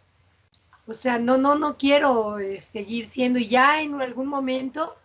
O 0.86 0.94
sea, 0.94 1.18
no, 1.18 1.38
no, 1.38 1.56
no 1.56 1.78
quiero 1.78 2.40
eh, 2.40 2.60
seguir 2.60 3.08
siendo 3.08 3.40
ya 3.40 3.82
en 3.82 4.02
algún 4.02 4.28
momento, 4.28 4.96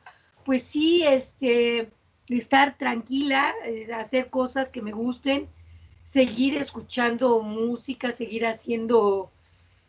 pues 0.44 0.62
sí, 0.62 1.04
este, 1.06 1.90
estar 2.28 2.76
tranquila, 2.76 3.54
eh, 3.64 3.88
hacer 3.92 4.28
cosas 4.28 4.70
que 4.70 4.82
me 4.82 4.92
gusten, 4.92 5.48
seguir 6.04 6.56
escuchando 6.56 7.42
música, 7.42 8.12
seguir 8.12 8.46
haciendo, 8.46 9.30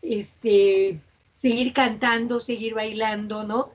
este, 0.01 0.99
seguir 1.37 1.73
cantando, 1.73 2.39
seguir 2.39 2.75
bailando, 2.75 3.43
¿no? 3.43 3.71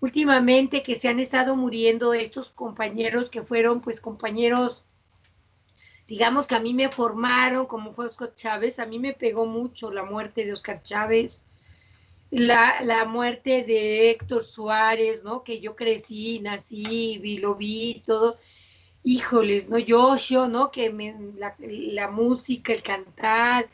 Últimamente 0.00 0.82
que 0.82 0.96
se 0.96 1.08
han 1.08 1.20
estado 1.20 1.56
muriendo 1.56 2.14
estos 2.14 2.50
compañeros 2.50 3.30
que 3.30 3.42
fueron 3.42 3.80
pues 3.80 4.00
compañeros 4.00 4.84
digamos 6.08 6.46
que 6.46 6.54
a 6.54 6.60
mí 6.60 6.72
me 6.72 6.88
formaron, 6.88 7.66
como 7.66 7.92
fue 7.92 8.06
Oscar 8.06 8.34
Chávez, 8.34 8.78
a 8.78 8.86
mí 8.86 8.98
me 8.98 9.12
pegó 9.12 9.44
mucho 9.44 9.92
la 9.92 10.02
muerte 10.04 10.46
de 10.46 10.54
Oscar 10.54 10.82
Chávez, 10.82 11.44
la, 12.30 12.80
la 12.82 13.04
muerte 13.04 13.62
de 13.62 14.10
Héctor 14.10 14.42
Suárez, 14.42 15.22
¿no? 15.22 15.44
Que 15.44 15.60
yo 15.60 15.76
crecí, 15.76 16.40
nací, 16.40 17.18
vi, 17.18 17.36
lo 17.38 17.54
vi, 17.54 18.02
todo. 18.06 18.38
Híjoles, 19.04 19.68
¿no? 19.68 19.78
Yoshio, 19.78 20.48
¿no? 20.48 20.70
Que 20.70 20.90
me, 20.90 21.14
la, 21.36 21.54
la, 21.58 22.10
música, 22.10 22.72
el 22.72 22.82
cantar. 22.82 23.68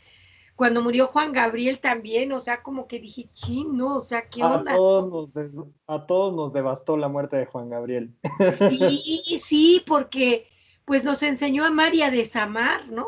Cuando 0.57 0.83
murió 0.83 1.09
Juan 1.09 1.33
Gabriel 1.33 1.81
también, 1.81 2.31
o 2.33 2.41
sea, 2.41 2.63
como 2.63 2.87
que 2.87 3.01
dije, 3.01 3.29
chin, 3.33 3.77
¿no? 3.77 3.97
O 3.97 4.03
sea, 4.03 4.29
¿qué 4.29 4.45
onda? 4.45 4.73
A 4.73 4.77
todos, 4.77 5.35
nos, 5.35 5.67
a 5.89 6.07
todos 6.07 6.35
nos 6.35 6.53
devastó 6.53 6.97
la 6.97 7.09
muerte 7.09 7.37
de 7.37 7.47
Juan 7.47 7.71
Gabriel. 7.71 8.15
Sí, 8.57 9.39
sí, 9.41 9.83
porque 9.87 10.47
pues 10.85 11.03
nos 11.03 11.23
enseñó 11.23 11.65
a 11.65 11.69
amar 11.69 11.95
y 11.95 12.03
a 12.03 12.11
desamar, 12.11 12.89
¿no? 12.89 13.07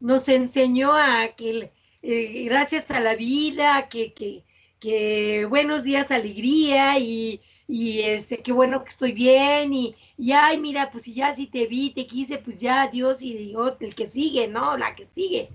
Nos 0.00 0.28
enseñó 0.28 0.92
a 0.92 1.28
que 1.36 1.72
eh, 2.02 2.44
gracias 2.44 2.90
a 2.90 3.00
la 3.00 3.14
vida, 3.14 3.88
que, 3.88 4.12
que, 4.12 4.44
que, 4.78 5.46
buenos 5.46 5.82
días, 5.82 6.10
alegría 6.10 6.98
y, 6.98 7.40
y 7.66 8.00
este, 8.00 8.38
qué 8.38 8.52
bueno 8.52 8.84
que 8.84 8.90
estoy 8.90 9.12
bien 9.12 9.72
y, 9.72 9.94
y 10.18 10.32
ay, 10.32 10.58
mira, 10.58 10.90
pues 10.90 11.04
si 11.04 11.14
ya 11.14 11.34
si 11.34 11.46
te 11.46 11.66
vi, 11.66 11.90
te 11.90 12.06
quise, 12.06 12.38
pues 12.38 12.58
ya 12.58 12.86
Dios 12.88 13.22
y 13.22 13.34
digo, 13.34 13.76
el 13.80 13.94
que 13.94 14.08
sigue, 14.08 14.48
¿no? 14.48 14.76
La 14.76 14.94
que 14.94 15.06
sigue. 15.06 15.48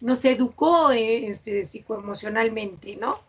Nos 0.00 0.24
educó 0.24 0.90
eh, 0.92 1.28
este, 1.28 1.64
psicoemocionalmente, 1.64 2.96
¿no? 2.96 3.20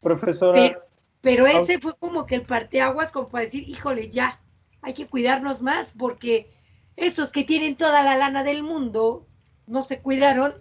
Profesora. 0.00 0.60
Pero, 0.60 0.82
pero 1.20 1.46
ese 1.46 1.78
fue 1.78 1.94
como 1.96 2.26
que 2.26 2.34
el 2.34 2.42
parteaguas 2.42 3.12
como 3.12 3.28
para 3.28 3.44
decir, 3.44 3.68
híjole, 3.68 4.10
ya, 4.10 4.40
hay 4.82 4.94
que 4.94 5.06
cuidarnos 5.06 5.62
más 5.62 5.94
porque 5.96 6.50
estos 6.96 7.30
que 7.30 7.44
tienen 7.44 7.76
toda 7.76 8.02
la 8.02 8.16
lana 8.16 8.42
del 8.44 8.62
mundo 8.62 9.26
no 9.66 9.82
se 9.82 10.00
cuidaron, 10.00 10.54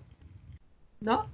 ¿no? 1.00 1.30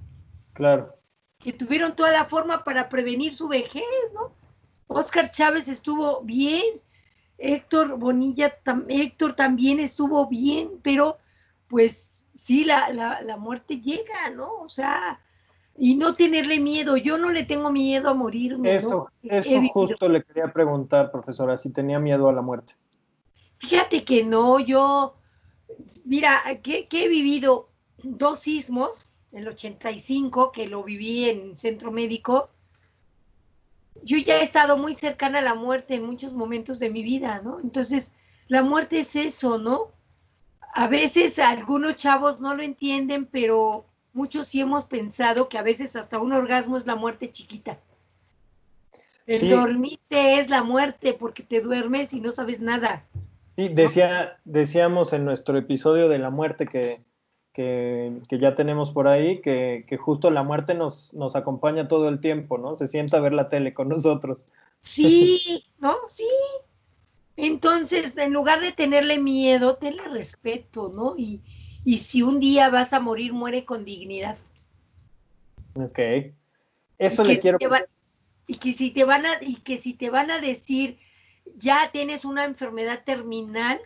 Claro. 0.54 0.96
Que 1.38 1.52
tuvieron 1.52 1.94
toda 1.94 2.10
la 2.10 2.24
forma 2.24 2.64
para 2.64 2.88
prevenir 2.88 3.36
su 3.36 3.46
vejez, 3.48 3.84
¿no? 4.14 4.32
Oscar 4.88 5.30
Chávez 5.30 5.68
estuvo 5.68 6.22
bien, 6.22 6.64
Héctor 7.36 7.98
Bonilla, 7.98 8.52
Héctor 8.88 9.34
también 9.34 9.78
estuvo 9.78 10.26
bien, 10.26 10.80
pero 10.82 11.18
pues 11.68 11.94
sí, 12.38 12.64
la, 12.64 12.90
la, 12.90 13.20
la 13.22 13.36
muerte 13.36 13.80
llega, 13.80 14.30
¿no? 14.30 14.60
O 14.60 14.68
sea, 14.68 15.20
y 15.76 15.96
no 15.96 16.14
tenerle 16.14 16.60
miedo. 16.60 16.96
Yo 16.96 17.18
no 17.18 17.30
le 17.30 17.44
tengo 17.44 17.72
miedo 17.72 18.08
a 18.08 18.14
morirme. 18.14 18.76
Eso, 18.76 19.10
eso 19.24 19.60
justo 19.72 20.08
le 20.08 20.22
quería 20.22 20.52
preguntar, 20.52 21.10
profesora, 21.10 21.58
si 21.58 21.70
tenía 21.70 21.98
miedo 21.98 22.28
a 22.28 22.32
la 22.32 22.40
muerte. 22.40 22.74
Fíjate 23.58 24.04
que 24.04 24.22
no, 24.24 24.60
yo, 24.60 25.16
mira, 26.04 26.40
que, 26.62 26.86
he 26.90 27.08
vivido 27.08 27.70
dos 28.04 28.40
sismos, 28.40 29.08
el 29.32 29.48
85, 29.48 30.52
que 30.52 30.68
lo 30.68 30.84
viví 30.84 31.28
en 31.28 31.56
centro 31.56 31.90
médico. 31.90 32.50
Yo 34.04 34.16
ya 34.16 34.36
he 34.36 34.44
estado 34.44 34.78
muy 34.78 34.94
cercana 34.94 35.40
a 35.40 35.42
la 35.42 35.54
muerte 35.56 35.96
en 35.96 36.06
muchos 36.06 36.34
momentos 36.34 36.78
de 36.78 36.90
mi 36.90 37.02
vida, 37.02 37.40
¿no? 37.42 37.58
Entonces, 37.58 38.12
la 38.46 38.62
muerte 38.62 39.00
es 39.00 39.16
eso, 39.16 39.58
¿no? 39.58 39.97
A 40.74 40.88
veces 40.88 41.38
algunos 41.38 41.96
chavos 41.96 42.40
no 42.40 42.54
lo 42.54 42.62
entienden, 42.62 43.26
pero 43.26 43.84
muchos 44.12 44.48
sí 44.48 44.60
hemos 44.60 44.84
pensado 44.84 45.48
que 45.48 45.58
a 45.58 45.62
veces 45.62 45.96
hasta 45.96 46.18
un 46.18 46.32
orgasmo 46.32 46.76
es 46.76 46.86
la 46.86 46.96
muerte 46.96 47.32
chiquita. 47.32 47.78
El 49.26 49.50
dormirte 49.50 50.40
es 50.40 50.48
la 50.48 50.62
muerte 50.62 51.12
porque 51.12 51.42
te 51.42 51.60
duermes 51.60 52.14
y 52.14 52.20
no 52.20 52.32
sabes 52.32 52.60
nada. 52.60 53.04
Sí, 53.56 53.68
decía, 53.68 54.38
decíamos 54.44 55.12
en 55.12 55.24
nuestro 55.24 55.58
episodio 55.58 56.08
de 56.08 56.18
la 56.18 56.30
muerte 56.30 56.66
que, 56.66 57.02
que, 57.52 58.38
ya 58.40 58.54
tenemos 58.54 58.90
por 58.90 59.06
ahí, 59.06 59.40
que, 59.42 59.84
que, 59.86 59.96
justo 59.96 60.30
la 60.30 60.44
muerte 60.44 60.74
nos, 60.74 61.12
nos 61.12 61.36
acompaña 61.36 61.88
todo 61.88 62.08
el 62.08 62.20
tiempo, 62.20 62.56
¿no? 62.56 62.76
Se 62.76 62.88
sienta 62.88 63.18
a 63.18 63.20
ver 63.20 63.32
la 63.32 63.48
tele 63.48 63.74
con 63.74 63.88
nosotros. 63.88 64.46
Sí, 64.80 65.64
¿no? 65.78 65.96
Sí. 66.08 66.28
Entonces, 67.40 68.18
en 68.18 68.32
lugar 68.32 68.60
de 68.60 68.72
tenerle 68.72 69.20
miedo, 69.20 69.76
tenle 69.76 70.02
respeto, 70.08 70.90
¿no? 70.92 71.14
Y, 71.16 71.40
y 71.84 71.98
si 71.98 72.20
un 72.20 72.40
día 72.40 72.68
vas 72.68 72.92
a 72.92 72.98
morir, 72.98 73.32
muere 73.32 73.64
con 73.64 73.84
dignidad. 73.84 74.36
Ok. 75.74 76.00
Eso 76.98 77.22
le 77.22 77.38
quiero. 77.38 77.58
y 78.48 78.56
que 78.56 78.72
si 78.72 78.90
te 78.90 79.04
van 79.04 79.24
a, 79.24 79.30
y 79.40 79.54
que 79.60 79.78
si 79.78 79.94
te 79.94 80.10
van 80.10 80.32
a 80.32 80.40
decir, 80.40 80.98
ya 81.54 81.92
tienes 81.92 82.24
una 82.24 82.44
enfermedad 82.44 83.04
terminal, 83.04 83.80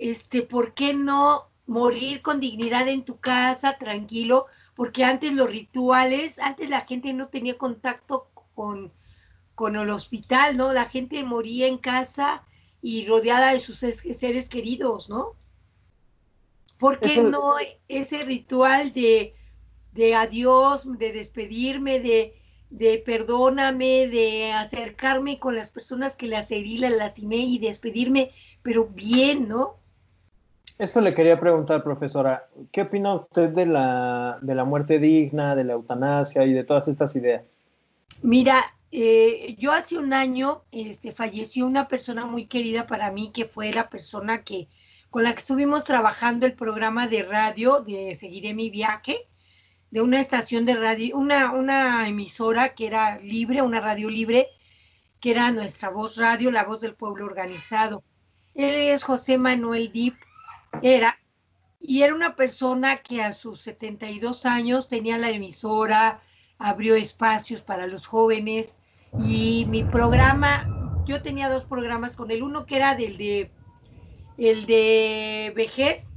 este, 0.00 0.42
¿por 0.42 0.74
qué 0.74 0.92
no 0.92 1.52
morir 1.66 2.20
con 2.20 2.40
dignidad 2.40 2.88
en 2.88 3.04
tu 3.04 3.20
casa, 3.20 3.78
tranquilo? 3.78 4.46
Porque 4.74 5.04
antes 5.04 5.32
los 5.32 5.48
rituales, 5.48 6.40
antes 6.40 6.68
la 6.68 6.80
gente 6.80 7.12
no 7.12 7.28
tenía 7.28 7.56
contacto 7.56 8.28
con, 8.56 8.92
con 9.54 9.76
el 9.76 9.88
hospital, 9.90 10.56
¿no? 10.56 10.72
La 10.72 10.86
gente 10.86 11.22
moría 11.22 11.68
en 11.68 11.78
casa 11.78 12.42
y 12.82 13.06
rodeada 13.06 13.52
de 13.52 13.60
sus 13.60 13.78
seres 13.78 14.48
queridos, 14.48 15.08
¿no? 15.08 15.36
¿Por 16.78 16.98
qué 16.98 17.22
no 17.22 17.52
ese 17.86 18.24
ritual 18.24 18.92
de, 18.92 19.36
de 19.92 20.16
adiós, 20.16 20.82
de 20.98 21.12
despedirme, 21.12 22.00
de, 22.00 22.34
de 22.70 23.00
perdóname, 23.06 24.08
de 24.08 24.52
acercarme 24.52 25.38
con 25.38 25.54
las 25.54 25.70
personas 25.70 26.16
que 26.16 26.26
las 26.26 26.50
herí, 26.50 26.78
las 26.78 26.92
lastimé 26.92 27.36
y 27.36 27.60
despedirme, 27.60 28.32
pero 28.62 28.86
bien, 28.86 29.48
¿no? 29.48 29.76
Esto 30.76 31.00
le 31.00 31.14
quería 31.14 31.38
preguntar, 31.38 31.84
profesora, 31.84 32.48
¿qué 32.72 32.82
opina 32.82 33.14
usted 33.14 33.50
de 33.50 33.66
la, 33.66 34.38
de 34.42 34.54
la 34.56 34.64
muerte 34.64 34.98
digna, 34.98 35.54
de 35.54 35.62
la 35.62 35.74
eutanasia 35.74 36.44
y 36.44 36.52
de 36.52 36.64
todas 36.64 36.88
estas 36.88 37.14
ideas? 37.14 37.56
Mira, 38.22 38.56
eh, 38.94 39.56
yo 39.58 39.72
hace 39.72 39.96
un 39.96 40.12
año 40.12 40.64
este, 40.70 41.12
falleció 41.12 41.66
una 41.66 41.88
persona 41.88 42.26
muy 42.26 42.46
querida 42.46 42.86
para 42.86 43.10
mí, 43.10 43.32
que 43.32 43.46
fue 43.46 43.72
la 43.72 43.88
persona 43.88 44.44
que 44.44 44.68
con 45.08 45.24
la 45.24 45.32
que 45.32 45.40
estuvimos 45.40 45.84
trabajando 45.84 46.44
el 46.44 46.52
programa 46.52 47.06
de 47.08 47.22
radio 47.22 47.80
de 47.80 48.14
Seguiré 48.14 48.52
mi 48.52 48.68
viaje, 48.68 49.28
de 49.90 50.02
una 50.02 50.20
estación 50.20 50.66
de 50.66 50.74
radio, 50.74 51.16
una, 51.16 51.52
una 51.52 52.06
emisora 52.06 52.74
que 52.74 52.86
era 52.86 53.18
libre, 53.18 53.62
una 53.62 53.80
radio 53.80 54.10
libre, 54.10 54.48
que 55.20 55.30
era 55.30 55.50
nuestra 55.52 55.88
voz 55.88 56.16
radio, 56.18 56.50
la 56.50 56.64
voz 56.64 56.80
del 56.80 56.94
pueblo 56.94 57.24
organizado. 57.24 58.04
Él 58.54 58.74
es 58.74 59.04
José 59.04 59.38
Manuel 59.38 59.90
Dip, 59.90 60.16
era, 60.82 61.18
y 61.80 62.02
era 62.02 62.14
una 62.14 62.36
persona 62.36 62.98
que 62.98 63.22
a 63.22 63.32
sus 63.32 63.62
72 63.62 64.44
años 64.44 64.88
tenía 64.88 65.16
la 65.16 65.30
emisora, 65.30 66.22
abrió 66.58 66.94
espacios 66.94 67.62
para 67.62 67.86
los 67.86 68.06
jóvenes 68.06 68.76
y 69.18 69.66
mi 69.68 69.84
programa, 69.84 71.02
yo 71.06 71.22
tenía 71.22 71.48
dos 71.48 71.64
programas 71.64 72.16
con 72.16 72.30
él, 72.30 72.42
uno 72.42 72.66
que 72.66 72.76
era 72.76 72.94
del 72.94 73.16
de, 73.18 73.50
el 74.38 74.66
de 74.66 75.52
vejez 75.54 76.08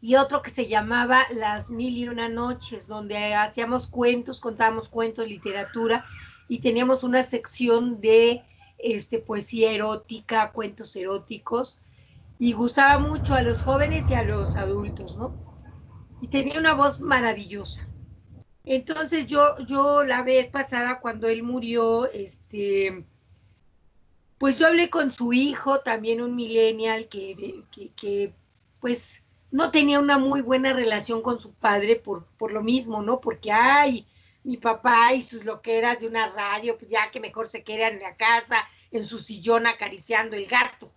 y 0.00 0.14
otro 0.16 0.42
que 0.42 0.50
se 0.50 0.66
llamaba 0.66 1.22
Las 1.34 1.70
Mil 1.70 1.96
y 1.96 2.08
Una 2.08 2.28
Noches, 2.28 2.86
donde 2.86 3.34
hacíamos 3.34 3.86
cuentos, 3.86 4.40
contábamos 4.40 4.88
cuentos, 4.88 5.28
literatura 5.28 6.04
y 6.48 6.60
teníamos 6.60 7.02
una 7.02 7.22
sección 7.22 8.00
de 8.00 8.42
este, 8.78 9.18
poesía 9.18 9.72
erótica, 9.72 10.52
cuentos 10.52 10.94
eróticos, 10.96 11.80
y 12.38 12.52
gustaba 12.52 12.98
mucho 12.98 13.34
a 13.34 13.42
los 13.42 13.62
jóvenes 13.62 14.10
y 14.10 14.14
a 14.14 14.22
los 14.22 14.56
adultos, 14.56 15.16
¿no? 15.16 15.34
Y 16.20 16.28
tenía 16.28 16.58
una 16.58 16.74
voz 16.74 17.00
maravillosa. 17.00 17.88
Entonces 18.66 19.28
yo, 19.28 19.56
yo 19.60 20.02
la 20.02 20.22
vez 20.22 20.48
pasada 20.48 20.98
cuando 20.98 21.28
él 21.28 21.44
murió, 21.44 22.10
este, 22.10 23.04
pues 24.38 24.58
yo 24.58 24.66
hablé 24.66 24.90
con 24.90 25.12
su 25.12 25.32
hijo, 25.32 25.80
también 25.80 26.20
un 26.20 26.34
millennial, 26.34 27.08
que, 27.08 27.62
que, 27.94 28.34
pues 28.80 29.22
no 29.52 29.70
tenía 29.70 30.00
una 30.00 30.18
muy 30.18 30.42
buena 30.42 30.72
relación 30.72 31.22
con 31.22 31.38
su 31.38 31.54
padre 31.54 31.94
por, 31.94 32.26
por 32.38 32.50
lo 32.50 32.60
mismo, 32.60 33.02
¿no? 33.02 33.20
Porque, 33.20 33.52
ay, 33.52 34.04
mi 34.42 34.56
papá 34.56 35.14
y 35.14 35.22
sus 35.22 35.44
loqueras 35.44 36.00
de 36.00 36.08
una 36.08 36.28
radio, 36.30 36.76
pues 36.76 36.90
ya 36.90 37.12
que 37.12 37.20
mejor 37.20 37.48
se 37.48 37.62
quedan 37.62 37.94
en 37.94 38.00
la 38.00 38.16
casa, 38.16 38.66
en 38.90 39.06
su 39.06 39.20
sillón 39.20 39.68
acariciando 39.68 40.34
el 40.34 40.46
gato. 40.46 40.90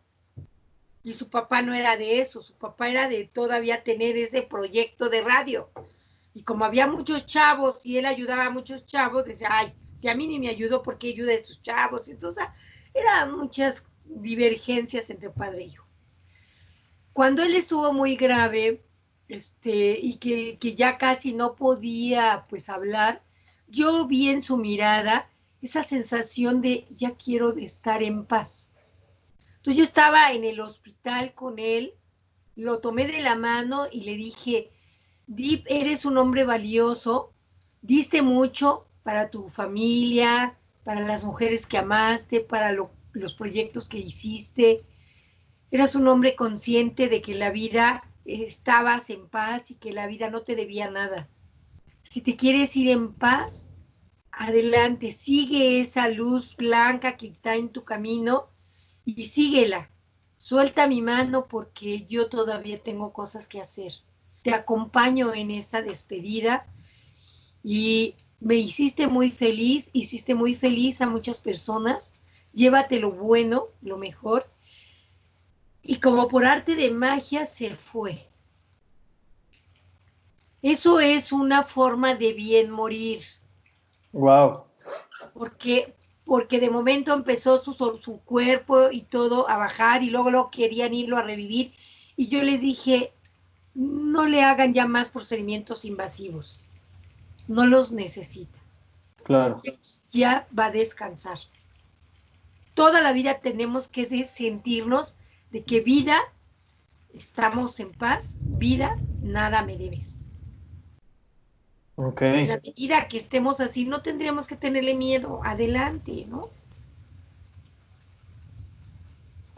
Y 1.03 1.13
su 1.13 1.29
papá 1.29 1.61
no 1.61 1.75
era 1.75 1.97
de 1.97 2.19
eso, 2.19 2.41
su 2.41 2.55
papá 2.55 2.89
era 2.89 3.07
de 3.07 3.25
todavía 3.25 3.83
tener 3.83 4.17
ese 4.17 4.41
proyecto 4.41 5.09
de 5.09 5.21
radio. 5.21 5.69
Y 6.39 6.43
como 6.43 6.63
había 6.63 6.87
muchos 6.87 7.25
chavos 7.25 7.85
y 7.85 7.97
él 7.97 8.05
ayudaba 8.05 8.45
a 8.45 8.49
muchos 8.49 8.85
chavos, 8.85 9.25
decía, 9.25 9.49
ay, 9.51 9.73
si 9.97 10.07
a 10.07 10.15
mí 10.15 10.25
ni 10.25 10.39
me 10.39 10.47
ayudó, 10.47 10.81
¿por 10.81 10.97
qué 10.97 11.09
ayuda 11.09 11.31
a 11.33 11.35
estos 11.35 11.61
chavos? 11.61 12.07
Entonces, 12.07 12.45
eran 12.93 13.37
muchas 13.37 13.85
divergencias 14.05 15.09
entre 15.09 15.31
padre 15.31 15.63
e 15.63 15.65
hijo. 15.65 15.85
Cuando 17.11 17.43
él 17.43 17.55
estuvo 17.55 17.91
muy 17.91 18.15
grave, 18.15 18.85
este, 19.27 19.99
y 20.01 20.15
que, 20.15 20.57
que 20.59 20.75
ya 20.75 20.97
casi 20.97 21.33
no 21.33 21.55
podía 21.55 22.45
pues 22.47 22.69
hablar, 22.69 23.21
yo 23.67 24.07
vi 24.07 24.29
en 24.29 24.41
su 24.41 24.55
mirada 24.55 25.29
esa 25.61 25.83
sensación 25.83 26.61
de 26.61 26.87
ya 26.89 27.17
quiero 27.17 27.57
estar 27.57 28.01
en 28.01 28.23
paz. 28.25 28.71
Entonces 29.57 29.75
yo 29.75 29.83
estaba 29.83 30.31
en 30.31 30.45
el 30.45 30.61
hospital 30.61 31.33
con 31.33 31.59
él, 31.59 31.95
lo 32.55 32.79
tomé 32.79 33.07
de 33.07 33.21
la 33.21 33.35
mano 33.35 33.87
y 33.91 34.03
le 34.05 34.15
dije, 34.15 34.71
Deep, 35.31 35.65
eres 35.67 36.05
un 36.05 36.17
hombre 36.17 36.43
valioso, 36.43 37.31
diste 37.83 38.23
mucho 38.23 38.87
para 39.03 39.29
tu 39.29 39.47
familia, 39.47 40.57
para 40.83 41.01
las 41.01 41.23
mujeres 41.23 41.67
que 41.67 41.77
amaste, 41.77 42.41
para 42.41 42.71
los 42.71 43.33
proyectos 43.35 43.87
que 43.87 43.99
hiciste. 43.99 44.83
Eras 45.69 45.93
un 45.93 46.07
hombre 46.07 46.35
consciente 46.35 47.09
de 47.09 47.21
que 47.21 47.35
la 47.35 47.51
vida 47.51 48.09
estabas 48.25 49.11
en 49.11 49.29
paz 49.29 49.69
y 49.69 49.75
que 49.75 49.93
la 49.93 50.07
vida 50.07 50.31
no 50.31 50.41
te 50.41 50.55
debía 50.55 50.89
nada. 50.89 51.29
Si 52.09 52.21
te 52.21 52.35
quieres 52.35 52.75
ir 52.75 52.89
en 52.89 53.13
paz, 53.13 53.67
adelante, 54.31 55.11
sigue 55.11 55.79
esa 55.79 56.09
luz 56.09 56.55
blanca 56.57 57.17
que 57.17 57.27
está 57.27 57.53
en 57.53 57.69
tu 57.69 57.83
camino 57.83 58.49
y 59.05 59.25
síguela. 59.25 59.91
Suelta 60.37 60.87
mi 60.87 61.03
mano 61.03 61.47
porque 61.47 62.07
yo 62.07 62.29
todavía 62.29 62.81
tengo 62.81 63.13
cosas 63.13 63.47
que 63.47 63.61
hacer. 63.61 63.93
Te 64.43 64.53
acompaño 64.53 65.33
en 65.33 65.51
esta 65.51 65.81
despedida 65.81 66.65
y 67.63 68.15
me 68.39 68.55
hiciste 68.55 69.07
muy 69.07 69.31
feliz, 69.31 69.89
hiciste 69.93 70.33
muy 70.33 70.55
feliz 70.55 71.01
a 71.01 71.07
muchas 71.07 71.39
personas. 71.39 72.15
Llévate 72.53 72.99
lo 72.99 73.11
bueno, 73.11 73.67
lo 73.81 73.97
mejor. 73.97 74.49
Y 75.83 75.99
como 75.99 76.27
por 76.27 76.45
arte 76.45 76.75
de 76.75 76.91
magia 76.91 77.45
se 77.45 77.75
fue. 77.75 78.27
Eso 80.61 80.99
es 80.99 81.31
una 81.31 81.63
forma 81.63 82.15
de 82.15 82.33
bien 82.33 82.69
morir. 82.69 83.23
Wow. 84.11 84.65
Porque, 85.33 85.95
porque 86.25 86.59
de 86.59 86.69
momento 86.69 87.13
empezó 87.13 87.59
su, 87.59 87.73
su 87.73 88.19
cuerpo 88.25 88.91
y 88.91 89.03
todo 89.03 89.49
a 89.49 89.57
bajar 89.57 90.03
y 90.03 90.09
luego 90.09 90.31
lo 90.31 90.49
querían 90.49 90.93
irlo 90.93 91.17
a 91.17 91.23
revivir. 91.23 91.73
Y 92.17 92.27
yo 92.27 92.43
les 92.43 92.61
dije, 92.61 93.13
no 93.73 94.25
le 94.25 94.43
hagan 94.43 94.73
ya 94.73 94.87
más 94.87 95.09
procedimientos 95.09 95.85
invasivos. 95.85 96.63
No 97.47 97.65
los 97.65 97.91
necesita. 97.91 98.59
Claro. 99.23 99.61
Ya 100.11 100.47
va 100.57 100.65
a 100.65 100.71
descansar. 100.71 101.39
Toda 102.73 103.01
la 103.01 103.11
vida 103.11 103.39
tenemos 103.39 103.87
que 103.87 104.27
sentirnos 104.27 105.15
de 105.51 105.63
que 105.63 105.81
vida, 105.81 106.17
estamos 107.13 107.79
en 107.79 107.91
paz, 107.91 108.37
vida, 108.45 108.95
nada 109.21 109.63
me 109.63 109.77
debes. 109.77 110.19
En 111.97 112.47
la 112.47 112.59
medida 112.61 113.07
que 113.09 113.17
estemos 113.17 113.59
así, 113.59 113.85
no 113.85 114.01
tendríamos 114.01 114.47
que 114.47 114.55
tenerle 114.55 114.95
miedo. 114.95 115.41
Adelante, 115.43 116.25
¿no? 116.27 116.49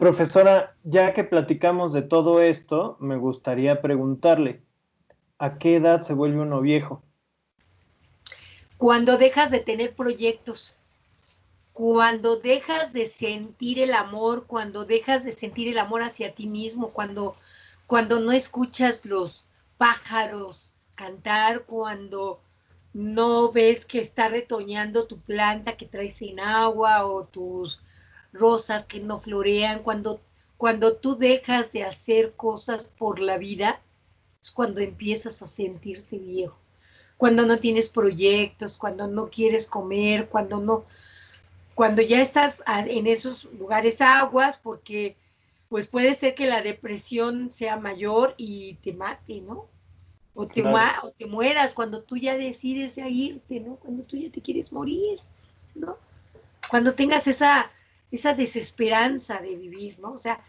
Profesora, 0.02 0.76
ya 0.82 1.14
que 1.14 1.22
platicamos 1.22 1.92
de 1.92 2.02
todo 2.02 2.42
esto, 2.42 2.96
me 2.98 3.16
gustaría 3.16 3.80
preguntarle, 3.80 4.60
¿a 5.38 5.58
qué 5.58 5.76
edad 5.76 6.02
se 6.02 6.12
vuelve 6.12 6.40
uno 6.40 6.60
viejo? 6.60 7.04
Cuando 8.78 9.16
dejas 9.16 9.52
de 9.52 9.60
tener 9.60 9.94
proyectos, 9.94 10.76
cuando 11.72 12.34
dejas 12.34 12.92
de 12.92 13.06
sentir 13.06 13.78
el 13.78 13.94
amor, 13.94 14.48
cuando 14.48 14.84
dejas 14.84 15.22
de 15.22 15.30
sentir 15.30 15.68
el 15.68 15.78
amor 15.78 16.02
hacia 16.02 16.34
ti 16.34 16.48
mismo, 16.48 16.88
cuando, 16.88 17.36
cuando 17.86 18.18
no 18.18 18.32
escuchas 18.32 19.06
los 19.06 19.46
pájaros, 19.78 20.68
cantar 20.96 21.62
cuando 21.64 22.40
no 22.92 23.52
ves 23.52 23.84
que 23.84 24.00
está 24.00 24.28
retoñando 24.28 25.06
tu 25.06 25.20
planta 25.20 25.76
que 25.76 25.86
traes 25.86 26.14
sin 26.16 26.40
agua 26.40 27.06
o 27.06 27.22
tus 27.22 27.80
rosas 28.32 28.86
que 28.86 29.00
no 29.00 29.20
florean, 29.20 29.82
cuando, 29.82 30.20
cuando 30.56 30.96
tú 30.96 31.16
dejas 31.16 31.72
de 31.72 31.84
hacer 31.84 32.32
cosas 32.32 32.84
por 32.84 33.20
la 33.20 33.38
vida, 33.38 33.80
es 34.40 34.50
cuando 34.50 34.80
empiezas 34.80 35.42
a 35.42 35.48
sentirte 35.48 36.18
viejo, 36.18 36.58
cuando 37.16 37.46
no 37.46 37.58
tienes 37.58 37.88
proyectos, 37.88 38.76
cuando 38.76 39.06
no 39.06 39.28
quieres 39.28 39.66
comer, 39.66 40.28
cuando 40.28 40.58
no, 40.60 40.84
cuando 41.74 42.02
ya 42.02 42.20
estás 42.20 42.62
en 42.66 43.06
esos 43.06 43.44
lugares 43.44 44.00
aguas, 44.00 44.58
porque 44.58 45.16
pues 45.68 45.86
puede 45.86 46.14
ser 46.14 46.34
que 46.34 46.46
la 46.46 46.60
depresión 46.60 47.50
sea 47.50 47.78
mayor 47.78 48.34
y 48.36 48.74
te 48.82 48.92
mate, 48.92 49.40
¿no? 49.40 49.68
O 50.34 50.46
te, 50.46 50.62
o 50.62 51.10
te 51.16 51.26
mueras 51.26 51.74
cuando 51.74 52.02
tú 52.02 52.16
ya 52.16 52.36
decides 52.36 52.96
ya 52.96 53.08
irte, 53.08 53.60
¿no? 53.60 53.76
Cuando 53.76 54.02
tú 54.02 54.16
ya 54.16 54.30
te 54.30 54.42
quieres 54.42 54.72
morir, 54.72 55.20
¿no? 55.74 55.96
Cuando 56.68 56.94
tengas 56.94 57.26
esa, 57.26 57.70
esa 58.12 58.34
desesperanza 58.34 59.40
de 59.40 59.56
vivir, 59.56 59.98
¿no? 59.98 60.12
O 60.12 60.18
sea, 60.18 60.40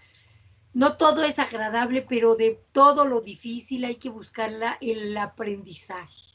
no 0.74 0.98
todo 0.98 1.24
es 1.24 1.40
agradable, 1.40 2.06
pero 2.08 2.36
de 2.36 2.60
todo 2.72 3.06
lo 3.06 3.22
difícil 3.22 3.86
hay 3.86 3.96
que 3.96 4.10
buscarla 4.10 4.78
el 4.82 5.18
aprendizaje. 5.18 6.34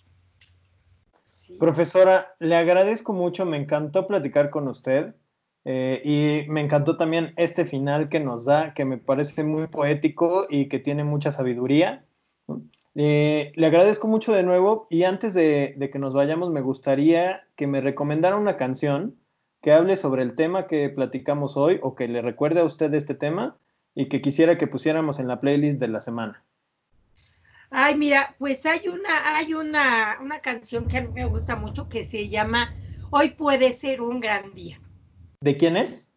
Profesora, 1.58 2.34
le 2.40 2.56
agradezco 2.56 3.12
mucho, 3.12 3.46
me 3.46 3.56
encantó 3.56 4.06
platicar 4.06 4.50
con 4.50 4.68
usted 4.68 5.14
eh, 5.64 6.00
y 6.04 6.50
me 6.50 6.60
encantó 6.60 6.96
también 6.96 7.34
este 7.36 7.64
final 7.64 8.08
que 8.08 8.20
nos 8.20 8.44
da, 8.44 8.74
que 8.74 8.84
me 8.84 8.98
parece 8.98 9.44
muy 9.44 9.66
poético 9.66 10.46
y 10.48 10.68
que 10.68 10.78
tiene 10.78 11.04
mucha 11.04 11.32
sabiduría. 11.32 12.04
Eh, 12.94 13.52
le 13.54 13.66
agradezco 13.66 14.08
mucho 14.08 14.32
de 14.32 14.42
nuevo 14.42 14.86
y 14.90 15.04
antes 15.04 15.34
de, 15.34 15.88
que 15.92 15.98
nos 15.98 16.14
vayamos 16.14 16.50
me 16.50 16.62
gustaría 16.62 17.46
que 17.54 17.66
me 17.66 17.80
recomendara 17.80 18.36
una 18.36 18.56
canción 18.56 19.17
que 19.60 19.72
hable 19.72 19.96
sobre 19.96 20.22
el 20.22 20.34
tema 20.34 20.66
que 20.66 20.88
platicamos 20.88 21.56
hoy 21.56 21.80
o 21.82 21.94
que 21.94 22.08
le 22.08 22.22
recuerde 22.22 22.60
a 22.60 22.64
usted 22.64 22.92
este 22.94 23.14
tema 23.14 23.56
y 23.94 24.08
que 24.08 24.20
quisiera 24.20 24.58
que 24.58 24.66
pusiéramos 24.66 25.18
en 25.18 25.28
la 25.28 25.40
playlist 25.40 25.78
de 25.78 25.88
la 25.88 26.00
semana. 26.00 26.44
Ay, 27.70 27.96
mira, 27.96 28.34
pues 28.38 28.64
hay 28.64 28.88
una, 28.88 29.36
hay 29.36 29.54
una, 29.54 30.18
una 30.22 30.40
canción 30.40 30.86
que 30.86 30.98
a 30.98 31.02
mí 31.02 31.08
me 31.12 31.26
gusta 31.26 31.56
mucho 31.56 31.88
que 31.88 32.04
se 32.04 32.28
llama 32.28 32.74
Hoy 33.10 33.30
puede 33.30 33.72
ser 33.72 34.00
un 34.00 34.20
gran 34.20 34.54
día. 34.54 34.80
¿De 35.40 35.56
quién 35.56 35.76
es? 35.76 36.10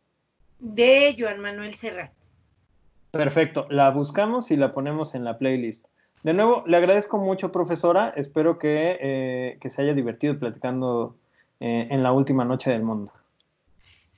De 0.60 1.16
Joan 1.18 1.42
Manuel 1.42 1.76
Serrat. 1.76 2.12
Perfecto, 3.12 3.68
la 3.70 3.90
buscamos 3.92 4.52
y 4.52 4.56
la 4.56 4.74
ponemos 4.74 5.16
en 5.16 5.24
la 5.26 5.38
playlist. 5.38 5.88
De 6.24 6.34
nuevo, 6.34 6.64
le 6.68 6.78
agradezco 6.78 7.18
mucho, 7.18 7.52
profesora. 7.52 8.14
Espero 8.16 8.60
que, 8.60 8.98
eh, 9.02 9.70
se 9.70 9.82
haya 9.82 9.94
divertido 9.94 10.38
platicando 10.38 11.18
eh, 11.60 11.88
en 11.90 12.04
la 12.04 12.12
última 12.12 12.46
noche 12.46 12.70
del 12.72 12.84
mundo. 12.84 13.12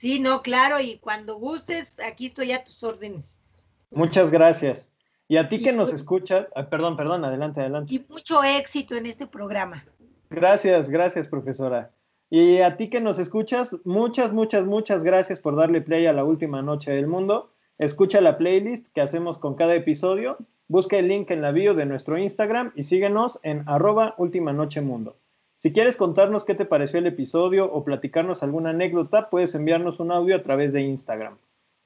Sí, 0.04 0.20
no, 0.20 0.42
claro, 0.42 0.82
y 0.82 0.98
cuando 0.98 1.38
gustes, 1.38 1.98
aquí 2.06 2.26
estoy 2.26 2.52
a 2.52 2.62
tus 2.62 2.84
órdenes. 2.84 3.42
Muchas 3.90 4.32
gracias. 4.32 4.92
Y 5.30 5.38
a 5.38 5.48
ti 5.48 5.64
que 5.64 5.72
nos 5.72 5.94
escuchas, 5.94 6.48
perdón, 6.70 6.98
perdón, 6.98 7.24
adelante, 7.24 7.62
adelante. 7.62 7.96
Y 7.96 8.06
mucho 8.10 8.44
éxito 8.44 8.98
en 8.98 9.06
este 9.06 9.28
programa. 9.28 9.86
Gracias, 10.30 10.90
gracias, 10.90 11.30
profesora. 11.30 11.94
Y 12.30 12.58
a 12.60 12.76
ti 12.76 12.90
que 12.90 13.00
nos 13.00 13.18
escuchas, 13.18 13.78
muchas, 13.86 14.34
muchas, 14.34 14.66
muchas 14.66 15.06
gracias 15.06 15.40
por 15.40 15.56
darle 15.56 15.80
play 15.80 16.06
a 16.06 16.12
la 16.12 16.26
última 16.26 16.62
noche 16.62 16.92
del 16.92 17.08
mundo. 17.08 17.54
Escucha 17.78 18.20
la 18.20 18.38
playlist 18.38 18.90
que 18.94 19.00
hacemos 19.00 19.38
con 19.38 19.56
cada 19.56 19.74
episodio. 19.74 20.36
Busca 20.68 20.98
el 20.98 21.08
link 21.08 21.32
en 21.32 21.42
la 21.42 21.52
bio 21.52 21.76
de 21.76 21.86
nuestro 21.86 22.18
Instagram 22.18 22.74
y 22.76 22.84
síguenos 22.84 23.40
en 23.42 23.64
arroba 23.70 24.16
última 24.18 24.52
noche 24.52 24.82
mundo. 24.82 25.16
Si 25.64 25.72
quieres 25.72 25.96
contarnos 25.96 26.44
qué 26.44 26.56
te 26.56 26.66
pareció 26.66 27.00
el 27.00 27.08
episodio 27.08 27.72
o 27.72 27.86
platicarnos 27.86 28.44
alguna 28.44 28.72
anécdota, 28.72 29.30
puedes 29.30 29.56
enviarnos 29.56 30.02
un 30.02 30.12
audio 30.12 30.36
a 30.36 30.44
través 30.44 30.74
de 30.74 30.82
Instagram. 30.82 31.38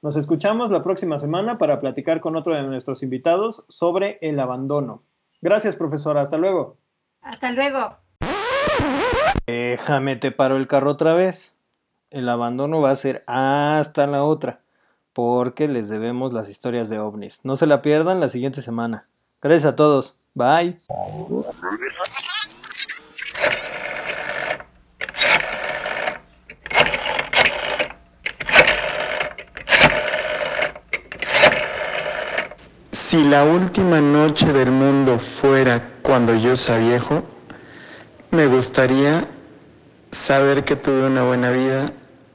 Nos 0.02 0.16
escuchamos 0.16 0.72
la 0.72 0.82
próxima 0.82 1.20
semana 1.20 1.58
para 1.58 1.78
platicar 1.78 2.20
con 2.20 2.34
otro 2.34 2.56
de 2.56 2.62
nuestros 2.62 3.04
invitados 3.04 3.64
sobre 3.68 4.18
el 4.20 4.40
abandono. 4.40 5.04
Gracias, 5.42 5.76
profesora. 5.76 6.22
Hasta 6.22 6.38
luego. 6.38 6.76
Hasta 7.22 7.52
luego. 7.52 7.98
Déjame, 9.46 10.16
te 10.16 10.32
paro 10.32 10.56
el 10.56 10.66
carro 10.66 10.90
otra 10.90 11.14
vez. 11.14 11.56
El 12.10 12.28
abandono 12.28 12.80
va 12.80 12.90
a 12.90 12.96
ser 12.96 13.22
hasta 13.28 14.08
la 14.08 14.24
otra, 14.24 14.58
porque 15.12 15.68
les 15.68 15.88
debemos 15.88 16.32
las 16.32 16.48
historias 16.48 16.88
de 16.88 16.98
ovnis. 16.98 17.38
No 17.44 17.54
se 17.54 17.68
la 17.68 17.80
pierdan 17.80 18.18
la 18.18 18.28
siguiente 18.28 18.60
semana. 18.60 19.06
Gracias 19.40 19.72
a 19.72 19.76
todos. 19.76 20.18
Bye. 20.34 20.78
Si 33.08 33.24
la 33.24 33.42
última 33.42 34.02
noche 34.02 34.52
del 34.52 34.70
mundo 34.70 35.18
fuera 35.18 35.94
cuando 36.02 36.34
yo 36.34 36.58
sea 36.58 36.76
viejo, 36.76 37.24
me 38.30 38.46
gustaría 38.46 39.26
saber 40.12 40.62
que 40.62 40.76
tuve 40.76 41.06
una 41.06 41.22
buena 41.22 41.50
vida 41.50 41.90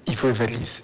y 0.06 0.16
fui 0.16 0.34
feliz. 0.34 0.84